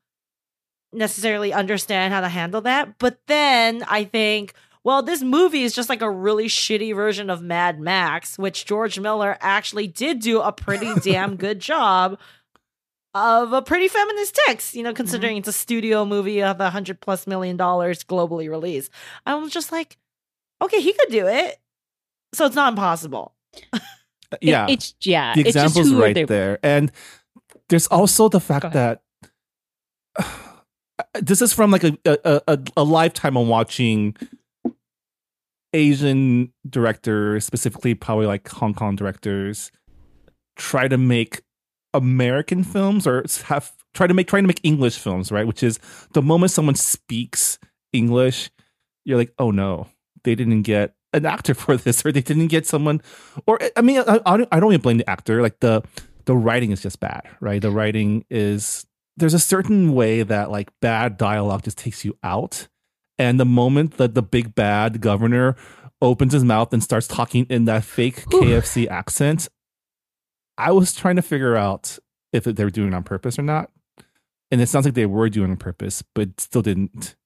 necessarily 0.92 1.52
understand 1.52 2.14
how 2.14 2.22
to 2.22 2.28
handle 2.28 2.62
that. 2.62 2.96
But 2.98 3.18
then 3.26 3.84
I 3.88 4.04
think, 4.04 4.54
well, 4.88 5.02
this 5.02 5.22
movie 5.22 5.64
is 5.64 5.74
just 5.74 5.90
like 5.90 6.00
a 6.00 6.10
really 6.10 6.46
shitty 6.46 6.96
version 6.96 7.28
of 7.28 7.42
Mad 7.42 7.78
Max, 7.78 8.38
which 8.38 8.64
George 8.64 8.98
Miller 8.98 9.36
actually 9.42 9.86
did 9.86 10.18
do 10.18 10.40
a 10.40 10.50
pretty 10.50 10.90
damn 11.02 11.36
good 11.36 11.60
job 11.60 12.18
of 13.12 13.52
a 13.52 13.60
pretty 13.60 13.88
feminist 13.88 14.40
text, 14.46 14.74
you 14.74 14.82
know, 14.82 14.88
mm-hmm. 14.88 14.96
considering 14.96 15.36
it's 15.36 15.46
a 15.46 15.52
studio 15.52 16.06
movie 16.06 16.42
of 16.42 16.58
a 16.62 16.70
hundred 16.70 17.02
plus 17.02 17.26
million 17.26 17.54
dollars 17.58 18.02
globally 18.02 18.48
released. 18.48 18.90
I 19.26 19.34
was 19.34 19.52
just 19.52 19.72
like, 19.72 19.98
okay, 20.62 20.80
he 20.80 20.94
could 20.94 21.10
do 21.10 21.26
it. 21.26 21.58
So 22.32 22.46
it's 22.46 22.56
not 22.56 22.72
impossible. 22.72 23.34
Uh, 23.74 23.78
yeah. 24.40 24.64
It- 24.68 24.72
it's 24.72 24.94
yeah. 25.02 25.34
the 25.34 25.42
it's 25.42 25.52
just 25.52 25.76
example's 25.76 25.92
right 25.92 26.14
they- 26.14 26.24
there. 26.24 26.58
And 26.62 26.90
there's 27.68 27.88
also 27.88 28.30
the 28.30 28.40
fact 28.40 28.64
ahead. 28.64 29.00
that 30.16 30.26
uh, 30.98 31.04
this 31.20 31.42
is 31.42 31.52
from 31.52 31.72
like 31.72 31.84
a, 31.84 31.94
a 32.06 32.40
a 32.48 32.58
a 32.78 32.84
lifetime 32.84 33.36
of 33.36 33.46
watching 33.46 34.16
Asian 35.72 36.52
directors, 36.68 37.44
specifically 37.44 37.94
probably 37.94 38.26
like 38.26 38.48
Hong 38.48 38.74
Kong 38.74 38.96
directors, 38.96 39.70
try 40.56 40.88
to 40.88 40.98
make 40.98 41.42
American 41.94 42.64
films 42.64 43.06
or 43.06 43.24
have 43.44 43.72
try 43.94 44.06
to 44.06 44.14
make 44.14 44.28
trying 44.28 44.44
to 44.44 44.48
make 44.48 44.60
English 44.62 44.98
films, 44.98 45.32
right? 45.32 45.46
Which 45.46 45.62
is 45.62 45.78
the 46.12 46.22
moment 46.22 46.52
someone 46.52 46.74
speaks 46.74 47.58
English, 47.92 48.50
you're 49.04 49.18
like, 49.18 49.32
oh 49.38 49.50
no, 49.50 49.88
they 50.24 50.34
didn't 50.34 50.62
get 50.62 50.94
an 51.12 51.26
actor 51.26 51.54
for 51.54 51.76
this, 51.76 52.04
or 52.04 52.12
they 52.12 52.20
didn't 52.20 52.48
get 52.48 52.66
someone, 52.66 53.00
or 53.46 53.62
eh, 53.62 53.70
I 53.76 53.82
mean, 53.82 54.02
I, 54.06 54.20
I 54.26 54.60
don't 54.60 54.72
even 54.72 54.80
blame 54.80 54.98
the 54.98 55.08
actor. 55.10 55.42
Like 55.42 55.60
the 55.60 55.82
the 56.26 56.36
writing 56.36 56.70
is 56.70 56.82
just 56.82 57.00
bad, 57.00 57.22
right? 57.40 57.60
The 57.60 57.70
writing 57.70 58.24
is 58.30 58.86
there's 59.16 59.34
a 59.34 59.38
certain 59.38 59.94
way 59.94 60.22
that 60.22 60.50
like 60.50 60.70
bad 60.80 61.16
dialogue 61.16 61.64
just 61.64 61.78
takes 61.78 62.04
you 62.04 62.16
out. 62.22 62.68
And 63.18 63.40
the 63.40 63.44
moment 63.44 63.96
that 63.96 64.14
the 64.14 64.22
big 64.22 64.54
bad 64.54 65.00
governor 65.00 65.56
opens 66.00 66.32
his 66.32 66.44
mouth 66.44 66.72
and 66.72 66.82
starts 66.82 67.08
talking 67.08 67.46
in 67.50 67.64
that 67.64 67.84
fake 67.84 68.24
KFC 68.26 68.88
accent, 68.88 69.48
I 70.56 70.72
was 70.72 70.94
trying 70.94 71.16
to 71.16 71.22
figure 71.22 71.56
out 71.56 71.98
if 72.32 72.44
they 72.44 72.64
were 72.64 72.70
doing 72.70 72.88
it 72.88 72.94
on 72.94 73.02
purpose 73.02 73.38
or 73.38 73.42
not. 73.42 73.70
And 74.50 74.60
it 74.60 74.68
sounds 74.68 74.84
like 74.84 74.94
they 74.94 75.06
were 75.06 75.28
doing 75.28 75.48
it 75.48 75.52
on 75.52 75.56
purpose, 75.56 76.02
but 76.14 76.40
still 76.40 76.62
didn't. 76.62 77.16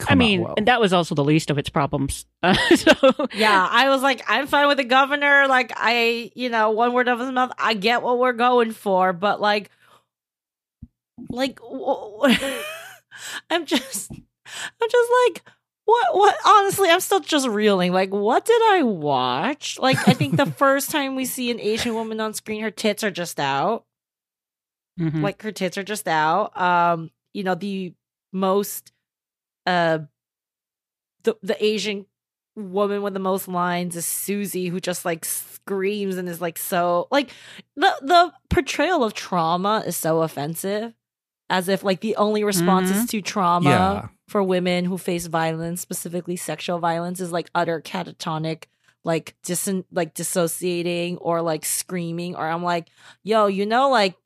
Come 0.00 0.08
I 0.10 0.14
mean, 0.16 0.42
well. 0.42 0.54
and 0.56 0.66
that 0.66 0.80
was 0.80 0.92
also 0.92 1.14
the 1.14 1.24
least 1.24 1.50
of 1.50 1.58
its 1.58 1.68
problems. 1.68 2.26
Uh, 2.42 2.54
so 2.76 3.28
Yeah, 3.32 3.66
I 3.70 3.88
was 3.88 4.02
like, 4.02 4.22
I'm 4.28 4.46
fine 4.46 4.68
with 4.68 4.76
the 4.76 4.84
governor. 4.84 5.46
Like, 5.48 5.72
I, 5.76 6.30
you 6.34 6.50
know, 6.50 6.72
one 6.72 6.92
word 6.92 7.08
of 7.08 7.18
his 7.18 7.30
mouth. 7.30 7.52
I 7.56 7.72
get 7.72 8.02
what 8.02 8.18
we're 8.18 8.34
going 8.34 8.72
for, 8.72 9.14
but 9.14 9.40
like, 9.40 9.70
like, 11.30 11.58
w- 11.60 12.36
I'm 13.50 13.64
just, 13.64 14.12
I'm 14.46 14.88
just 14.90 15.10
like, 15.26 15.42
what? 15.86 16.16
What? 16.16 16.36
Honestly, 16.46 16.88
I'm 16.90 17.00
still 17.00 17.20
just 17.20 17.46
reeling. 17.48 17.92
Like, 17.92 18.10
what 18.10 18.44
did 18.44 18.60
I 18.72 18.82
watch? 18.82 19.78
Like, 19.78 20.08
I 20.08 20.14
think 20.14 20.36
the 20.36 20.46
first 20.58 20.90
time 20.90 21.14
we 21.14 21.24
see 21.24 21.50
an 21.50 21.60
Asian 21.60 21.94
woman 21.94 22.20
on 22.20 22.32
screen, 22.34 22.62
her 22.62 22.70
tits 22.70 23.04
are 23.04 23.10
just 23.10 23.38
out. 23.38 23.84
Mhm. 24.98 25.22
Like, 25.22 25.42
her 25.42 25.52
tits 25.52 25.76
are 25.76 25.82
just 25.82 26.06
out. 26.08 26.58
Um, 26.60 27.10
you 27.32 27.42
know, 27.44 27.54
the 27.54 27.94
most, 28.32 28.92
uh, 29.66 29.98
the 31.24 31.36
the 31.42 31.62
Asian 31.64 32.06
woman 32.56 33.02
with 33.02 33.14
the 33.14 33.20
most 33.20 33.48
lines 33.48 33.96
is 33.96 34.06
Susie, 34.06 34.68
who 34.68 34.78
just 34.80 35.04
like 35.04 35.24
screams 35.24 36.16
and 36.16 36.28
is 36.28 36.40
like 36.40 36.58
so 36.58 37.08
like 37.10 37.30
the 37.76 37.92
the 38.02 38.32
portrayal 38.50 39.02
of 39.02 39.14
trauma 39.14 39.82
is 39.86 39.96
so 39.96 40.22
offensive, 40.22 40.92
as 41.50 41.68
if 41.68 41.84
like 41.84 42.00
the 42.00 42.16
only 42.16 42.44
responses 42.44 42.96
mm-hmm. 42.96 43.06
to 43.06 43.22
trauma 43.22 43.70
Yeah. 43.70 44.08
for 44.28 44.42
women 44.42 44.84
who 44.84 44.98
face 44.98 45.26
violence, 45.26 45.80
specifically 45.80 46.36
sexual 46.36 46.78
violence, 46.78 47.20
is 47.20 47.32
like 47.32 47.50
utter 47.54 47.80
catatonic, 47.80 48.64
like 49.04 49.34
dis 49.42 49.68
like 49.92 50.14
dissociating 50.14 51.18
or 51.18 51.42
like 51.42 51.64
screaming. 51.64 52.34
Or 52.34 52.46
I'm 52.46 52.62
like, 52.62 52.88
yo, 53.22 53.46
you 53.46 53.66
know, 53.66 53.90
like 53.90 54.16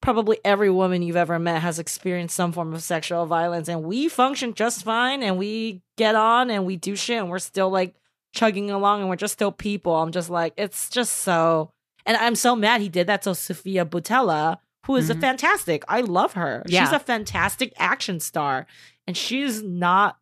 probably 0.00 0.38
every 0.44 0.70
woman 0.70 1.00
you've 1.02 1.16
ever 1.16 1.38
met 1.38 1.62
has 1.62 1.78
experienced 1.78 2.36
some 2.36 2.52
form 2.52 2.74
of 2.74 2.82
sexual 2.82 3.24
violence, 3.26 3.68
and 3.68 3.84
we 3.84 4.08
function 4.08 4.52
just 4.54 4.84
fine, 4.84 5.22
and 5.22 5.38
we 5.38 5.82
get 5.96 6.14
on 6.14 6.50
and 6.50 6.66
we 6.66 6.76
do 6.76 6.96
shit, 6.96 7.18
and 7.18 7.30
we're 7.30 7.38
still 7.38 7.70
like 7.70 7.94
chugging 8.34 8.70
along, 8.70 9.00
and 9.00 9.08
we're 9.08 9.16
just 9.16 9.34
still 9.34 9.52
people. 9.52 9.94
I'm 9.94 10.12
just 10.12 10.28
like, 10.28 10.54
it's 10.56 10.90
just 10.90 11.18
so. 11.18 11.70
And 12.06 12.18
I'm 12.18 12.34
so 12.34 12.54
mad 12.54 12.82
he 12.82 12.90
did 12.90 13.06
that 13.06 13.22
to 13.22 13.34
Sofia 13.34 13.86
Boutella, 13.86 14.58
who 14.86 14.96
is 14.96 15.10
a 15.10 15.14
Mhm. 15.14 15.20
fantastic. 15.20 15.84
I 15.88 16.00
love 16.02 16.34
her. 16.34 16.62
She's 16.68 16.92
a 16.92 16.98
fantastic 16.98 17.72
action 17.78 18.20
star 18.20 18.66
and 19.06 19.16
she's 19.16 19.62
not 19.62 20.18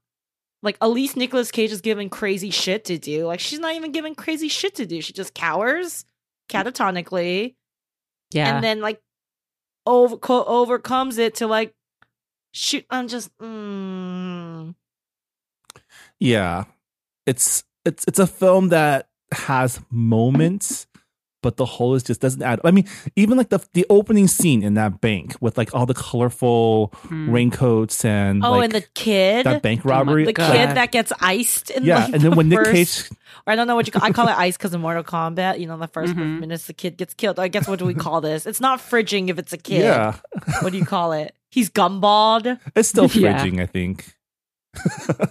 like 0.63 0.77
at 0.81 0.87
least 0.91 1.17
Nicolas 1.17 1.51
Cage 1.51 1.73
is 1.73 1.81
given 1.81 2.09
crazy 2.09 2.51
shit 2.51 2.85
to 2.85 2.97
do. 2.99 3.27
Like 3.27 3.41
she's 3.41 3.59
not 3.59 3.75
even 3.75 3.91
given 3.93 4.15
crazy 4.15 4.49
shit 4.49 4.75
to 4.77 4.87
do. 4.87 5.01
She 5.03 5.13
just 5.13 5.35
cowers 5.35 6.05
catatonically 6.49 7.57
yeah. 8.33 8.55
and 8.55 8.63
then 8.65 8.81
like 8.81 9.01
over 9.87 10.17
co- 10.17 10.45
overcomes 10.45 11.19
it 11.19 11.35
to 11.37 11.47
like 11.49 11.75
shoot. 12.53 12.85
I'm 12.91 13.09
just 13.09 13.37
mm, 13.39 14.75
Yeah. 16.21 16.65
It's 17.27 17.65
it's 17.85 18.05
it's 18.07 18.19
a 18.19 18.27
film 18.27 18.69
that 18.69 19.09
has 19.33 19.81
moments, 19.91 20.87
but 21.43 21.57
the 21.59 21.65
whole 21.67 21.95
is 21.95 22.03
just 22.03 22.21
doesn't 22.21 22.43
add. 22.43 22.61
I 22.65 22.71
mean, 22.71 22.89
even 23.17 23.37
like 23.37 23.51
the 23.51 23.59
the 23.75 23.85
opening 23.91 24.29
scene 24.29 24.63
in 24.63 24.75
that 24.75 25.01
bank 25.01 25.35
with 25.41 25.59
like 25.59 25.75
all 25.75 25.85
the 25.87 25.95
colorful 25.95 26.93
Hmm. 27.09 27.31
raincoats 27.31 28.05
and 28.05 28.45
oh, 28.45 28.53
like 28.53 28.65
and 28.65 28.73
the 28.73 28.87
kid, 28.95 29.45
that 29.47 29.61
bank 29.63 29.83
Oh 29.85 29.89
robbery. 29.91 30.25
the 30.25 30.33
God. 30.33 30.53
kid 30.53 30.77
that 30.77 30.93
gets 30.93 31.13
iced. 31.21 31.71
In 31.71 31.85
yeah, 31.85 32.05
like 32.05 32.15
and 32.15 32.23
then 32.23 32.31
the 32.31 32.37
when 32.37 32.49
Nick 32.49 32.59
first- 32.61 32.73
Cage, 33.09 33.19
or 33.47 33.53
I 33.53 33.57
don't 33.57 33.67
know 33.67 33.75
what 33.75 33.87
you 33.87 33.93
call. 33.93 34.03
I 34.05 34.11
call 34.13 34.29
it 34.29 34.37
ice 34.39 34.57
because 34.57 34.73
of 34.73 34.81
Mortal 34.81 35.03
Kombat. 35.05 35.59
You 35.59 35.67
know, 35.67 35.77
the 35.77 35.89
1st 35.89 36.15
Mhm. 36.15 36.41
minutes 36.41 36.67
the 36.67 36.73
kid 36.73 36.97
gets 36.97 37.13
killed. 37.15 37.39
I 37.39 37.49
guess 37.49 37.67
what 37.69 37.79
do 37.79 37.85
we 37.85 37.95
call 37.95 38.21
this? 38.21 38.47
It's 38.47 38.61
not 38.61 38.79
fridging 38.81 39.29
if 39.29 39.39
it's 39.39 39.53
a 39.53 39.59
kid. 39.59 39.81
yeah, 39.83 40.15
What 40.61 40.71
do 40.73 40.79
you 40.79 40.85
call 40.87 41.13
it? 41.13 41.35
He's 41.51 41.69
gumballed. 41.71 42.59
it's 42.77 42.89
still 42.89 43.07
Yeah. 43.13 43.39
fridging, 43.45 43.61
I 43.61 43.67
think. 43.67 44.15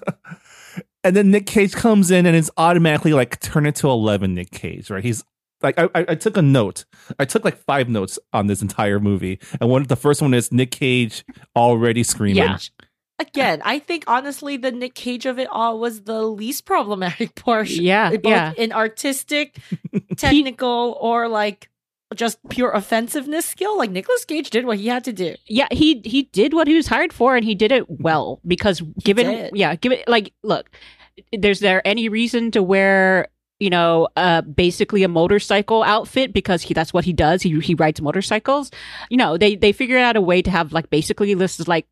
and 1.03 1.15
then 1.15 1.31
Nick 1.31 1.47
Cage 1.47 1.73
comes 1.73 2.11
in 2.11 2.25
and 2.25 2.35
it's 2.35 2.49
automatically 2.57 3.13
like 3.13 3.39
turn 3.39 3.65
it 3.65 3.75
to 3.77 3.89
eleven. 3.89 4.33
Nick 4.35 4.51
Cage, 4.51 4.89
right? 4.89 5.03
He's 5.03 5.23
like, 5.63 5.79
I, 5.79 5.83
I 5.95 6.05
I 6.09 6.15
took 6.15 6.37
a 6.37 6.41
note. 6.41 6.85
I 7.19 7.25
took 7.25 7.43
like 7.45 7.57
five 7.57 7.89
notes 7.89 8.17
on 8.33 8.47
this 8.47 8.61
entire 8.61 8.99
movie, 8.99 9.39
and 9.59 9.69
one 9.69 9.81
of 9.81 9.87
the 9.87 9.95
first 9.95 10.21
one 10.21 10.33
is 10.33 10.51
Nick 10.51 10.71
Cage 10.71 11.23
already 11.55 12.03
screaming. 12.03 12.37
Yeah. 12.43 12.57
Again, 13.19 13.61
I 13.63 13.77
think 13.77 14.03
honestly, 14.07 14.57
the 14.57 14.71
Nick 14.71 14.95
Cage 14.95 15.27
of 15.27 15.37
it 15.37 15.47
all 15.51 15.79
was 15.79 16.01
the 16.03 16.23
least 16.23 16.65
problematic 16.65 17.35
portion. 17.35 17.83
Yeah, 17.83 18.09
both 18.09 18.25
yeah. 18.25 18.53
in 18.57 18.71
artistic, 18.71 19.59
technical, 20.17 20.97
or 20.99 21.27
like 21.27 21.69
just 22.15 22.39
pure 22.49 22.71
offensiveness 22.71 23.45
skill. 23.45 23.77
Like 23.77 23.91
Nicholas 23.91 24.25
Cage 24.25 24.49
did 24.49 24.65
what 24.65 24.79
he 24.79 24.87
had 24.87 25.03
to 25.03 25.13
do. 25.13 25.35
yeah 25.47 25.67
he 25.71 26.01
he 26.03 26.23
did 26.23 26.53
what 26.53 26.67
he 26.67 26.73
was 26.75 26.87
hired 26.87 27.13
for 27.13 27.35
and 27.35 27.45
he 27.45 27.55
did 27.55 27.71
it 27.71 27.85
well 27.89 28.41
because 28.45 28.81
given 29.03 29.27
did. 29.27 29.51
yeah 29.55 29.75
given 29.75 29.99
like 30.07 30.33
look 30.43 30.69
there's 31.31 31.59
there 31.59 31.85
any 31.87 32.09
reason 32.09 32.51
to 32.51 32.61
wear 32.63 33.27
you 33.61 33.69
know 33.69 34.07
uh 34.17 34.41
basically 34.41 35.03
a 35.03 35.07
motorcycle 35.07 35.83
outfit 35.83 36.33
because 36.33 36.61
he 36.63 36.73
that's 36.73 36.91
what 36.93 37.05
he 37.05 37.13
does 37.13 37.41
he 37.43 37.57
he 37.61 37.75
rides 37.75 38.01
motorcycles 38.01 38.71
you 39.09 39.17
know 39.17 39.37
they 39.37 39.55
they 39.55 39.71
figured 39.71 40.01
out 40.01 40.15
a 40.17 40.21
way 40.21 40.41
to 40.41 40.49
have 40.51 40.73
like 40.73 40.89
basically 40.89 41.33
this 41.35 41.59
is 41.59 41.67
like 41.67 41.85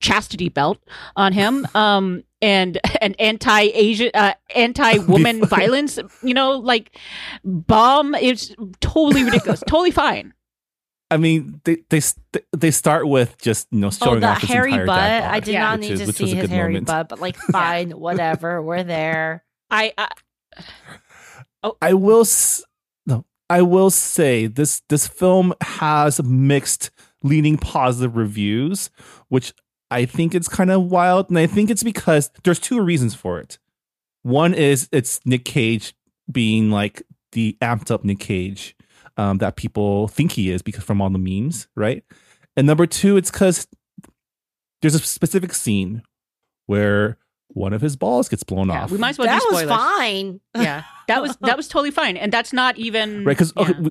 chastity 0.00 0.48
belt 0.48 0.78
on 1.16 1.32
him 1.32 1.66
um 1.74 2.24
and 2.42 2.78
an 3.02 3.14
anti-asian 3.18 4.10
uh, 4.14 4.32
anti-woman 4.56 5.44
violence 5.44 5.98
you 6.22 6.32
know 6.32 6.52
like 6.52 6.96
bomb 7.44 8.14
it's 8.14 8.54
totally 8.80 9.22
ridiculous 9.22 9.62
totally 9.68 9.90
fine 9.92 10.32
I 11.12 11.16
mean, 11.16 11.60
they 11.64 11.78
they 11.90 12.00
they 12.56 12.70
start 12.70 13.08
with 13.08 13.36
just 13.42 13.66
you 13.72 13.80
know 13.80 13.88
Oh, 13.88 13.90
showing 13.90 14.20
the 14.20 14.28
off 14.28 14.42
his 14.42 14.48
hairy 14.50 14.70
entire 14.70 14.86
butt! 14.86 14.96
dad 14.96 15.20
bod, 15.22 15.30
I 15.34 15.40
did 15.40 15.52
Yeah. 15.54 15.60
not 15.62 15.80
need 15.80 15.90
is- 15.90 16.00
to 16.06 16.12
see 16.12 16.34
his 16.36 16.48
hairy 16.48 16.74
moment. 16.74 16.86
butt, 16.86 17.08
but 17.08 17.18
like, 17.20 17.36
fine, 17.50 17.90
whatever. 17.90 18.62
We're 18.62 18.84
there. 18.84 19.42
i, 19.72 19.92
I 19.98 20.06
I 21.80 21.94
will 21.94 22.24
no, 23.06 23.24
I 23.48 23.62
will 23.62 23.90
say 23.90 24.46
this 24.46 24.82
this 24.88 25.06
film 25.06 25.54
has 25.60 26.22
mixed 26.22 26.90
leaning 27.22 27.58
positive 27.58 28.16
reviews, 28.16 28.90
which 29.28 29.52
I 29.90 30.04
think 30.04 30.34
it's 30.34 30.48
kind 30.48 30.70
of 30.70 30.84
wild, 30.90 31.28
and 31.28 31.38
I 31.38 31.46
think 31.46 31.70
it's 31.70 31.82
because 31.82 32.30
there's 32.44 32.60
two 32.60 32.80
reasons 32.80 33.14
for 33.14 33.40
it. 33.40 33.58
One 34.22 34.54
is 34.54 34.88
it's 34.92 35.20
Nick 35.24 35.44
Cage 35.44 35.94
being 36.30 36.70
like 36.70 37.02
the 37.32 37.56
amped 37.60 37.90
up 37.90 38.04
Nick 38.04 38.20
Cage 38.20 38.76
um, 39.16 39.38
that 39.38 39.56
people 39.56 40.08
think 40.08 40.32
he 40.32 40.50
is 40.50 40.62
because 40.62 40.84
from 40.84 41.00
all 41.00 41.10
the 41.10 41.18
memes, 41.18 41.68
right? 41.76 42.04
And 42.56 42.66
number 42.66 42.86
two, 42.86 43.16
it's 43.16 43.30
because 43.30 43.66
there's 44.80 44.94
a 44.94 44.98
specific 44.98 45.52
scene 45.54 46.02
where 46.66 47.18
one 47.52 47.72
of 47.72 47.80
his 47.80 47.96
balls 47.96 48.28
gets 48.28 48.42
blown 48.42 48.68
yeah, 48.68 48.84
off. 48.84 48.90
we 48.90 48.98
might 48.98 49.10
as 49.10 49.18
well 49.18 49.26
that 49.26 49.42
do 49.48 49.54
was 49.54 49.64
fine. 49.64 50.40
yeah 50.56 50.84
that 51.08 51.20
was 51.24 51.36
that 51.40 51.56
was 51.56 51.68
totally 51.68 51.90
fine 51.90 52.16
and 52.16 52.32
that's 52.32 52.52
not 52.52 52.76
even 52.78 53.24
right 53.24 53.36
because 53.36 53.52
okay, 53.56 53.72
we, 53.80 53.90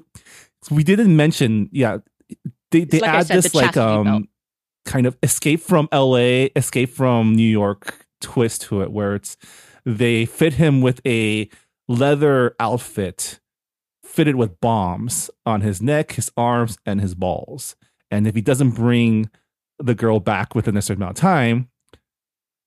we 0.72 0.84
didn't 0.84 1.16
mention 1.16 1.70
yeah 1.72 1.98
they 2.72 2.84
they 2.86 3.00
Like 3.00 3.10
add 3.12 3.28
said, 3.28 3.38
this 3.38 3.52
the 3.52 3.58
like 3.58 3.78
um 3.78 4.04
belt. 4.06 4.24
kind 4.86 5.06
of 5.06 5.18
escape 5.24 5.60
from 5.62 5.88
la 5.92 6.48
escape 6.56 6.90
from 6.90 7.36
new 7.36 7.44
york 7.50 8.06
twist 8.22 8.62
to 8.64 8.82
it 8.82 8.92
where 8.92 9.16
it's 9.16 9.36
they 9.86 10.26
fit 10.26 10.54
him 10.54 10.82
with 10.82 11.02
a 11.06 11.50
leather 11.88 12.56
outfit 12.60 13.40
fitted 14.04 14.36
with 14.36 14.60
bombs 14.62 15.30
on 15.46 15.62
his 15.62 15.82
neck 15.82 16.14
his 16.14 16.32
arms 16.38 16.78
and 16.86 17.02
his 17.02 17.16
balls 17.16 17.76
and 18.12 18.26
if 18.28 18.36
he 18.36 18.42
doesn't 18.42 18.72
bring 18.72 19.30
the 19.80 19.96
girl 19.96 20.20
back 20.20 20.56
within 20.56 20.76
a 20.78 20.82
certain 20.82 21.02
amount 21.04 21.18
of 21.18 21.22
time 21.22 21.70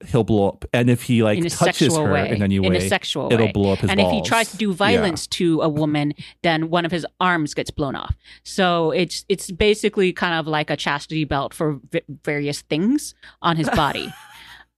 he'll 0.07 0.25
blow 0.25 0.49
up. 0.49 0.65
And 0.73 0.89
if 0.91 1.03
he 1.03 1.23
like 1.23 1.39
in 1.39 1.49
touches 1.49 1.97
her 1.97 2.11
way 2.13 2.31
in 2.31 2.43
any 2.43 2.59
way 2.59 2.67
in 2.69 2.77
a 2.77 2.81
sexual 2.89 3.33
it'll 3.33 3.47
way. 3.47 3.53
blow 3.53 3.73
up 3.73 3.79
his 3.81 3.91
and 3.91 4.01
if 4.01 4.11
he 4.11 4.23
tries 4.23 4.51
to 4.51 4.57
do 4.57 4.73
violence 4.73 5.27
to 5.29 5.61
a 5.63 5.69
woman 5.69 6.15
then 6.43 6.71
one 6.71 6.85
of 6.85 6.91
his 6.93 7.07
arms 7.21 7.55
gets 7.55 7.71
blown 7.71 7.95
off. 7.95 8.15
So 8.45 8.91
it's 8.91 9.25
it's 9.29 9.51
basically 9.51 10.13
kind 10.13 10.35
of 10.35 10.47
like 10.47 10.71
a 10.71 10.77
chastity 10.77 11.25
belt 11.25 11.55
for 11.55 11.81
v- 11.91 12.03
various 12.25 12.63
things 12.63 13.15
on 13.41 13.57
his 13.57 13.69
body. 13.71 14.13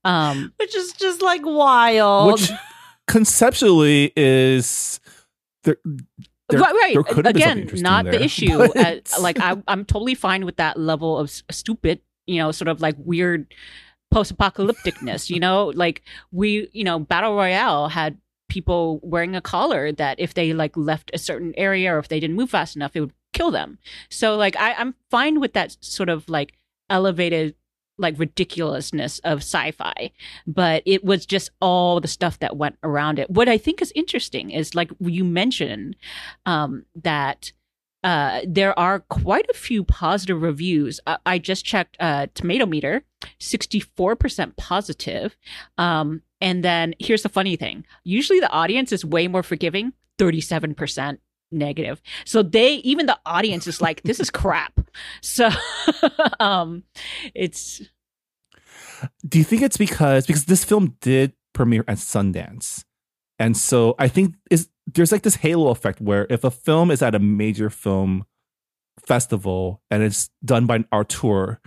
Um 0.05 0.53
Which 0.59 0.75
is 0.75 0.93
just 0.93 1.21
like 1.23 1.41
wild. 1.43 2.33
which 2.33 2.51
conceptually 3.07 4.11
is 4.15 4.99
there, 5.63 5.77
there- 6.49 6.59
right, 6.59 6.73
right. 6.75 6.93
there 6.93 7.03
could 7.03 7.25
have 7.25 7.33
been 7.33 7.41
something 7.41 7.41
Again, 7.41 7.57
interesting 7.59 7.83
not 7.83 8.05
the 8.05 8.23
issue. 8.23 8.57
but- 8.73 8.77
Uh, 9.17 9.21
like 9.21 9.39
I, 9.39 9.55
I'm 9.67 9.83
totally 9.85 10.13
fine 10.15 10.45
with 10.45 10.57
that 10.57 10.77
level 10.79 11.17
of 11.17 11.29
s- 11.29 11.43
stupid, 11.49 12.01
you 12.27 12.37
know, 12.37 12.51
sort 12.51 12.67
of 12.67 12.81
like 12.81 12.95
weird 12.99 13.51
post-apocalypticness. 14.15 15.29
you 15.29 15.41
know, 15.41 15.73
like 15.75 16.01
we, 16.31 16.69
you 16.71 16.85
know, 16.85 16.97
battle 16.97 17.35
royale 17.35 17.89
had 17.89 18.17
people 18.47 19.01
wearing 19.03 19.35
a 19.35 19.41
collar 19.41 19.91
that 19.91 20.17
if 20.21 20.35
they 20.35 20.53
like 20.53 20.77
left 20.77 21.11
a 21.13 21.17
certain 21.17 21.53
area 21.57 21.93
or 21.93 21.99
if 21.99 22.07
they 22.07 22.21
didn't 22.21 22.37
move 22.37 22.49
fast 22.49 22.77
enough, 22.77 22.95
it 22.95 23.01
would 23.01 23.13
kill 23.33 23.51
them. 23.51 23.77
So 24.09 24.37
like 24.37 24.55
I, 24.55 24.71
I'm 24.75 24.95
fine 25.11 25.41
with 25.41 25.51
that 25.51 25.75
sort 25.81 26.07
of 26.07 26.29
like 26.29 26.53
elevated 26.89 27.55
like 27.97 28.17
ridiculousness 28.17 29.19
of 29.19 29.37
sci-fi 29.37 30.11
but 30.45 30.83
it 30.85 31.01
was 31.05 31.25
just 31.25 31.49
all 31.61 32.01
the 32.01 32.09
stuff 32.09 32.39
that 32.39 32.57
went 32.57 32.75
around 32.83 33.19
it 33.19 33.29
what 33.29 33.47
i 33.47 33.57
think 33.57 33.81
is 33.81 33.93
interesting 33.95 34.51
is 34.51 34.75
like 34.75 34.91
you 34.99 35.23
mentioned 35.23 35.95
um, 36.45 36.83
that 36.93 37.53
uh, 38.05 38.41
there 38.47 38.77
are 38.77 38.99
quite 38.99 39.47
a 39.49 39.53
few 39.55 39.83
positive 39.83 40.43
reviews. 40.43 40.99
I, 41.07 41.17
I 41.25 41.39
just 41.39 41.65
checked 41.65 41.97
uh, 41.99 42.27
Tomato 42.35 42.67
Meter, 42.67 43.03
64% 43.39 44.55
positive. 44.57 45.35
Um, 45.79 46.21
and 46.39 46.63
then 46.63 46.93
here's 46.99 47.23
the 47.23 47.29
funny 47.29 47.55
thing 47.55 47.83
usually 48.03 48.39
the 48.39 48.51
audience 48.51 48.91
is 48.91 49.03
way 49.03 49.27
more 49.27 49.41
forgiving, 49.41 49.91
37% 50.19 51.17
negative. 51.51 51.99
So 52.25 52.43
they, 52.43 52.75
even 52.75 53.07
the 53.07 53.17
audience 53.25 53.65
is 53.65 53.81
like, 53.81 54.03
this 54.03 54.19
is 54.19 54.29
crap. 54.41 54.79
So 55.21 55.49
um, 56.39 56.83
it's. 57.33 57.81
Do 59.27 59.39
you 59.39 59.43
think 59.43 59.63
it's 59.63 59.77
because 59.77 60.27
because 60.27 60.45
this 60.45 60.63
film 60.63 60.95
did 61.01 61.33
premiere 61.53 61.83
at 61.87 61.97
Sundance, 61.97 62.85
and 63.37 63.57
so 63.57 63.93
I 63.99 64.07
think 64.07 64.35
is 64.49 64.69
there's 64.87 65.11
like 65.11 65.23
this 65.23 65.35
halo 65.35 65.69
effect 65.69 65.99
where 66.01 66.27
if 66.29 66.43
a 66.43 66.51
film 66.51 66.91
is 66.91 67.01
at 67.01 67.15
a 67.15 67.19
major 67.19 67.69
film 67.69 68.25
festival 69.05 69.81
and 69.89 70.03
it's 70.03 70.29
done 70.43 70.65
by 70.65 70.77
an 70.77 70.87
auteur, 70.91 71.59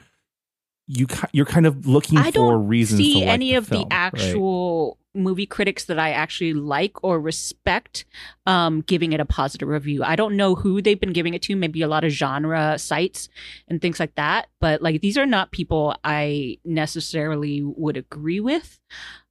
you 0.86 1.06
you're 1.32 1.46
kind 1.46 1.66
of 1.66 1.86
looking 1.86 2.18
I 2.18 2.30
for 2.30 2.32
don't 2.32 2.66
reasons 2.66 3.00
see 3.00 3.14
to 3.14 3.18
like 3.20 3.28
any 3.28 3.50
the 3.50 3.56
of 3.56 3.68
film, 3.68 3.80
the 3.80 3.86
right? 3.86 3.92
actual 3.92 4.98
movie 5.14 5.46
critics 5.46 5.86
that 5.86 5.98
I 5.98 6.10
actually 6.12 6.52
like 6.52 7.02
or 7.02 7.20
respect 7.20 8.04
um, 8.46 8.82
giving 8.82 9.12
it 9.12 9.20
a 9.20 9.24
positive 9.24 9.68
review. 9.68 10.04
I 10.04 10.16
don't 10.16 10.36
know 10.36 10.54
who 10.54 10.80
they've 10.80 11.00
been 11.00 11.12
giving 11.12 11.34
it 11.34 11.42
to, 11.42 11.56
maybe 11.56 11.82
a 11.82 11.88
lot 11.88 12.04
of 12.04 12.10
genre 12.12 12.78
sites 12.78 13.28
and 13.66 13.82
things 13.82 13.98
like 13.98 14.14
that. 14.14 14.48
But 14.60 14.80
like 14.80 15.00
these 15.00 15.18
are 15.18 15.26
not 15.26 15.50
people 15.50 15.96
I 16.04 16.58
necessarily 16.64 17.62
would 17.62 17.96
agree 17.96 18.40
with. 18.40 18.78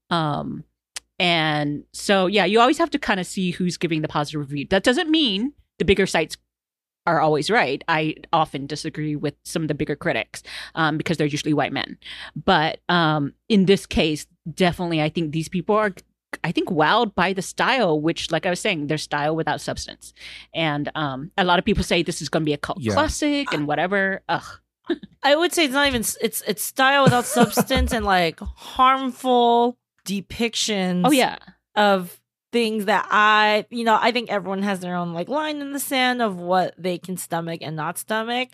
Um, 0.09 0.63
and 1.20 1.84
so, 1.93 2.28
yeah, 2.28 2.45
you 2.45 2.59
always 2.59 2.78
have 2.78 2.89
to 2.91 2.99
kind 2.99 3.20
of 3.20 3.26
see 3.26 3.51
who's 3.51 3.78
giving 3.78 4.01
the 4.01 4.07
positive 4.07 4.41
review. 4.41 4.68
That 4.70 4.84
doesn't 4.84 5.09
mean 5.09 5.53
the 5.80 5.86
bigger 5.86 6.05
sites 6.05 6.38
are 7.05 7.22
always 7.22 7.49
right. 7.49 7.84
I 7.88 8.15
often 8.34 8.68
disagree 8.68 9.15
with 9.15 9.34
some 9.43 9.61
of 9.61 9.68
the 9.70 9.74
bigger 9.74 9.95
critics 9.95 10.43
um, 10.76 10.97
because 10.97 11.18
they're 11.18 11.26
usually 11.28 11.53
white 11.53 11.72
men. 11.72 11.97
But 12.36 12.80
um, 12.89 13.34
in 13.47 13.65
this 13.65 13.86
case, 13.86 14.28
definitely, 14.53 15.01
I 15.01 15.09
think 15.09 15.32
these 15.32 15.47
people 15.47 15.76
are, 15.76 15.93
I 16.43 16.51
think, 16.51 16.68
wowed 16.70 17.15
by 17.15 17.32
the 17.32 17.41
style, 17.41 17.99
which, 18.01 18.30
like 18.32 18.45
I 18.45 18.49
was 18.49 18.59
saying, 18.59 18.88
their 18.88 18.97
style 18.97 19.36
without 19.38 19.61
substance. 19.61 20.13
And 20.53 20.91
um, 20.95 21.32
a 21.38 21.45
lot 21.45 21.59
of 21.59 21.65
people 21.65 21.84
say 21.84 22.03
this 22.03 22.22
is 22.22 22.28
going 22.30 22.41
to 22.43 22.45
be 22.45 22.53
a 22.53 22.57
cult 22.57 22.80
Yeah. 22.82 22.93
classic 22.93 23.53
and 23.53 23.68
whatever. 23.68 24.22
Ugh. 24.28 24.43
I 25.24 25.36
would 25.36 25.51
say 25.53 25.65
it's 25.65 25.74
not 25.74 25.88
even 25.88 25.99
it's 26.22 26.41
it's 26.47 26.63
style 26.63 27.03
without 27.03 27.26
substance 27.26 27.91
and 27.91 28.05
like 28.05 28.39
harmful 28.39 29.78
depictions. 30.08 31.03
Oh 31.05 31.12
yeah, 31.12 31.38
of 31.76 32.20
things 32.51 32.86
that 32.86 33.08
I, 33.12 33.66
you 33.70 33.84
know, 33.84 33.97
I 34.01 34.12
think 34.12 34.30
everyone 34.30 34.64
has 34.64 34.80
their 34.80 34.95
own 34.95 35.14
like 35.14 35.30
line 35.30 35.62
in 35.62 35.74
the 35.74 35.80
sand 35.80 36.22
of 36.22 36.38
what 36.38 36.74
they 36.78 36.97
can 36.97 37.18
stomach 37.18 37.60
and 37.62 37.76
not 37.76 37.97
stomach. 37.97 38.49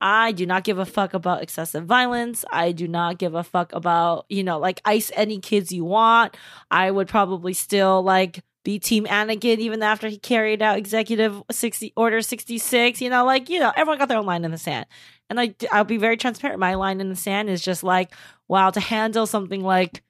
I 0.00 0.32
do 0.32 0.44
not 0.44 0.64
give 0.64 0.78
a 0.78 0.84
fuck 0.84 1.14
about 1.14 1.42
excessive 1.42 1.84
violence. 1.86 2.44
I 2.50 2.72
do 2.72 2.88
not 2.88 3.18
give 3.18 3.34
a 3.34 3.44
fuck 3.44 3.72
about, 3.72 4.26
you 4.28 4.42
know, 4.42 4.58
like 4.58 4.80
ice 4.84 5.10
any 5.14 5.38
kids 5.38 5.72
you 5.72 5.84
want. 5.84 6.36
I 6.70 6.90
would 6.90 7.08
probably 7.08 7.54
still 7.54 8.02
like 8.02 8.42
be 8.64 8.78
team 8.78 9.04
Anakin 9.04 9.58
even 9.58 9.82
after 9.82 10.08
he 10.08 10.18
carried 10.18 10.62
out 10.62 10.78
executive 10.78 11.42
60 11.50 11.92
order 11.96 12.22
66, 12.22 13.00
you 13.00 13.08
know, 13.10 13.24
like, 13.24 13.48
you 13.48 13.60
know, 13.60 13.72
everyone 13.76 13.98
got 13.98 14.08
their 14.08 14.18
own 14.18 14.26
line 14.26 14.44
in 14.44 14.50
the 14.50 14.58
sand. 14.58 14.86
And 15.30 15.40
I 15.40 15.54
I'll 15.70 15.84
be 15.84 15.96
very 15.96 16.16
transparent. 16.16 16.58
My 16.58 16.74
line 16.74 17.00
in 17.00 17.08
the 17.08 17.16
sand 17.16 17.48
is 17.48 17.62
just 17.62 17.82
like, 17.82 18.12
wow, 18.48 18.70
to 18.70 18.80
handle 18.80 19.26
something 19.26 19.62
like 19.62 20.02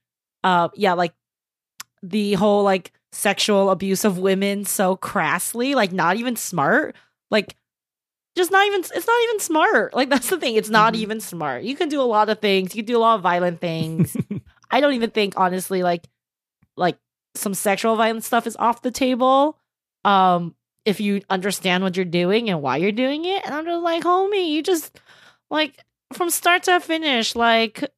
uh 0.45 0.69
yeah, 0.75 0.93
like 0.93 1.13
the 2.03 2.35
whole 2.35 2.63
like 2.63 2.93
sexual 3.13 3.71
abuse 3.71 4.05
of 4.05 4.19
women 4.19 4.65
so 4.65 4.97
crassly, 4.97 5.75
like 5.75 5.91
not 5.93 6.17
even 6.17 6.37
smart. 6.37 6.95
Like 7.31 7.57
just 8.37 8.51
not 8.51 8.67
even 8.67 8.81
it's 8.81 9.07
not 9.07 9.23
even 9.25 9.41
smart. 9.41 9.95
Like 9.95 10.09
that's 10.15 10.29
the 10.31 10.39
thing. 10.39 10.57
It's 10.57 10.71
not 10.71 10.95
Mhm. 10.95 10.99
even 10.99 11.21
smart. 11.21 11.65
You 11.65 11.77
can 11.77 11.89
do 11.89 12.01
a 12.01 12.03
lot 12.03 12.29
of 12.29 12.41
things. 12.41 12.75
You 12.75 12.83
can 12.83 12.93
do 12.93 12.99
a 12.99 13.01
lot 13.01 13.17
of 13.17 13.23
violent 13.23 13.61
things. 13.61 14.17
I 14.71 14.81
don't 14.81 14.95
even 14.95 15.11
think 15.11 15.35
honestly 15.37 15.83
like 15.83 16.07
like 16.77 16.99
some 17.37 17.55
sexual 17.55 17.97
violence 17.97 18.27
stuff 18.27 18.47
is 18.47 18.57
off 18.57 18.83
the 18.83 18.91
table. 18.91 19.59
Um 20.05 20.55
if 20.85 21.01
you 21.01 21.23
understand 21.31 21.83
what 21.83 21.97
you're 21.97 22.05
doing 22.05 22.51
and 22.51 22.61
why 22.61 22.77
you're 22.77 22.93
doing 22.93 23.25
it. 23.25 23.43
And 23.47 23.55
I'm 23.55 23.65
just 23.65 23.83
like, 23.83 24.03
homie, 24.03 24.51
you 24.51 24.63
just 24.63 25.01
like 25.51 25.79
from 26.13 26.29
start 26.29 26.65
to 26.65 26.79
finish, 26.81 27.35
like 27.35 27.89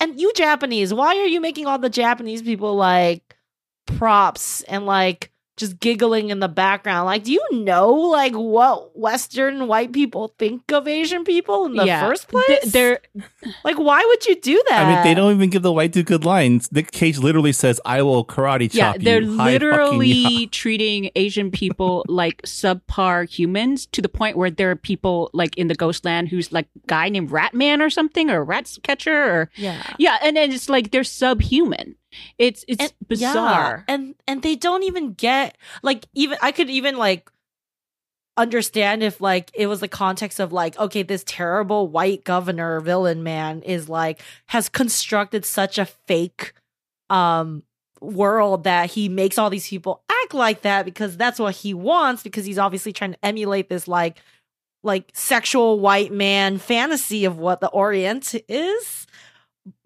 and 0.00 0.20
you 0.20 0.32
Japanese, 0.34 0.92
why 0.92 1.16
are 1.16 1.26
you 1.26 1.40
making 1.40 1.66
all 1.66 1.78
the 1.78 1.90
Japanese 1.90 2.42
people 2.42 2.74
like 2.74 3.36
props 3.86 4.62
and 4.62 4.86
like 4.86 5.30
just 5.60 5.78
giggling 5.78 6.30
in 6.30 6.40
the 6.40 6.48
background? 6.48 7.06
Like, 7.06 7.24
do 7.24 7.32
you 7.32 7.46
know 7.52 7.92
like 7.92 8.32
what 8.32 8.98
Western 8.98 9.68
white 9.68 9.92
people 9.92 10.34
think 10.38 10.72
of 10.72 10.88
Asian 10.88 11.22
people 11.24 11.66
in 11.66 11.74
the 11.74 11.84
yeah. 11.84 12.00
first 12.06 12.28
place? 12.28 12.46
Th- 12.46 12.62
they're 12.64 13.00
like, 13.62 13.78
why 13.78 14.02
would 14.04 14.26
you 14.26 14.40
do 14.40 14.60
that? 14.70 14.82
I 14.86 14.94
mean, 14.94 15.04
they 15.04 15.14
don't 15.14 15.34
even 15.34 15.50
give 15.50 15.62
the 15.62 15.72
white 15.72 15.92
dude 15.92 16.06
good 16.06 16.24
lines. 16.24 16.72
Nick 16.72 16.90
Cage 16.90 17.18
literally 17.18 17.52
says, 17.52 17.80
"I 17.84 18.02
will 18.02 18.24
karate 18.24 18.70
chop 18.70 18.96
yeah, 18.96 18.98
they're 18.98 19.22
you." 19.22 19.36
Hi, 19.36 19.52
fucking 19.52 19.68
literally 19.68 20.06
ya. 20.42 20.46
treating 20.50 21.10
Asian 21.14 21.50
people 21.50 22.04
like 22.08 22.42
subpar 22.42 23.28
humans 23.28 23.86
to 23.86 24.02
the 24.02 24.08
point 24.08 24.36
where 24.36 24.50
there 24.50 24.70
are 24.70 24.76
people 24.76 25.30
like 25.32 25.56
in 25.56 25.68
the 25.68 25.74
Ghostland 25.74 26.28
who's 26.28 26.50
like 26.50 26.66
guy 26.86 27.08
named 27.10 27.30
Ratman 27.30 27.80
or 27.80 27.90
something 27.90 28.30
or 28.30 28.42
Rat 28.42 28.78
Catcher 28.82 29.14
or 29.14 29.50
Yeah. 29.56 29.82
yeah, 29.98 30.18
and 30.22 30.36
then 30.36 30.50
it's 30.52 30.68
like 30.68 30.90
they're 30.90 31.04
subhuman. 31.04 31.96
It's 32.38 32.64
it's 32.68 32.82
And- 32.84 32.92
bizarre. 33.08 33.84
Yeah. 33.88 33.94
And 33.94 34.14
and 34.26 34.42
they 34.42 34.56
don't 34.56 34.82
even 34.82 35.12
get 35.14 35.56
like 35.82 36.06
even 36.14 36.38
I 36.42 36.52
could 36.52 36.70
even 36.70 36.96
like 36.96 37.30
understand 38.36 39.02
if 39.02 39.20
like 39.20 39.50
it 39.54 39.66
was 39.66 39.80
the 39.80 39.88
context 39.88 40.40
of 40.40 40.52
like 40.52 40.78
okay 40.78 41.02
this 41.02 41.22
terrible 41.26 41.88
white 41.88 42.24
governor 42.24 42.80
villain 42.80 43.22
man 43.22 43.60
is 43.62 43.88
like 43.88 44.20
has 44.46 44.68
constructed 44.68 45.44
such 45.44 45.78
a 45.78 45.84
fake 45.84 46.54
um 47.10 47.62
world 48.00 48.64
that 48.64 48.88
he 48.90 49.08
makes 49.10 49.36
all 49.36 49.50
these 49.50 49.68
people 49.68 50.02
act 50.22 50.32
like 50.32 50.62
that 50.62 50.86
because 50.86 51.18
that's 51.18 51.38
what 51.38 51.54
he 51.56 51.74
wants 51.74 52.22
because 52.22 52.46
he's 52.46 52.58
obviously 52.58 52.92
trying 52.94 53.12
to 53.12 53.24
emulate 53.24 53.68
this 53.68 53.86
like 53.86 54.16
like 54.82 55.10
sexual 55.12 55.78
white 55.78 56.12
man 56.12 56.56
fantasy 56.56 57.26
of 57.26 57.36
what 57.36 57.60
the 57.60 57.68
orient 57.68 58.34
is 58.48 59.06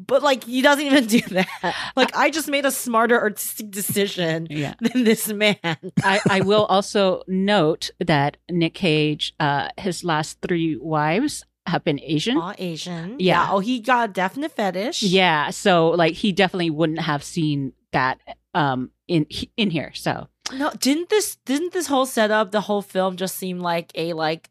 but 0.07 0.23
like 0.23 0.45
he 0.45 0.63
doesn't 0.63 0.85
even 0.85 1.07
do 1.07 1.21
that 1.21 1.75
like 1.97 2.15
i 2.17 2.31
just 2.31 2.49
made 2.49 2.65
a 2.65 2.71
smarter 2.71 3.21
artistic 3.21 3.71
decision 3.71 4.47
yeah. 4.51 4.75
than 4.81 5.05
this 5.05 5.29
man 5.29 5.57
I, 6.03 6.21
I 6.29 6.41
will 6.41 6.67
also 6.67 7.23
note 7.29 7.91
that 8.01 8.37
Nick 8.51 8.75
Cage, 8.75 9.35
uh, 9.41 9.69
his 9.79 10.05
last 10.05 10.39
three 10.43 10.77
wives 10.77 11.45
have 11.67 11.85
been 11.85 12.01
Asian. 12.01 12.37
all 12.37 12.55
asian 12.59 13.17
Yeah. 13.19 13.49
oh 13.51 13.61
he 13.61 13.81
got 13.81 14.11
a 14.11 14.13
definite 14.13 14.53
fetish 14.53 15.03
Yeah, 15.03 15.51
so 15.51 15.91
like 15.91 16.15
he 16.15 16.33
definitely 16.33 16.71
wouldn't 16.71 17.01
have 17.01 17.23
seen 17.25 17.73
that 17.93 18.19
um 18.55 18.91
in 19.09 19.27
in 19.57 19.71
here. 19.71 19.93
So 19.95 20.29
no 20.53 20.71
didn't 20.79 21.09
this 21.09 21.37
didn't 21.47 21.73
this 21.73 21.87
whole 21.87 22.07
setup 22.07 22.51
the 22.51 22.61
whole 22.63 22.83
film 22.83 23.17
just 23.17 23.37
seem 23.37 23.61
like 23.61 23.91
a 23.95 24.13
like 24.13 24.51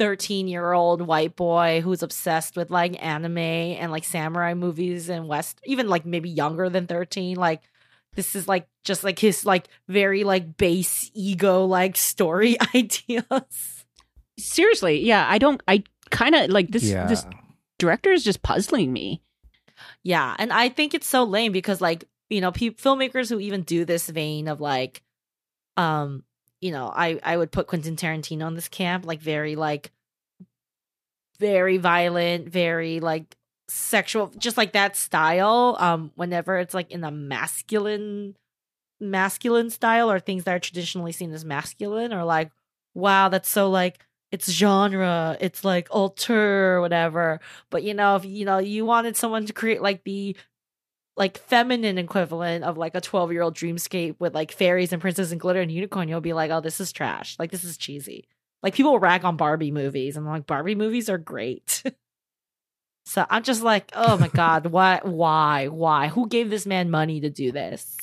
13 0.00 0.48
year 0.48 0.72
old 0.72 1.02
white 1.02 1.36
boy 1.36 1.82
who's 1.82 2.02
obsessed 2.02 2.56
with 2.56 2.70
like 2.70 3.00
anime 3.04 3.36
and 3.36 3.92
like 3.92 4.02
samurai 4.04 4.54
movies 4.54 5.10
and 5.10 5.28
west 5.28 5.60
even 5.64 5.88
like 5.88 6.06
maybe 6.06 6.30
younger 6.30 6.70
than 6.70 6.86
13 6.86 7.36
like 7.36 7.60
this 8.14 8.34
is 8.34 8.48
like 8.48 8.66
just 8.82 9.04
like 9.04 9.18
his 9.18 9.44
like 9.44 9.68
very 9.88 10.24
like 10.24 10.56
base 10.56 11.10
ego 11.12 11.66
like 11.66 11.96
story 12.10 12.56
ideas 12.74 13.80
seriously, 14.40 15.00
yeah, 15.04 15.26
I 15.28 15.38
don't. 15.38 15.62
I 15.68 15.84
kind 16.10 16.34
of 16.34 16.50
like 16.50 16.70
this. 16.70 16.84
yeah. 16.84 17.06
This 17.06 17.24
director 17.78 18.12
is 18.12 18.24
just 18.24 18.42
puzzling 18.42 18.92
me. 18.92 19.22
Yeah, 20.02 20.34
and 20.38 20.52
I 20.52 20.68
think 20.68 20.94
it's 20.94 21.06
so 21.06 21.24
lame 21.24 21.52
because 21.52 21.80
like, 21.80 22.04
you 22.28 22.40
know, 22.40 22.52
pe- 22.52 22.70
filmmakers 22.70 23.28
who 23.28 23.40
even 23.40 23.62
do 23.62 23.84
this 23.84 24.08
vein 24.08 24.48
of 24.48 24.60
like 24.60 25.02
um, 25.76 26.24
you 26.60 26.72
know, 26.72 26.92
I 26.94 27.18
I 27.22 27.36
would 27.36 27.52
put 27.52 27.66
Quentin 27.66 27.96
Tarantino 27.96 28.46
in 28.48 28.54
this 28.54 28.68
camp, 28.68 29.06
like 29.06 29.20
very 29.20 29.56
like 29.56 29.92
very 31.38 31.78
violent, 31.78 32.48
very 32.48 33.00
like 33.00 33.36
sexual, 33.68 34.28
just 34.38 34.56
like 34.56 34.72
that 34.72 34.96
style. 34.96 35.76
Um 35.78 36.12
whenever 36.16 36.58
it's 36.58 36.74
like 36.74 36.90
in 36.90 37.04
a 37.04 37.10
masculine 37.10 38.36
masculine 39.00 39.70
style 39.70 40.10
or 40.10 40.20
things 40.20 40.44
that 40.44 40.54
are 40.54 40.60
traditionally 40.60 41.12
seen 41.12 41.32
as 41.32 41.44
masculine 41.44 42.12
or 42.12 42.24
like 42.24 42.50
wow, 42.94 43.28
that's 43.28 43.48
so 43.48 43.70
like 43.70 44.04
it's 44.32 44.50
genre, 44.50 45.36
it's 45.40 45.64
like 45.64 45.88
alter 45.90 46.76
or 46.76 46.80
whatever. 46.80 47.40
But 47.70 47.82
you 47.84 47.94
know, 47.94 48.16
if 48.16 48.24
you 48.24 48.44
know 48.44 48.58
you 48.58 48.84
wanted 48.86 49.16
someone 49.16 49.46
to 49.46 49.52
create 49.52 49.82
like 49.82 50.04
the 50.04 50.36
like 51.20 51.36
feminine 51.36 51.98
equivalent 51.98 52.64
of 52.64 52.78
like 52.78 52.94
a 52.94 53.00
12 53.00 53.30
year 53.30 53.42
old 53.42 53.54
dreamscape 53.54 54.16
with 54.18 54.34
like 54.34 54.50
fairies 54.50 54.90
and 54.90 55.02
princess 55.02 55.30
and 55.30 55.40
glitter 55.40 55.60
and 55.60 55.70
unicorn, 55.70 56.08
you'll 56.08 56.22
be 56.22 56.32
like, 56.32 56.50
oh, 56.50 56.62
this 56.62 56.80
is 56.80 56.92
trash. 56.92 57.36
Like 57.38 57.50
this 57.50 57.62
is 57.62 57.76
cheesy. 57.76 58.26
Like 58.62 58.74
people 58.74 58.98
rag 58.98 59.24
on 59.24 59.36
Barbie 59.36 59.70
movies, 59.70 60.16
and 60.16 60.26
I'm 60.26 60.32
like, 60.32 60.46
Barbie 60.46 60.74
movies 60.74 61.10
are 61.10 61.18
great. 61.18 61.82
so 63.04 63.26
I'm 63.28 63.42
just 63.42 63.62
like, 63.62 63.92
oh 63.94 64.16
my 64.16 64.28
god, 64.28 64.66
why, 64.66 65.00
why, 65.02 65.68
why? 65.68 66.08
Who 66.08 66.26
gave 66.26 66.48
this 66.48 66.64
man 66.66 66.90
money 66.90 67.20
to 67.20 67.28
do 67.28 67.52
this? 67.52 67.96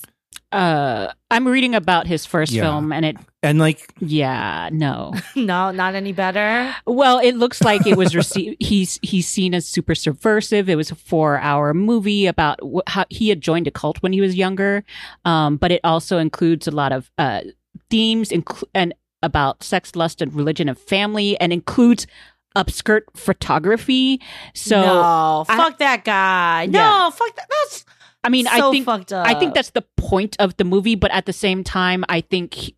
Uh, 0.51 1.11
I'm 1.29 1.45
reading 1.47 1.75
about 1.75 2.07
his 2.07 2.25
first 2.25 2.53
Yeah. 2.53 2.63
film, 2.63 2.93
and 2.93 3.05
it, 3.05 3.17
and 3.43 3.59
like 3.59 3.93
yeah, 3.99 4.69
no. 4.71 5.13
no, 5.35 5.71
not 5.71 5.93
any 5.93 6.13
better. 6.13 6.73
Well, 6.85 7.19
it 7.19 7.33
looks 7.35 7.61
like 7.61 7.85
it 7.85 7.97
was 7.97 8.15
received. 8.15 8.55
he's 8.61 8.97
he's 9.01 9.27
seen 9.27 9.53
as 9.53 9.67
super 9.67 9.93
subversive. 9.93 10.69
It 10.69 10.75
was 10.75 10.89
a 10.89 10.95
four 10.95 11.37
hour 11.39 11.73
movie 11.73 12.27
about 12.27 12.59
wh- 12.63 12.89
how 12.89 13.03
he 13.09 13.27
had 13.29 13.41
joined 13.41 13.67
a 13.67 13.71
cult 13.71 14.01
when 14.01 14.13
he 14.13 14.21
was 14.21 14.35
younger, 14.35 14.85
um, 15.25 15.57
but 15.57 15.71
it 15.73 15.81
also 15.83 16.17
includes 16.17 16.65
a 16.65 16.71
lot 16.71 16.93
of 16.93 17.11
uh, 17.17 17.41
themes 17.89 18.29
inclu- 18.29 18.63
and 18.73 18.93
about 19.21 19.63
sex, 19.63 19.95
lust, 19.97 20.21
and 20.21 20.33
religion 20.33 20.69
and 20.69 20.77
family, 20.77 21.37
and 21.41 21.51
includes 21.51 22.07
upskirt 22.55 23.01
photography. 23.15 24.21
So 24.55 24.81
no, 24.81 25.45
I- 25.49 25.57
fuck 25.57 25.77
that 25.79 26.05
guy. 26.05 26.67
No, 26.67 26.79
Yeah. 26.79 27.09
fuck 27.09 27.35
that. 27.35 27.47
That's 27.49 27.85
I 28.23 28.29
mean, 28.29 28.45
so 28.45 28.69
I 28.69 28.71
think 28.71 28.85
fucked 28.85 29.13
up. 29.13 29.27
I 29.27 29.33
think 29.35 29.53
that's 29.53 29.69
the 29.71 29.83
point 29.95 30.35
of 30.39 30.57
the 30.57 30.63
movie, 30.63 30.95
but 30.95 31.11
at 31.11 31.25
the 31.25 31.33
same 31.33 31.63
time, 31.63 32.03
I 32.09 32.21
think 32.21 32.53
he- 32.53 32.75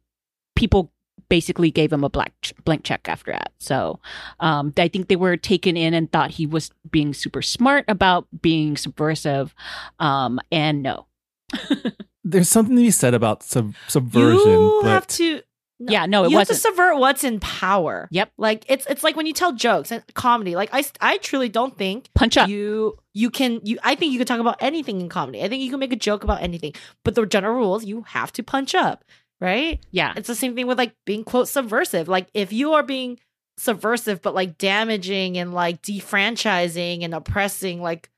people 0.55 0.91
basically 1.29 1.69
gave 1.71 1.93
him 1.93 2.03
a 2.03 2.09
black 2.09 2.33
ch- 2.41 2.53
blank 2.65 2.83
check 2.83 3.07
after 3.07 3.31
that. 3.31 3.51
So 3.59 3.99
um, 4.39 4.73
I 4.77 4.87
think 4.87 5.07
they 5.07 5.15
were 5.15 5.37
taken 5.37 5.77
in 5.77 5.93
and 5.93 6.11
thought 6.11 6.31
he 6.31 6.45
was 6.45 6.71
being 6.89 7.13
super 7.13 7.41
smart 7.41 7.85
about 7.87 8.27
being 8.41 8.77
subversive. 8.77 9.53
Um, 9.99 10.39
and 10.51 10.81
no, 10.83 11.07
There's 12.23 12.49
something 12.49 12.75
to 12.75 12.81
be 12.81 12.91
said 12.91 13.13
about 13.13 13.43
sub- 13.43 13.73
subversion, 13.87 14.51
you 14.51 14.79
but 14.83 14.89
have 14.89 15.07
to. 15.07 15.41
No, 15.79 15.91
Yeah, 15.93 16.05
no, 16.05 16.23
it 16.25 16.31
you 16.31 16.37
have 16.37 16.49
wasn't. 16.49 16.57
to 16.57 16.61
subvert 16.61 16.97
what's 16.97 17.23
in 17.23 17.39
power. 17.39 18.07
Yep. 18.11 18.31
Like 18.37 18.65
it's 18.67 18.85
it's 18.87 19.03
like 19.03 19.15
when 19.15 19.25
you 19.25 19.33
tell 19.33 19.53
jokes 19.53 19.91
and 19.91 20.03
comedy. 20.13 20.55
Like 20.55 20.69
I 20.73 20.83
I 20.99 21.17
truly 21.17 21.49
don't 21.49 21.77
think 21.77 22.09
punch 22.15 22.35
up. 22.37 22.49
you 22.49 22.97
you 23.13 23.29
can 23.29 23.61
you 23.63 23.77
I 23.83 23.95
think 23.95 24.11
you 24.11 24.19
can 24.19 24.27
talk 24.27 24.39
about 24.39 24.57
anything 24.59 24.99
in 25.01 25.09
comedy. 25.09 25.41
I 25.43 25.47
think 25.47 25.63
you 25.63 25.69
can 25.69 25.79
make 25.79 25.93
a 25.93 25.97
joke 25.97 26.23
about 26.23 26.41
anything. 26.41 26.73
But 27.05 27.15
the 27.15 27.25
general 27.25 27.55
rules 27.55 27.85
you 27.85 28.01
have 28.07 28.31
to 28.33 28.43
punch 28.43 28.75
up, 28.75 29.05
right? 29.39 29.79
yeah, 29.91 30.13
It's 30.17 30.27
the 30.27 30.35
same 30.35 30.55
thing 30.55 30.67
with 30.67 30.77
like 30.77 30.93
being 31.05 31.23
quote 31.23 31.47
subversive. 31.47 32.07
Like 32.07 32.27
if 32.33 32.51
you 32.51 32.73
are 32.73 32.83
being 32.83 33.19
subversive 33.57 34.21
but 34.21 34.33
like 34.33 34.57
damaging 34.57 35.37
and 35.37 35.53
like 35.53 35.81
defranchising 35.81 37.03
and 37.03 37.13
oppressing 37.13 37.81
like 37.81 38.09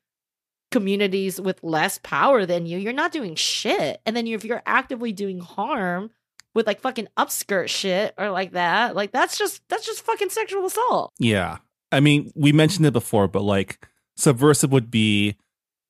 communities 0.71 1.39
with 1.41 1.59
less 1.63 1.99
power 2.01 2.45
than 2.45 2.65
you, 2.65 2.77
you're 2.77 2.93
not 2.93 3.11
doing 3.11 3.35
shit. 3.35 3.99
And 4.05 4.15
then 4.15 4.27
if 4.27 4.45
you're 4.45 4.63
actively 4.65 5.11
doing 5.11 5.39
harm 5.39 6.11
with 6.53 6.67
like 6.67 6.81
fucking 6.81 7.07
upskirt 7.17 7.67
shit 7.69 8.13
or 8.17 8.29
like 8.29 8.51
that, 8.51 8.95
like 8.95 9.11
that's 9.11 9.37
just 9.37 9.61
that's 9.69 9.85
just 9.85 10.03
fucking 10.05 10.29
sexual 10.29 10.65
assault. 10.65 11.13
yeah. 11.19 11.57
I 11.93 11.99
mean, 11.99 12.31
we 12.35 12.53
mentioned 12.53 12.85
it 12.85 12.93
before, 12.93 13.27
but 13.27 13.41
like 13.41 13.85
subversive 14.15 14.71
would 14.71 14.89
be 14.89 15.35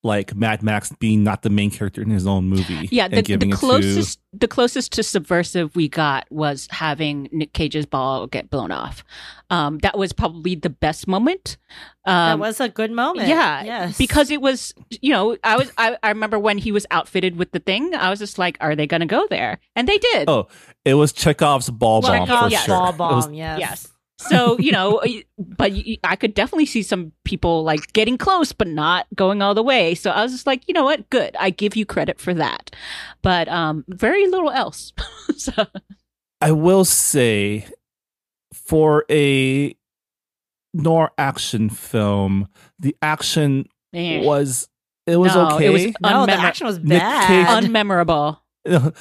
like 0.04 0.34
Mad 0.36 0.64
Max 0.64 0.92
being 1.00 1.24
not 1.24 1.44
the 1.44 1.50
main 1.52 1.70
character 1.70 2.02
in 2.02 2.10
his 2.10 2.26
own 2.26 2.46
movie. 2.50 2.90
yeah. 2.92 3.08
The, 3.08 3.18
the 3.18 3.22
giving 3.22 3.50
it 3.50 3.54
to- 3.54 3.58
closest 3.60 4.20
the 4.34 4.48
closest 4.48 4.94
to 4.94 5.04
subversive 5.04 5.76
we 5.76 5.88
got 5.90 6.26
was 6.32 6.68
having 6.72 7.28
Nick 7.32 7.54
Cage's 7.54 7.86
ball 7.86 8.28
get 8.28 8.50
blown 8.50 8.72
off. 8.72 9.04
Um, 9.50 9.78
that 9.80 9.98
was 9.98 10.14
probably 10.14 10.56
the 10.56 10.70
best 10.70 11.08
moment. 11.08 11.58
that 12.06 12.34
Um, 12.34 12.40
was 12.40 12.60
a 12.62 12.70
good 12.70 12.92
moment. 12.92 13.28
Yeah, 13.28 13.62
Yes. 13.64 13.98
because 13.98 14.32
it 14.32 14.42
was, 14.42 14.74
you 15.02 15.12
know, 15.12 15.36
I 15.44 15.58
was, 15.58 15.70
I, 15.78 15.98
I 16.02 16.10
remember 16.10 16.40
when 16.40 16.58
he 16.58 16.72
was 16.72 16.86
outfitted 16.92 17.36
with 17.36 17.52
the 17.52 17.60
thing. 17.60 17.94
I 17.94 18.10
was 18.10 18.20
just 18.20 18.40
like, 18.40 18.58
are 18.62 18.74
they 18.76 18.88
going 18.88 19.02
to 19.02 19.06
go 19.06 19.28
there? 19.30 19.60
And 19.76 19.88
they 19.88 19.98
did. 19.98 20.30
Oh, 20.30 20.48
it 20.86 20.94
was 20.94 21.12
Chekhov's 21.12 21.70
ball 21.70 22.02
bomb 22.02 22.26
Chekhov's 22.26 22.44
for 22.46 22.50
yes. 22.52 22.66
sure. 22.66 22.94
ball 22.94 23.12
It 23.12 23.16
was- 23.18 23.26
bomb, 23.28 23.34
yes. 23.36 23.60
Yes. 23.60 23.91
So 24.30 24.58
you 24.60 24.72
know, 24.72 25.02
but 25.38 25.72
I 26.04 26.16
could 26.16 26.34
definitely 26.34 26.66
see 26.66 26.84
some 26.84 27.12
people 27.26 27.64
like 27.64 27.92
getting 27.94 28.18
close, 28.18 28.52
but 28.54 28.68
not 28.68 29.08
going 29.16 29.42
all 29.42 29.54
the 29.54 29.64
way. 29.64 29.96
So 29.96 30.12
I 30.12 30.24
was 30.24 30.32
just 30.32 30.48
like, 30.48 30.64
you 30.68 30.74
know 30.74 30.84
what, 30.84 31.10
good. 31.10 31.36
I 31.40 31.50
give 31.50 31.76
you 31.76 31.86
credit 31.86 32.20
for 32.20 32.34
that, 32.36 32.72
but 33.22 33.48
um, 33.48 33.84
very 33.88 34.28
little 34.28 34.52
else. 34.52 34.94
so 35.38 35.66
I 36.40 36.52
will 36.52 36.86
say, 36.86 37.68
for 38.54 39.06
a 39.10 39.76
noir 40.74 41.12
action 41.18 41.70
film, 41.70 42.48
the 42.80 42.96
action 43.02 43.68
eh. 43.94 44.24
was 44.24 44.70
it 45.08 45.18
was 45.18 45.34
No, 45.36 45.56
okay. 45.56 45.66
it 45.66 45.70
was 45.70 45.86
No, 46.02 46.26
the 46.26 46.34
action 46.34 46.68
was 46.68 46.80
Nick 46.80 47.02
Cage- 47.02 47.02
bad. 47.02 47.64
unmemorable. 47.64 48.38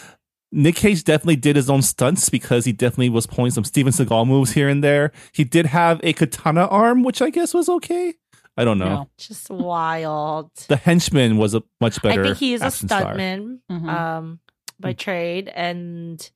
Nick 0.52 0.74
Cage 0.76 1.04
definitely 1.04 1.36
did 1.36 1.54
his 1.56 1.70
own 1.70 1.82
stunts 1.82 2.28
because 2.28 2.64
he 2.64 2.72
definitely 2.72 3.08
was 3.10 3.26
pulling 3.26 3.52
some 3.52 3.64
Steven 3.64 3.92
Seagal 3.92 4.26
moves 4.26 4.52
here 4.52 4.68
and 4.68 4.82
there. 4.82 5.12
He 5.32 5.44
did 5.44 5.66
have 5.66 6.00
a 6.02 6.12
katana 6.12 6.66
arm, 6.66 7.02
which 7.04 7.22
I 7.22 7.30
guess 7.30 7.54
was 7.54 7.68
okay. 7.68 8.14
I 8.56 8.64
don't 8.64 8.78
know. 8.78 8.88
No. 8.88 9.08
just 9.16 9.48
wild. 9.48 10.50
The 10.68 10.76
henchman 10.76 11.36
was 11.38 11.54
a 11.54 11.62
much 11.80 12.02
better. 12.02 12.20
I 12.22 12.24
think 12.24 12.38
he 12.38 12.52
is 12.54 12.62
a 12.62 12.66
action 12.66 12.88
star. 12.88 13.14
stuntman 13.14 13.60
Mhm. 13.70 13.88
um 13.88 14.40
by 14.80 14.92
trade 14.92 15.48
and 15.54 16.30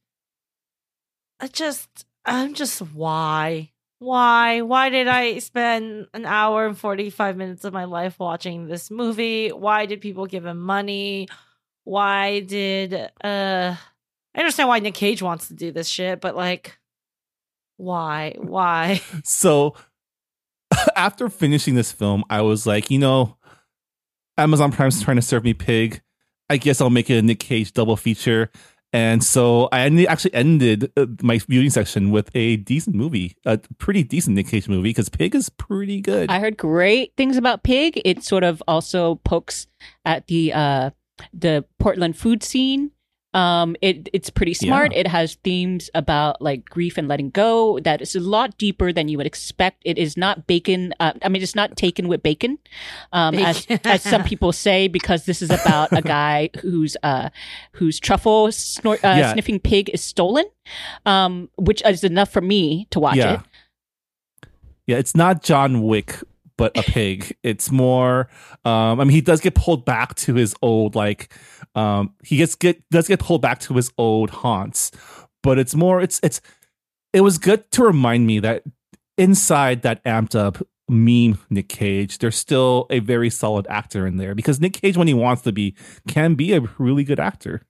I 1.41 1.49
just 1.49 1.89
I'm 2.25 2.55
just 2.55 2.81
why 2.81 3.73
why 3.99 4.61
why 4.61 4.91
did 4.91 5.09
I 5.09 5.39
spend 5.41 6.07
an 6.15 6.25
hour 6.25 6.67
and 6.67 6.79
45 6.79 7.37
minutes 7.37 7.65
of 7.65 7.73
my 7.73 7.85
life 7.85 8.19
watching 8.19 8.67
this 8.67 8.91
movie 8.91 9.49
why 9.51 9.87
did 9.87 10.01
people 10.01 10.27
give 10.27 10.47
him 10.47 10.61
money 10.61 11.29
why 11.85 12.41
did 12.41 13.11
uh 13.23 13.77
I 14.35 14.41
understand 14.41 14.69
why 14.69 14.79
Nick 14.81 14.95
Cage 14.95 15.23
wants 15.23 15.49
to 15.49 15.55
do 15.55 15.73
this 15.73 15.89
shit 15.89 16.21
but 16.21 16.37
like 16.37 16.79
why 17.77 18.35
why 18.39 19.01
So 19.25 19.75
after 20.97 21.29
finishing 21.29 21.75
this 21.75 21.93
film, 21.93 22.25
I 22.31 22.43
was 22.43 22.67
like, 22.67 22.91
you 22.91 22.99
know, 22.99 23.37
Amazon 24.37 24.73
Prime's 24.73 25.03
trying 25.03 25.17
to 25.17 25.23
serve 25.23 25.45
me 25.45 25.55
pig. 25.55 26.03
I 26.51 26.57
guess 26.57 26.81
I'll 26.81 26.91
make 26.91 27.11
it 27.11 27.19
a 27.19 27.23
Nick 27.23 27.41
Cage 27.41 27.73
double 27.73 27.97
feature. 27.97 28.51
And 28.93 29.25
so 29.25 29.69
I 29.73 29.81
actually 30.07 30.35
ended 30.35 30.93
uh, 30.97 31.07
my 31.21 31.39
viewing 31.39 31.71
section 31.71 32.13
with 32.13 32.31
a 32.35 32.57
decent 32.57 32.95
movie, 32.95 33.37
a 33.45 33.59
pretty 33.79 34.05
decent 34.05 34.37
Nick 34.37 34.47
Cage 34.49 34.69
movie, 34.69 34.91
because 34.91 35.09
Pig 35.09 35.35
is 35.35 35.49
pretty 35.49 36.01
good. 36.01 36.31
I 36.31 36.39
heard 36.39 36.57
great 36.57 37.13
things 37.17 37.37
about 37.37 37.65
Pig. 37.65 38.01
It 38.05 38.23
sort 38.23 38.45
of 38.45 38.63
also 38.69 39.17
pokes 39.17 39.67
at 40.05 40.29
the 40.29 40.53
uh, 40.53 40.91
the 41.33 41.65
Portland 41.81 42.17
food 42.17 42.45
scene. 42.45 42.93
Um, 43.35 43.77
it 43.83 44.09
it's 44.13 44.31
pretty 44.31 44.55
smart. 44.55 44.93
Yeah. 44.93 45.01
It 45.01 45.07
has 45.09 45.35
themes 45.45 45.91
about 45.95 46.41
like 46.41 46.65
grief 46.65 46.97
and 46.97 47.09
letting 47.09 47.31
go 47.31 47.79
that 47.81 48.01
is 48.01 48.15
a 48.15 48.21
lot 48.21 48.57
deeper 48.59 48.93
than 48.93 49.09
you 49.09 49.19
would 49.19 49.27
expect. 49.27 49.83
It 49.85 49.99
is 49.99 50.17
not 50.17 50.47
bacon. 50.47 50.95
Uh, 51.01 51.13
I 51.23 51.29
mean, 51.29 51.43
it's 51.43 51.55
not 51.57 51.77
taken 51.77 52.09
with 52.09 52.23
bacon, 52.23 52.59
um, 53.13 53.35
as 53.35 53.67
Bacon. 53.67 53.91
as 53.91 54.03
some 54.03 54.23
people 54.25 54.53
say, 54.53 54.89
because 54.89 55.27
this 55.27 55.43
is 55.43 55.51
about 55.51 55.93
a 55.93 56.01
guy 56.03 56.51
whose 56.61 56.97
uh, 57.03 57.31
whose 57.73 57.99
truffle 57.99 58.53
snort, 58.53 59.05
uh, 59.05 59.09
Yeah. 59.19 59.33
sniffing 59.33 59.59
pig 59.59 59.91
is 59.93 60.01
stolen, 60.01 60.45
um, 61.05 61.51
which 61.57 61.83
is 61.85 62.05
enough 62.05 62.31
for 62.31 62.41
me 62.41 62.87
to 62.91 63.01
watch 63.01 63.17
yeah. 63.17 63.35
it. 63.35 63.41
Yeah, 64.87 64.99
it's 64.99 65.15
not 65.17 65.43
John 65.43 65.83
Wick, 65.83 66.19
but 66.57 66.77
a 66.77 66.83
pig. 66.83 67.37
it's 67.43 67.71
more. 67.71 68.29
Um, 68.65 69.01
I 69.01 69.05
mean, 69.05 69.11
he 69.11 69.21
does 69.21 69.41
get 69.41 69.55
pulled 69.55 69.85
back 69.85 70.15
to 70.17 70.35
his 70.35 70.55
old 70.63 70.95
like. 70.95 71.33
Um, 71.75 72.15
he 72.23 72.37
gets 72.37 72.55
get 72.55 72.83
does 72.91 73.09
get 73.09 73.21
pulled 73.21 73.43
back 73.43 73.61
to 73.61 73.75
his 73.75 73.91
old 73.99 74.31
haunts, 74.31 74.91
but 75.43 75.59
it's 75.59 75.75
more. 75.75 76.01
It's 76.01 76.21
it's. 76.23 76.41
It 77.13 77.21
was 77.21 77.39
good 77.39 77.71
to 77.73 77.85
remind 77.85 78.27
me 78.27 78.41
that 78.41 78.65
inside 79.17 79.83
that 79.83 80.03
amped 80.05 80.35
up 80.35 80.59
meme 80.89 81.39
Nick 81.51 81.69
Cage, 81.69 82.19
there's 82.19 82.37
still 82.37 82.87
a 82.91 82.99
very 82.99 83.31
solid 83.31 83.67
actor 83.69 84.07
in 84.07 84.17
there 84.17 84.35
because 84.35 84.61
Nick 84.61 84.75
Cage, 84.75 84.97
when 84.97 85.09
he 85.09 85.15
wants 85.15 85.43
to 85.43 85.53
be, 85.53 85.75
can 86.09 86.35
be 86.35 86.53
a 86.53 86.61
really 86.79 87.05
good 87.05 87.21
actor. 87.21 87.63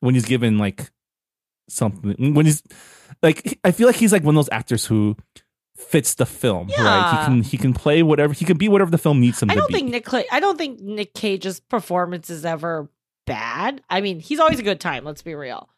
When 0.00 0.14
he's 0.14 0.24
given 0.24 0.58
like 0.58 0.90
something, 1.68 2.34
when 2.34 2.46
he's 2.46 2.62
like, 3.22 3.58
I 3.64 3.70
feel 3.70 3.86
like 3.86 3.96
he's 3.96 4.12
like 4.12 4.24
one 4.24 4.34
of 4.34 4.38
those 4.44 4.52
actors 4.52 4.86
who 4.86 5.16
fits 5.80 6.14
the 6.14 6.26
film, 6.26 6.68
right? 6.78 7.10
He 7.10 7.24
can 7.26 7.42
he 7.42 7.56
can 7.58 7.72
play 7.74 8.02
whatever 8.02 8.32
he 8.32 8.44
can 8.44 8.56
be 8.56 8.68
whatever 8.68 8.90
the 8.90 8.98
film 8.98 9.20
needs 9.20 9.42
him 9.42 9.50
I 9.50 9.54
to 9.54 9.60
don't 9.60 9.68
be. 9.68 9.74
think 9.74 9.90
Nick. 9.90 10.08
I 10.30 10.40
don't 10.40 10.56
think 10.58 10.80
Nick 10.80 11.14
Cage's 11.14 11.60
performance 11.60 12.30
is 12.30 12.44
ever 12.44 12.88
bad. 13.26 13.82
I 13.88 14.00
mean, 14.00 14.20
he's 14.20 14.40
always 14.40 14.58
a 14.58 14.62
good 14.62 14.80
time. 14.80 15.04
Let's 15.04 15.22
be 15.22 15.34
real. 15.34 15.68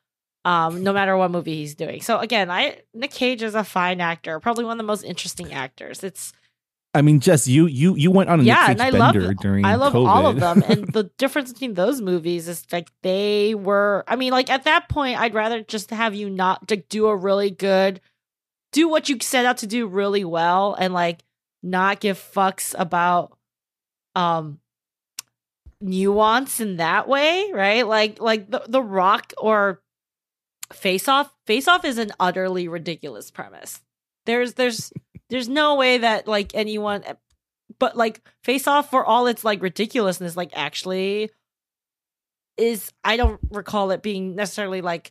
Um, 0.44 0.82
no 0.82 0.92
matter 0.92 1.16
what 1.16 1.30
movie 1.30 1.54
he's 1.54 1.76
doing. 1.76 2.02
So 2.02 2.18
again, 2.18 2.50
I 2.50 2.80
Nick 2.92 3.12
Cage 3.12 3.42
is 3.42 3.54
a 3.54 3.62
fine 3.62 4.00
actor, 4.00 4.40
probably 4.40 4.64
one 4.64 4.72
of 4.72 4.78
the 4.78 4.84
most 4.84 5.04
interesting 5.04 5.52
actors. 5.52 6.02
It's 6.02 6.32
I 6.94 7.00
mean, 7.00 7.20
Jess, 7.20 7.48
you 7.48 7.66
you 7.66 7.94
you 7.94 8.10
went 8.10 8.28
on 8.28 8.40
a 8.40 8.42
yeah, 8.42 8.54
Nick 8.54 8.68
and 8.68 8.78
Cage 8.80 8.94
I 8.94 8.98
love 8.98 9.14
bender 9.14 9.34
during 9.34 9.64
I 9.64 9.76
love 9.76 9.92
COVID. 9.94 10.08
all 10.08 10.26
of 10.26 10.40
them. 10.40 10.62
And 10.66 10.88
the 10.92 11.04
difference 11.16 11.52
between 11.52 11.74
those 11.74 12.00
movies 12.00 12.48
is 12.48 12.66
like 12.72 12.90
they 13.02 13.54
were. 13.54 14.04
I 14.08 14.16
mean, 14.16 14.32
like 14.32 14.50
at 14.50 14.64
that 14.64 14.88
point, 14.88 15.18
I'd 15.18 15.32
rather 15.32 15.62
just 15.62 15.90
have 15.90 16.14
you 16.14 16.28
not 16.28 16.70
like 16.70 16.88
do 16.88 17.06
a 17.06 17.16
really 17.16 17.50
good, 17.50 18.00
do 18.72 18.88
what 18.88 19.08
you 19.08 19.18
set 19.20 19.46
out 19.46 19.58
to 19.58 19.66
do 19.66 19.86
really 19.86 20.24
well, 20.24 20.74
and 20.74 20.92
like 20.92 21.22
not 21.62 22.00
give 22.00 22.18
fucks 22.18 22.74
about 22.78 23.36
um 24.14 24.58
nuance 25.80 26.60
in 26.60 26.76
that 26.76 27.08
way, 27.08 27.50
right? 27.52 27.86
Like 27.86 28.20
like 28.20 28.50
the 28.50 28.64
the 28.66 28.82
Rock 28.82 29.32
or 29.38 29.82
Face 30.72 31.08
Off. 31.08 31.32
Face 31.46 31.68
Off 31.68 31.84
is 31.84 31.98
an 31.98 32.12
utterly 32.18 32.68
ridiculous 32.68 33.30
premise. 33.30 33.80
There's 34.26 34.54
there's 34.54 34.92
there's 35.30 35.48
no 35.48 35.76
way 35.76 35.98
that 35.98 36.28
like 36.28 36.54
anyone 36.54 37.04
but 37.78 37.96
like 37.96 38.20
face 38.44 38.66
off 38.66 38.90
for 38.90 39.04
all 39.04 39.26
its 39.26 39.44
like 39.44 39.62
ridiculousness 39.62 40.36
like 40.36 40.50
actually 40.54 41.30
is 42.56 42.92
i 43.02 43.16
don't 43.16 43.40
recall 43.50 43.90
it 43.90 44.02
being 44.02 44.36
necessarily 44.36 44.80
like 44.80 45.10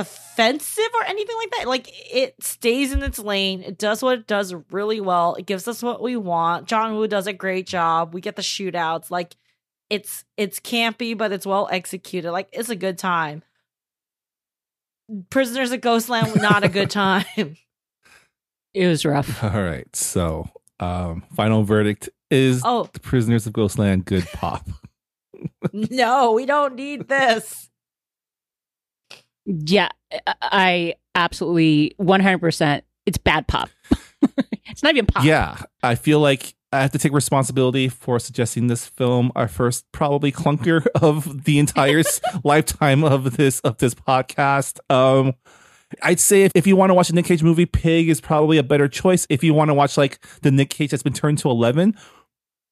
offensive 0.00 0.88
or 0.94 1.04
anything 1.04 1.36
like 1.36 1.50
that. 1.52 1.68
Like 1.68 1.88
it 2.12 2.34
stays 2.42 2.92
in 2.92 3.02
its 3.02 3.18
lane. 3.18 3.62
It 3.62 3.78
does 3.78 4.02
what 4.02 4.18
it 4.18 4.26
does 4.26 4.54
really 4.70 5.00
well. 5.00 5.34
It 5.34 5.46
gives 5.46 5.68
us 5.68 5.82
what 5.82 6.02
we 6.02 6.16
want. 6.16 6.66
John 6.66 6.96
woo 6.96 7.06
does 7.06 7.26
a 7.26 7.32
great 7.32 7.66
job. 7.66 8.14
We 8.14 8.20
get 8.20 8.36
the 8.36 8.42
shootouts. 8.42 9.10
Like 9.10 9.36
it's 9.88 10.24
it's 10.36 10.60
campy 10.60 11.16
but 11.16 11.32
it's 11.32 11.46
well 11.46 11.68
executed. 11.70 12.32
Like 12.32 12.48
it's 12.52 12.70
a 12.70 12.76
good 12.76 12.98
time. 12.98 13.42
Prisoners 15.30 15.72
of 15.72 15.80
ghostland 15.80 16.40
not 16.40 16.64
a 16.64 16.68
good 16.68 16.90
time. 17.02 17.56
It 18.74 18.86
was 18.86 19.04
rough. 19.04 19.42
All 19.44 19.62
right. 19.62 19.94
So, 19.94 20.48
um, 20.78 21.24
final 21.34 21.64
verdict 21.64 22.08
is 22.30 22.62
Oh. 22.64 22.88
The 22.92 23.00
Prisoners 23.00 23.46
of 23.46 23.52
Ghostland 23.52 24.04
good 24.04 24.26
pop. 24.32 24.68
no, 25.72 26.32
we 26.32 26.46
don't 26.46 26.76
need 26.76 27.08
this. 27.08 27.69
Yeah, 29.50 29.88
I- 30.42 30.94
absolutely 31.14 31.94
100%. 32.00 32.82
It's 33.06 33.18
bad 33.18 33.46
pop. 33.48 33.68
it's 34.66 34.82
not 34.82 34.94
even 34.94 35.06
pop. 35.06 35.24
Yeah, 35.24 35.60
I 35.82 35.96
feel 35.96 36.20
like 36.20 36.54
I 36.72 36.82
have 36.82 36.92
to 36.92 36.98
take 36.98 37.12
responsibility 37.12 37.88
for 37.88 38.20
suggesting 38.20 38.68
this 38.68 38.86
film 38.86 39.32
our 39.34 39.48
first 39.48 39.90
probably 39.90 40.30
clunker 40.30 40.86
of 40.94 41.44
the 41.44 41.58
entire 41.58 42.02
lifetime 42.44 43.02
of 43.02 43.36
this 43.36 43.58
of 43.60 43.78
this 43.78 43.94
podcast. 43.94 44.78
Um 44.88 45.34
I'd 46.04 46.20
say 46.20 46.44
if, 46.44 46.52
if 46.54 46.68
you 46.68 46.76
want 46.76 46.90
to 46.90 46.94
watch 46.94 47.10
a 47.10 47.14
Nick 47.14 47.24
Cage 47.24 47.42
movie, 47.42 47.66
Pig 47.66 48.08
is 48.08 48.20
probably 48.20 48.58
a 48.58 48.62
better 48.62 48.86
choice. 48.86 49.26
If 49.28 49.42
you 49.42 49.52
want 49.52 49.70
to 49.70 49.74
watch 49.74 49.96
like 49.96 50.24
the 50.42 50.52
Nick 50.52 50.70
Cage 50.70 50.92
that's 50.92 51.02
been 51.02 51.12
turned 51.12 51.38
to 51.38 51.50
eleven, 51.50 51.96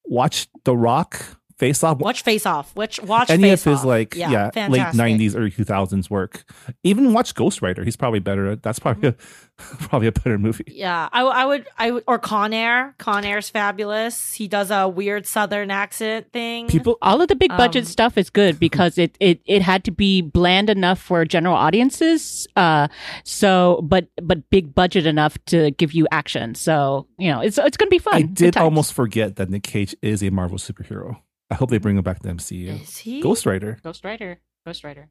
watch 0.05 0.47
The 0.63 0.77
Rock 0.77 1.38
Face 1.59 1.83
Off. 1.83 1.97
Watch 1.99 2.23
Face 2.23 2.45
Off. 2.45 2.73
Watch 2.75 3.01
watch 3.03 3.29
Any 3.29 3.43
Face 3.49 3.65
of 3.65 3.71
his 3.73 3.79
Off. 3.81 3.85
like 3.85 4.15
yeah, 4.15 4.45
late 4.45 4.53
fantastic. 4.53 4.97
nineties, 4.97 5.35
early 5.35 5.51
two 5.51 5.65
thousands 5.65 6.09
work. 6.09 6.43
Even 6.83 7.13
watch 7.13 7.35
Ghost 7.35 7.61
Rider. 7.61 7.83
He's 7.83 7.97
probably 7.97 8.19
better. 8.19 8.51
at 8.51 8.63
That's 8.63 8.79
probably 8.79 9.09
a, 9.09 9.11
probably 9.57 10.07
a 10.07 10.11
better 10.13 10.37
movie. 10.37 10.63
Yeah, 10.67 11.09
I, 11.11 11.21
I 11.21 11.45
would, 11.45 11.67
I 11.77 11.91
would, 11.91 12.03
or 12.07 12.17
Con 12.17 12.53
Air. 12.53 12.95
Con 12.97 13.25
Air's 13.25 13.49
fabulous. 13.49 14.33
He 14.33 14.47
does 14.47 14.71
a 14.71 14.87
weird 14.87 15.27
Southern 15.27 15.69
accent 15.69 16.31
thing. 16.31 16.67
People 16.67 16.97
All 17.01 17.21
of 17.21 17.27
the 17.27 17.35
big 17.35 17.49
budget 17.49 17.83
Um, 17.83 17.87
stuff 17.87 18.17
is 18.17 18.29
good 18.29 18.57
because 18.67 18.97
it, 18.97 19.17
it 19.19 19.41
it 19.45 19.61
had 19.61 19.83
to 19.83 19.91
be 19.91 20.21
bland 20.21 20.69
enough 20.69 20.99
for 20.99 21.25
general 21.25 21.55
audiences. 21.55 22.47
Uh, 22.55 22.87
so 23.25 23.81
but 23.83 24.07
but 24.21 24.49
big 24.49 24.73
budget 24.73 25.05
enough 25.05 25.37
to 25.47 25.71
give 25.71 25.91
you 25.93 26.07
action. 26.11 26.55
So 26.55 27.05
you 27.17 27.29
know 27.31 27.41
it's 27.41 27.57
it's 27.57 27.75
gonna 27.75 27.89
be 27.91 27.99
fun. 27.99 28.13
I 28.15 28.21
did 28.21 28.55
almost 28.55 28.93
forget 28.93 29.35
that 29.35 29.49
Nick 29.49 29.63
Cage 29.63 29.93
is 30.01 30.23
a 30.23 30.29
Marvel 30.29 30.57
superhero. 30.57 31.17
I 31.49 31.55
hope 31.55 31.69
they 31.69 31.77
bring 31.79 31.97
him 31.97 32.03
back 32.03 32.19
to 32.19 32.29
MCU. 32.29 32.81
is 32.81 32.97
he? 32.97 33.21
Ghost 33.21 33.45
Rider. 33.45 33.77
Ghost 33.83 34.03
Rider. 34.05 34.39
Ghost 34.65 34.83
Rider. 34.83 35.09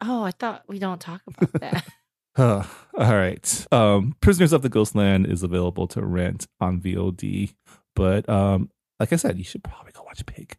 Oh, 0.00 0.22
I 0.24 0.30
thought 0.32 0.64
we 0.68 0.78
don't 0.78 1.00
talk 1.00 1.22
about 1.26 1.52
that. 1.60 1.86
Huh. 2.36 2.64
all 2.98 3.14
right. 3.16 3.66
Um, 3.72 4.14
Prisoners 4.20 4.52
of 4.52 4.60
the 4.60 4.68
Ghostland 4.68 5.26
is 5.26 5.42
available 5.42 5.86
to 5.88 6.04
rent 6.04 6.46
on 6.60 6.82
VOD, 6.82 7.54
but 7.94 8.28
um, 8.28 8.68
like 9.00 9.10
I 9.10 9.16
said, 9.16 9.38
you 9.38 9.44
should 9.44 9.64
probably 9.64 9.92
go 9.92 10.02
watch 10.02 10.26
Pig. 10.26 10.54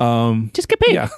Um, 0.00 0.50
Just 0.54 0.68
get 0.68 0.80
paid. 0.80 0.94
yeah. 0.94 1.08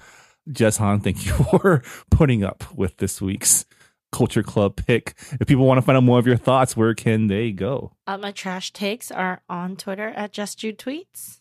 Jess 0.52 0.76
Hanh, 0.76 1.02
thank 1.02 1.24
you 1.24 1.32
for 1.60 1.82
putting 2.10 2.44
up 2.44 2.64
with 2.74 2.98
this 2.98 3.22
week's 3.22 3.64
Culture 4.10 4.42
Club 4.42 4.76
pick. 4.76 5.14
If 5.40 5.46
people 5.46 5.64
want 5.66 5.78
to 5.78 5.82
find 5.82 5.96
out 5.96 6.02
more 6.02 6.18
of 6.18 6.26
your 6.26 6.36
thoughts, 6.36 6.76
where 6.76 6.92
can 6.94 7.28
they 7.28 7.50
go? 7.50 7.92
uh, 8.06 8.18
my 8.18 8.30
trash 8.32 8.74
takes 8.74 9.10
are 9.10 9.40
on 9.48 9.76
Twitter 9.76 10.08
at 10.08 10.32
Just 10.32 10.58
Jude 10.58 10.78
Tweets. 10.78 11.40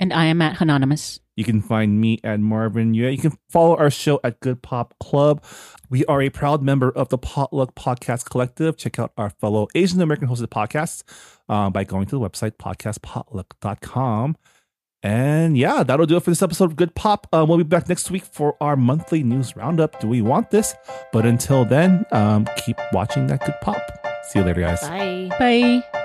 And 0.00 0.12
I 0.14 0.24
am 0.24 0.40
at 0.40 0.60
Anonymous. 0.60 1.20
You 1.36 1.44
can 1.44 1.60
find 1.60 2.00
me 2.00 2.18
at 2.24 2.40
Marvin. 2.40 2.94
Yeah, 2.94 3.08
you 3.10 3.18
can 3.18 3.36
follow 3.48 3.76
our 3.76 3.90
show 3.90 4.18
at 4.24 4.40
Good 4.40 4.62
Pop 4.62 4.94
Club. 4.98 5.44
We 5.90 6.04
are 6.06 6.22
a 6.22 6.30
proud 6.30 6.62
member 6.62 6.90
of 6.90 7.10
the 7.10 7.18
Potluck 7.18 7.74
Podcast 7.74 8.28
Collective. 8.28 8.76
Check 8.76 8.98
out 8.98 9.12
our 9.16 9.30
fellow 9.30 9.68
Asian 9.74 10.00
American 10.00 10.28
hosted 10.28 10.46
podcasts 10.46 11.02
uh, 11.48 11.68
by 11.70 11.84
going 11.84 12.06
to 12.06 12.18
the 12.18 12.20
website 12.20 12.52
podcastpotluck.com. 12.52 14.36
And 15.02 15.56
yeah, 15.56 15.82
that'll 15.82 16.06
do 16.06 16.16
it 16.16 16.22
for 16.22 16.30
this 16.30 16.42
episode 16.42 16.64
of 16.64 16.76
Good 16.76 16.94
Pop. 16.94 17.26
Um, 17.32 17.48
we'll 17.48 17.58
be 17.58 17.64
back 17.64 17.88
next 17.88 18.10
week 18.10 18.24
for 18.24 18.56
our 18.60 18.76
monthly 18.76 19.22
news 19.22 19.56
roundup. 19.56 20.00
Do 20.00 20.08
we 20.08 20.22
want 20.22 20.50
this? 20.50 20.74
But 21.12 21.26
until 21.26 21.64
then, 21.64 22.04
um, 22.12 22.46
keep 22.56 22.76
watching 22.92 23.26
that 23.28 23.44
Good 23.44 23.56
Pop. 23.62 23.82
See 24.24 24.38
you 24.38 24.44
later, 24.44 24.60
guys. 24.60 24.80
Bye. 24.82 25.30
Bye. 25.38 25.99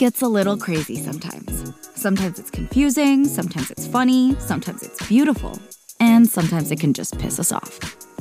Gets 0.00 0.22
a 0.22 0.28
little 0.28 0.56
crazy 0.56 0.96
sometimes. 0.96 1.74
Sometimes 1.94 2.38
it's 2.38 2.50
confusing, 2.50 3.26
sometimes 3.26 3.70
it's 3.70 3.86
funny, 3.86 4.34
sometimes 4.38 4.82
it's 4.82 5.06
beautiful, 5.06 5.60
and 6.00 6.26
sometimes 6.26 6.70
it 6.70 6.80
can 6.80 6.94
just 6.94 7.18
piss 7.18 7.38
us 7.38 7.52
off. 7.52 7.78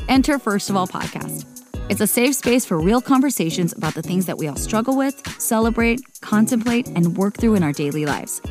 Enter 0.10 0.38
First 0.40 0.70
of 0.70 0.76
All 0.76 0.90
Podcast. 0.90 1.46
It's 1.90 2.02
a 2.02 2.06
safe 2.06 2.36
space 2.36 2.66
for 2.66 2.78
real 2.78 3.00
conversations 3.00 3.72
about 3.72 3.94
the 3.94 4.02
things 4.02 4.26
that 4.26 4.38
we 4.38 4.50
all 4.50 4.58
struggle 4.58 4.98
with, 4.98 5.26
celebrate, 5.42 6.02
contemplate, 6.20 6.90
and 6.90 7.16
work 7.18 7.38
through 7.38 7.56
in 7.56 7.64
our 7.64 7.72
daily 7.72 8.06
lives. 8.06 8.42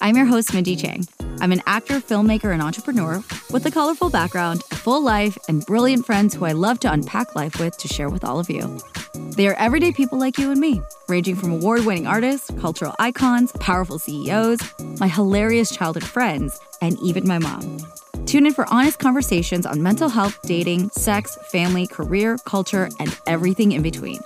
I'm 0.00 0.16
your 0.16 0.26
host, 0.26 0.54
Mindy 0.54 0.76
Chang. 0.76 1.08
I'm 1.40 1.50
an 1.50 1.62
actor, 1.66 1.94
filmmaker, 1.94 2.52
and 2.52 2.62
entrepreneur 2.62 3.22
with 3.50 3.66
a 3.66 3.70
colorful 3.70 4.10
background, 4.10 4.62
a 4.70 4.76
full 4.76 5.02
life, 5.02 5.36
and 5.48 5.66
brilliant 5.66 6.06
friends 6.06 6.34
who 6.34 6.44
I 6.44 6.52
love 6.52 6.78
to 6.80 6.92
unpack 6.92 7.34
life 7.34 7.58
with 7.58 7.76
to 7.78 7.88
share 7.88 8.08
with 8.08 8.24
all 8.24 8.38
of 8.38 8.48
you. 8.48 8.78
They 9.36 9.48
are 9.48 9.54
everyday 9.54 9.92
people 9.92 10.16
like 10.18 10.38
you 10.38 10.52
and 10.52 10.60
me, 10.60 10.80
ranging 11.08 11.34
from 11.34 11.52
award 11.52 11.84
winning 11.84 12.06
artists, 12.06 12.48
cultural 12.60 12.94
icons, 13.00 13.50
powerful 13.58 13.98
CEOs, 13.98 14.60
my 15.00 15.08
hilarious 15.08 15.74
childhood 15.74 16.04
friends, 16.04 16.60
and 16.80 16.96
even 17.00 17.26
my 17.26 17.40
mom. 17.40 17.78
Tune 18.24 18.46
in 18.46 18.54
for 18.54 18.72
honest 18.72 19.00
conversations 19.00 19.66
on 19.66 19.82
mental 19.82 20.08
health, 20.08 20.38
dating, 20.42 20.90
sex, 20.90 21.36
family, 21.50 21.88
career, 21.88 22.36
culture, 22.44 22.88
and 23.00 23.18
everything 23.26 23.72
in 23.72 23.82
between. 23.82 24.20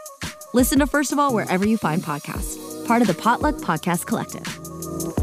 Listen 0.53 0.81
to 0.81 0.87
First 0.87 1.13
of 1.13 1.19
All 1.19 1.33
wherever 1.33 1.67
you 1.67 1.79
find 1.79 2.03
podcasts, 2.03 2.87
part 2.87 3.01
of 3.01 3.09
the 3.09 3.15
Potluck 3.15 3.57
Podcast 3.57 4.05
Collective. 4.07 5.22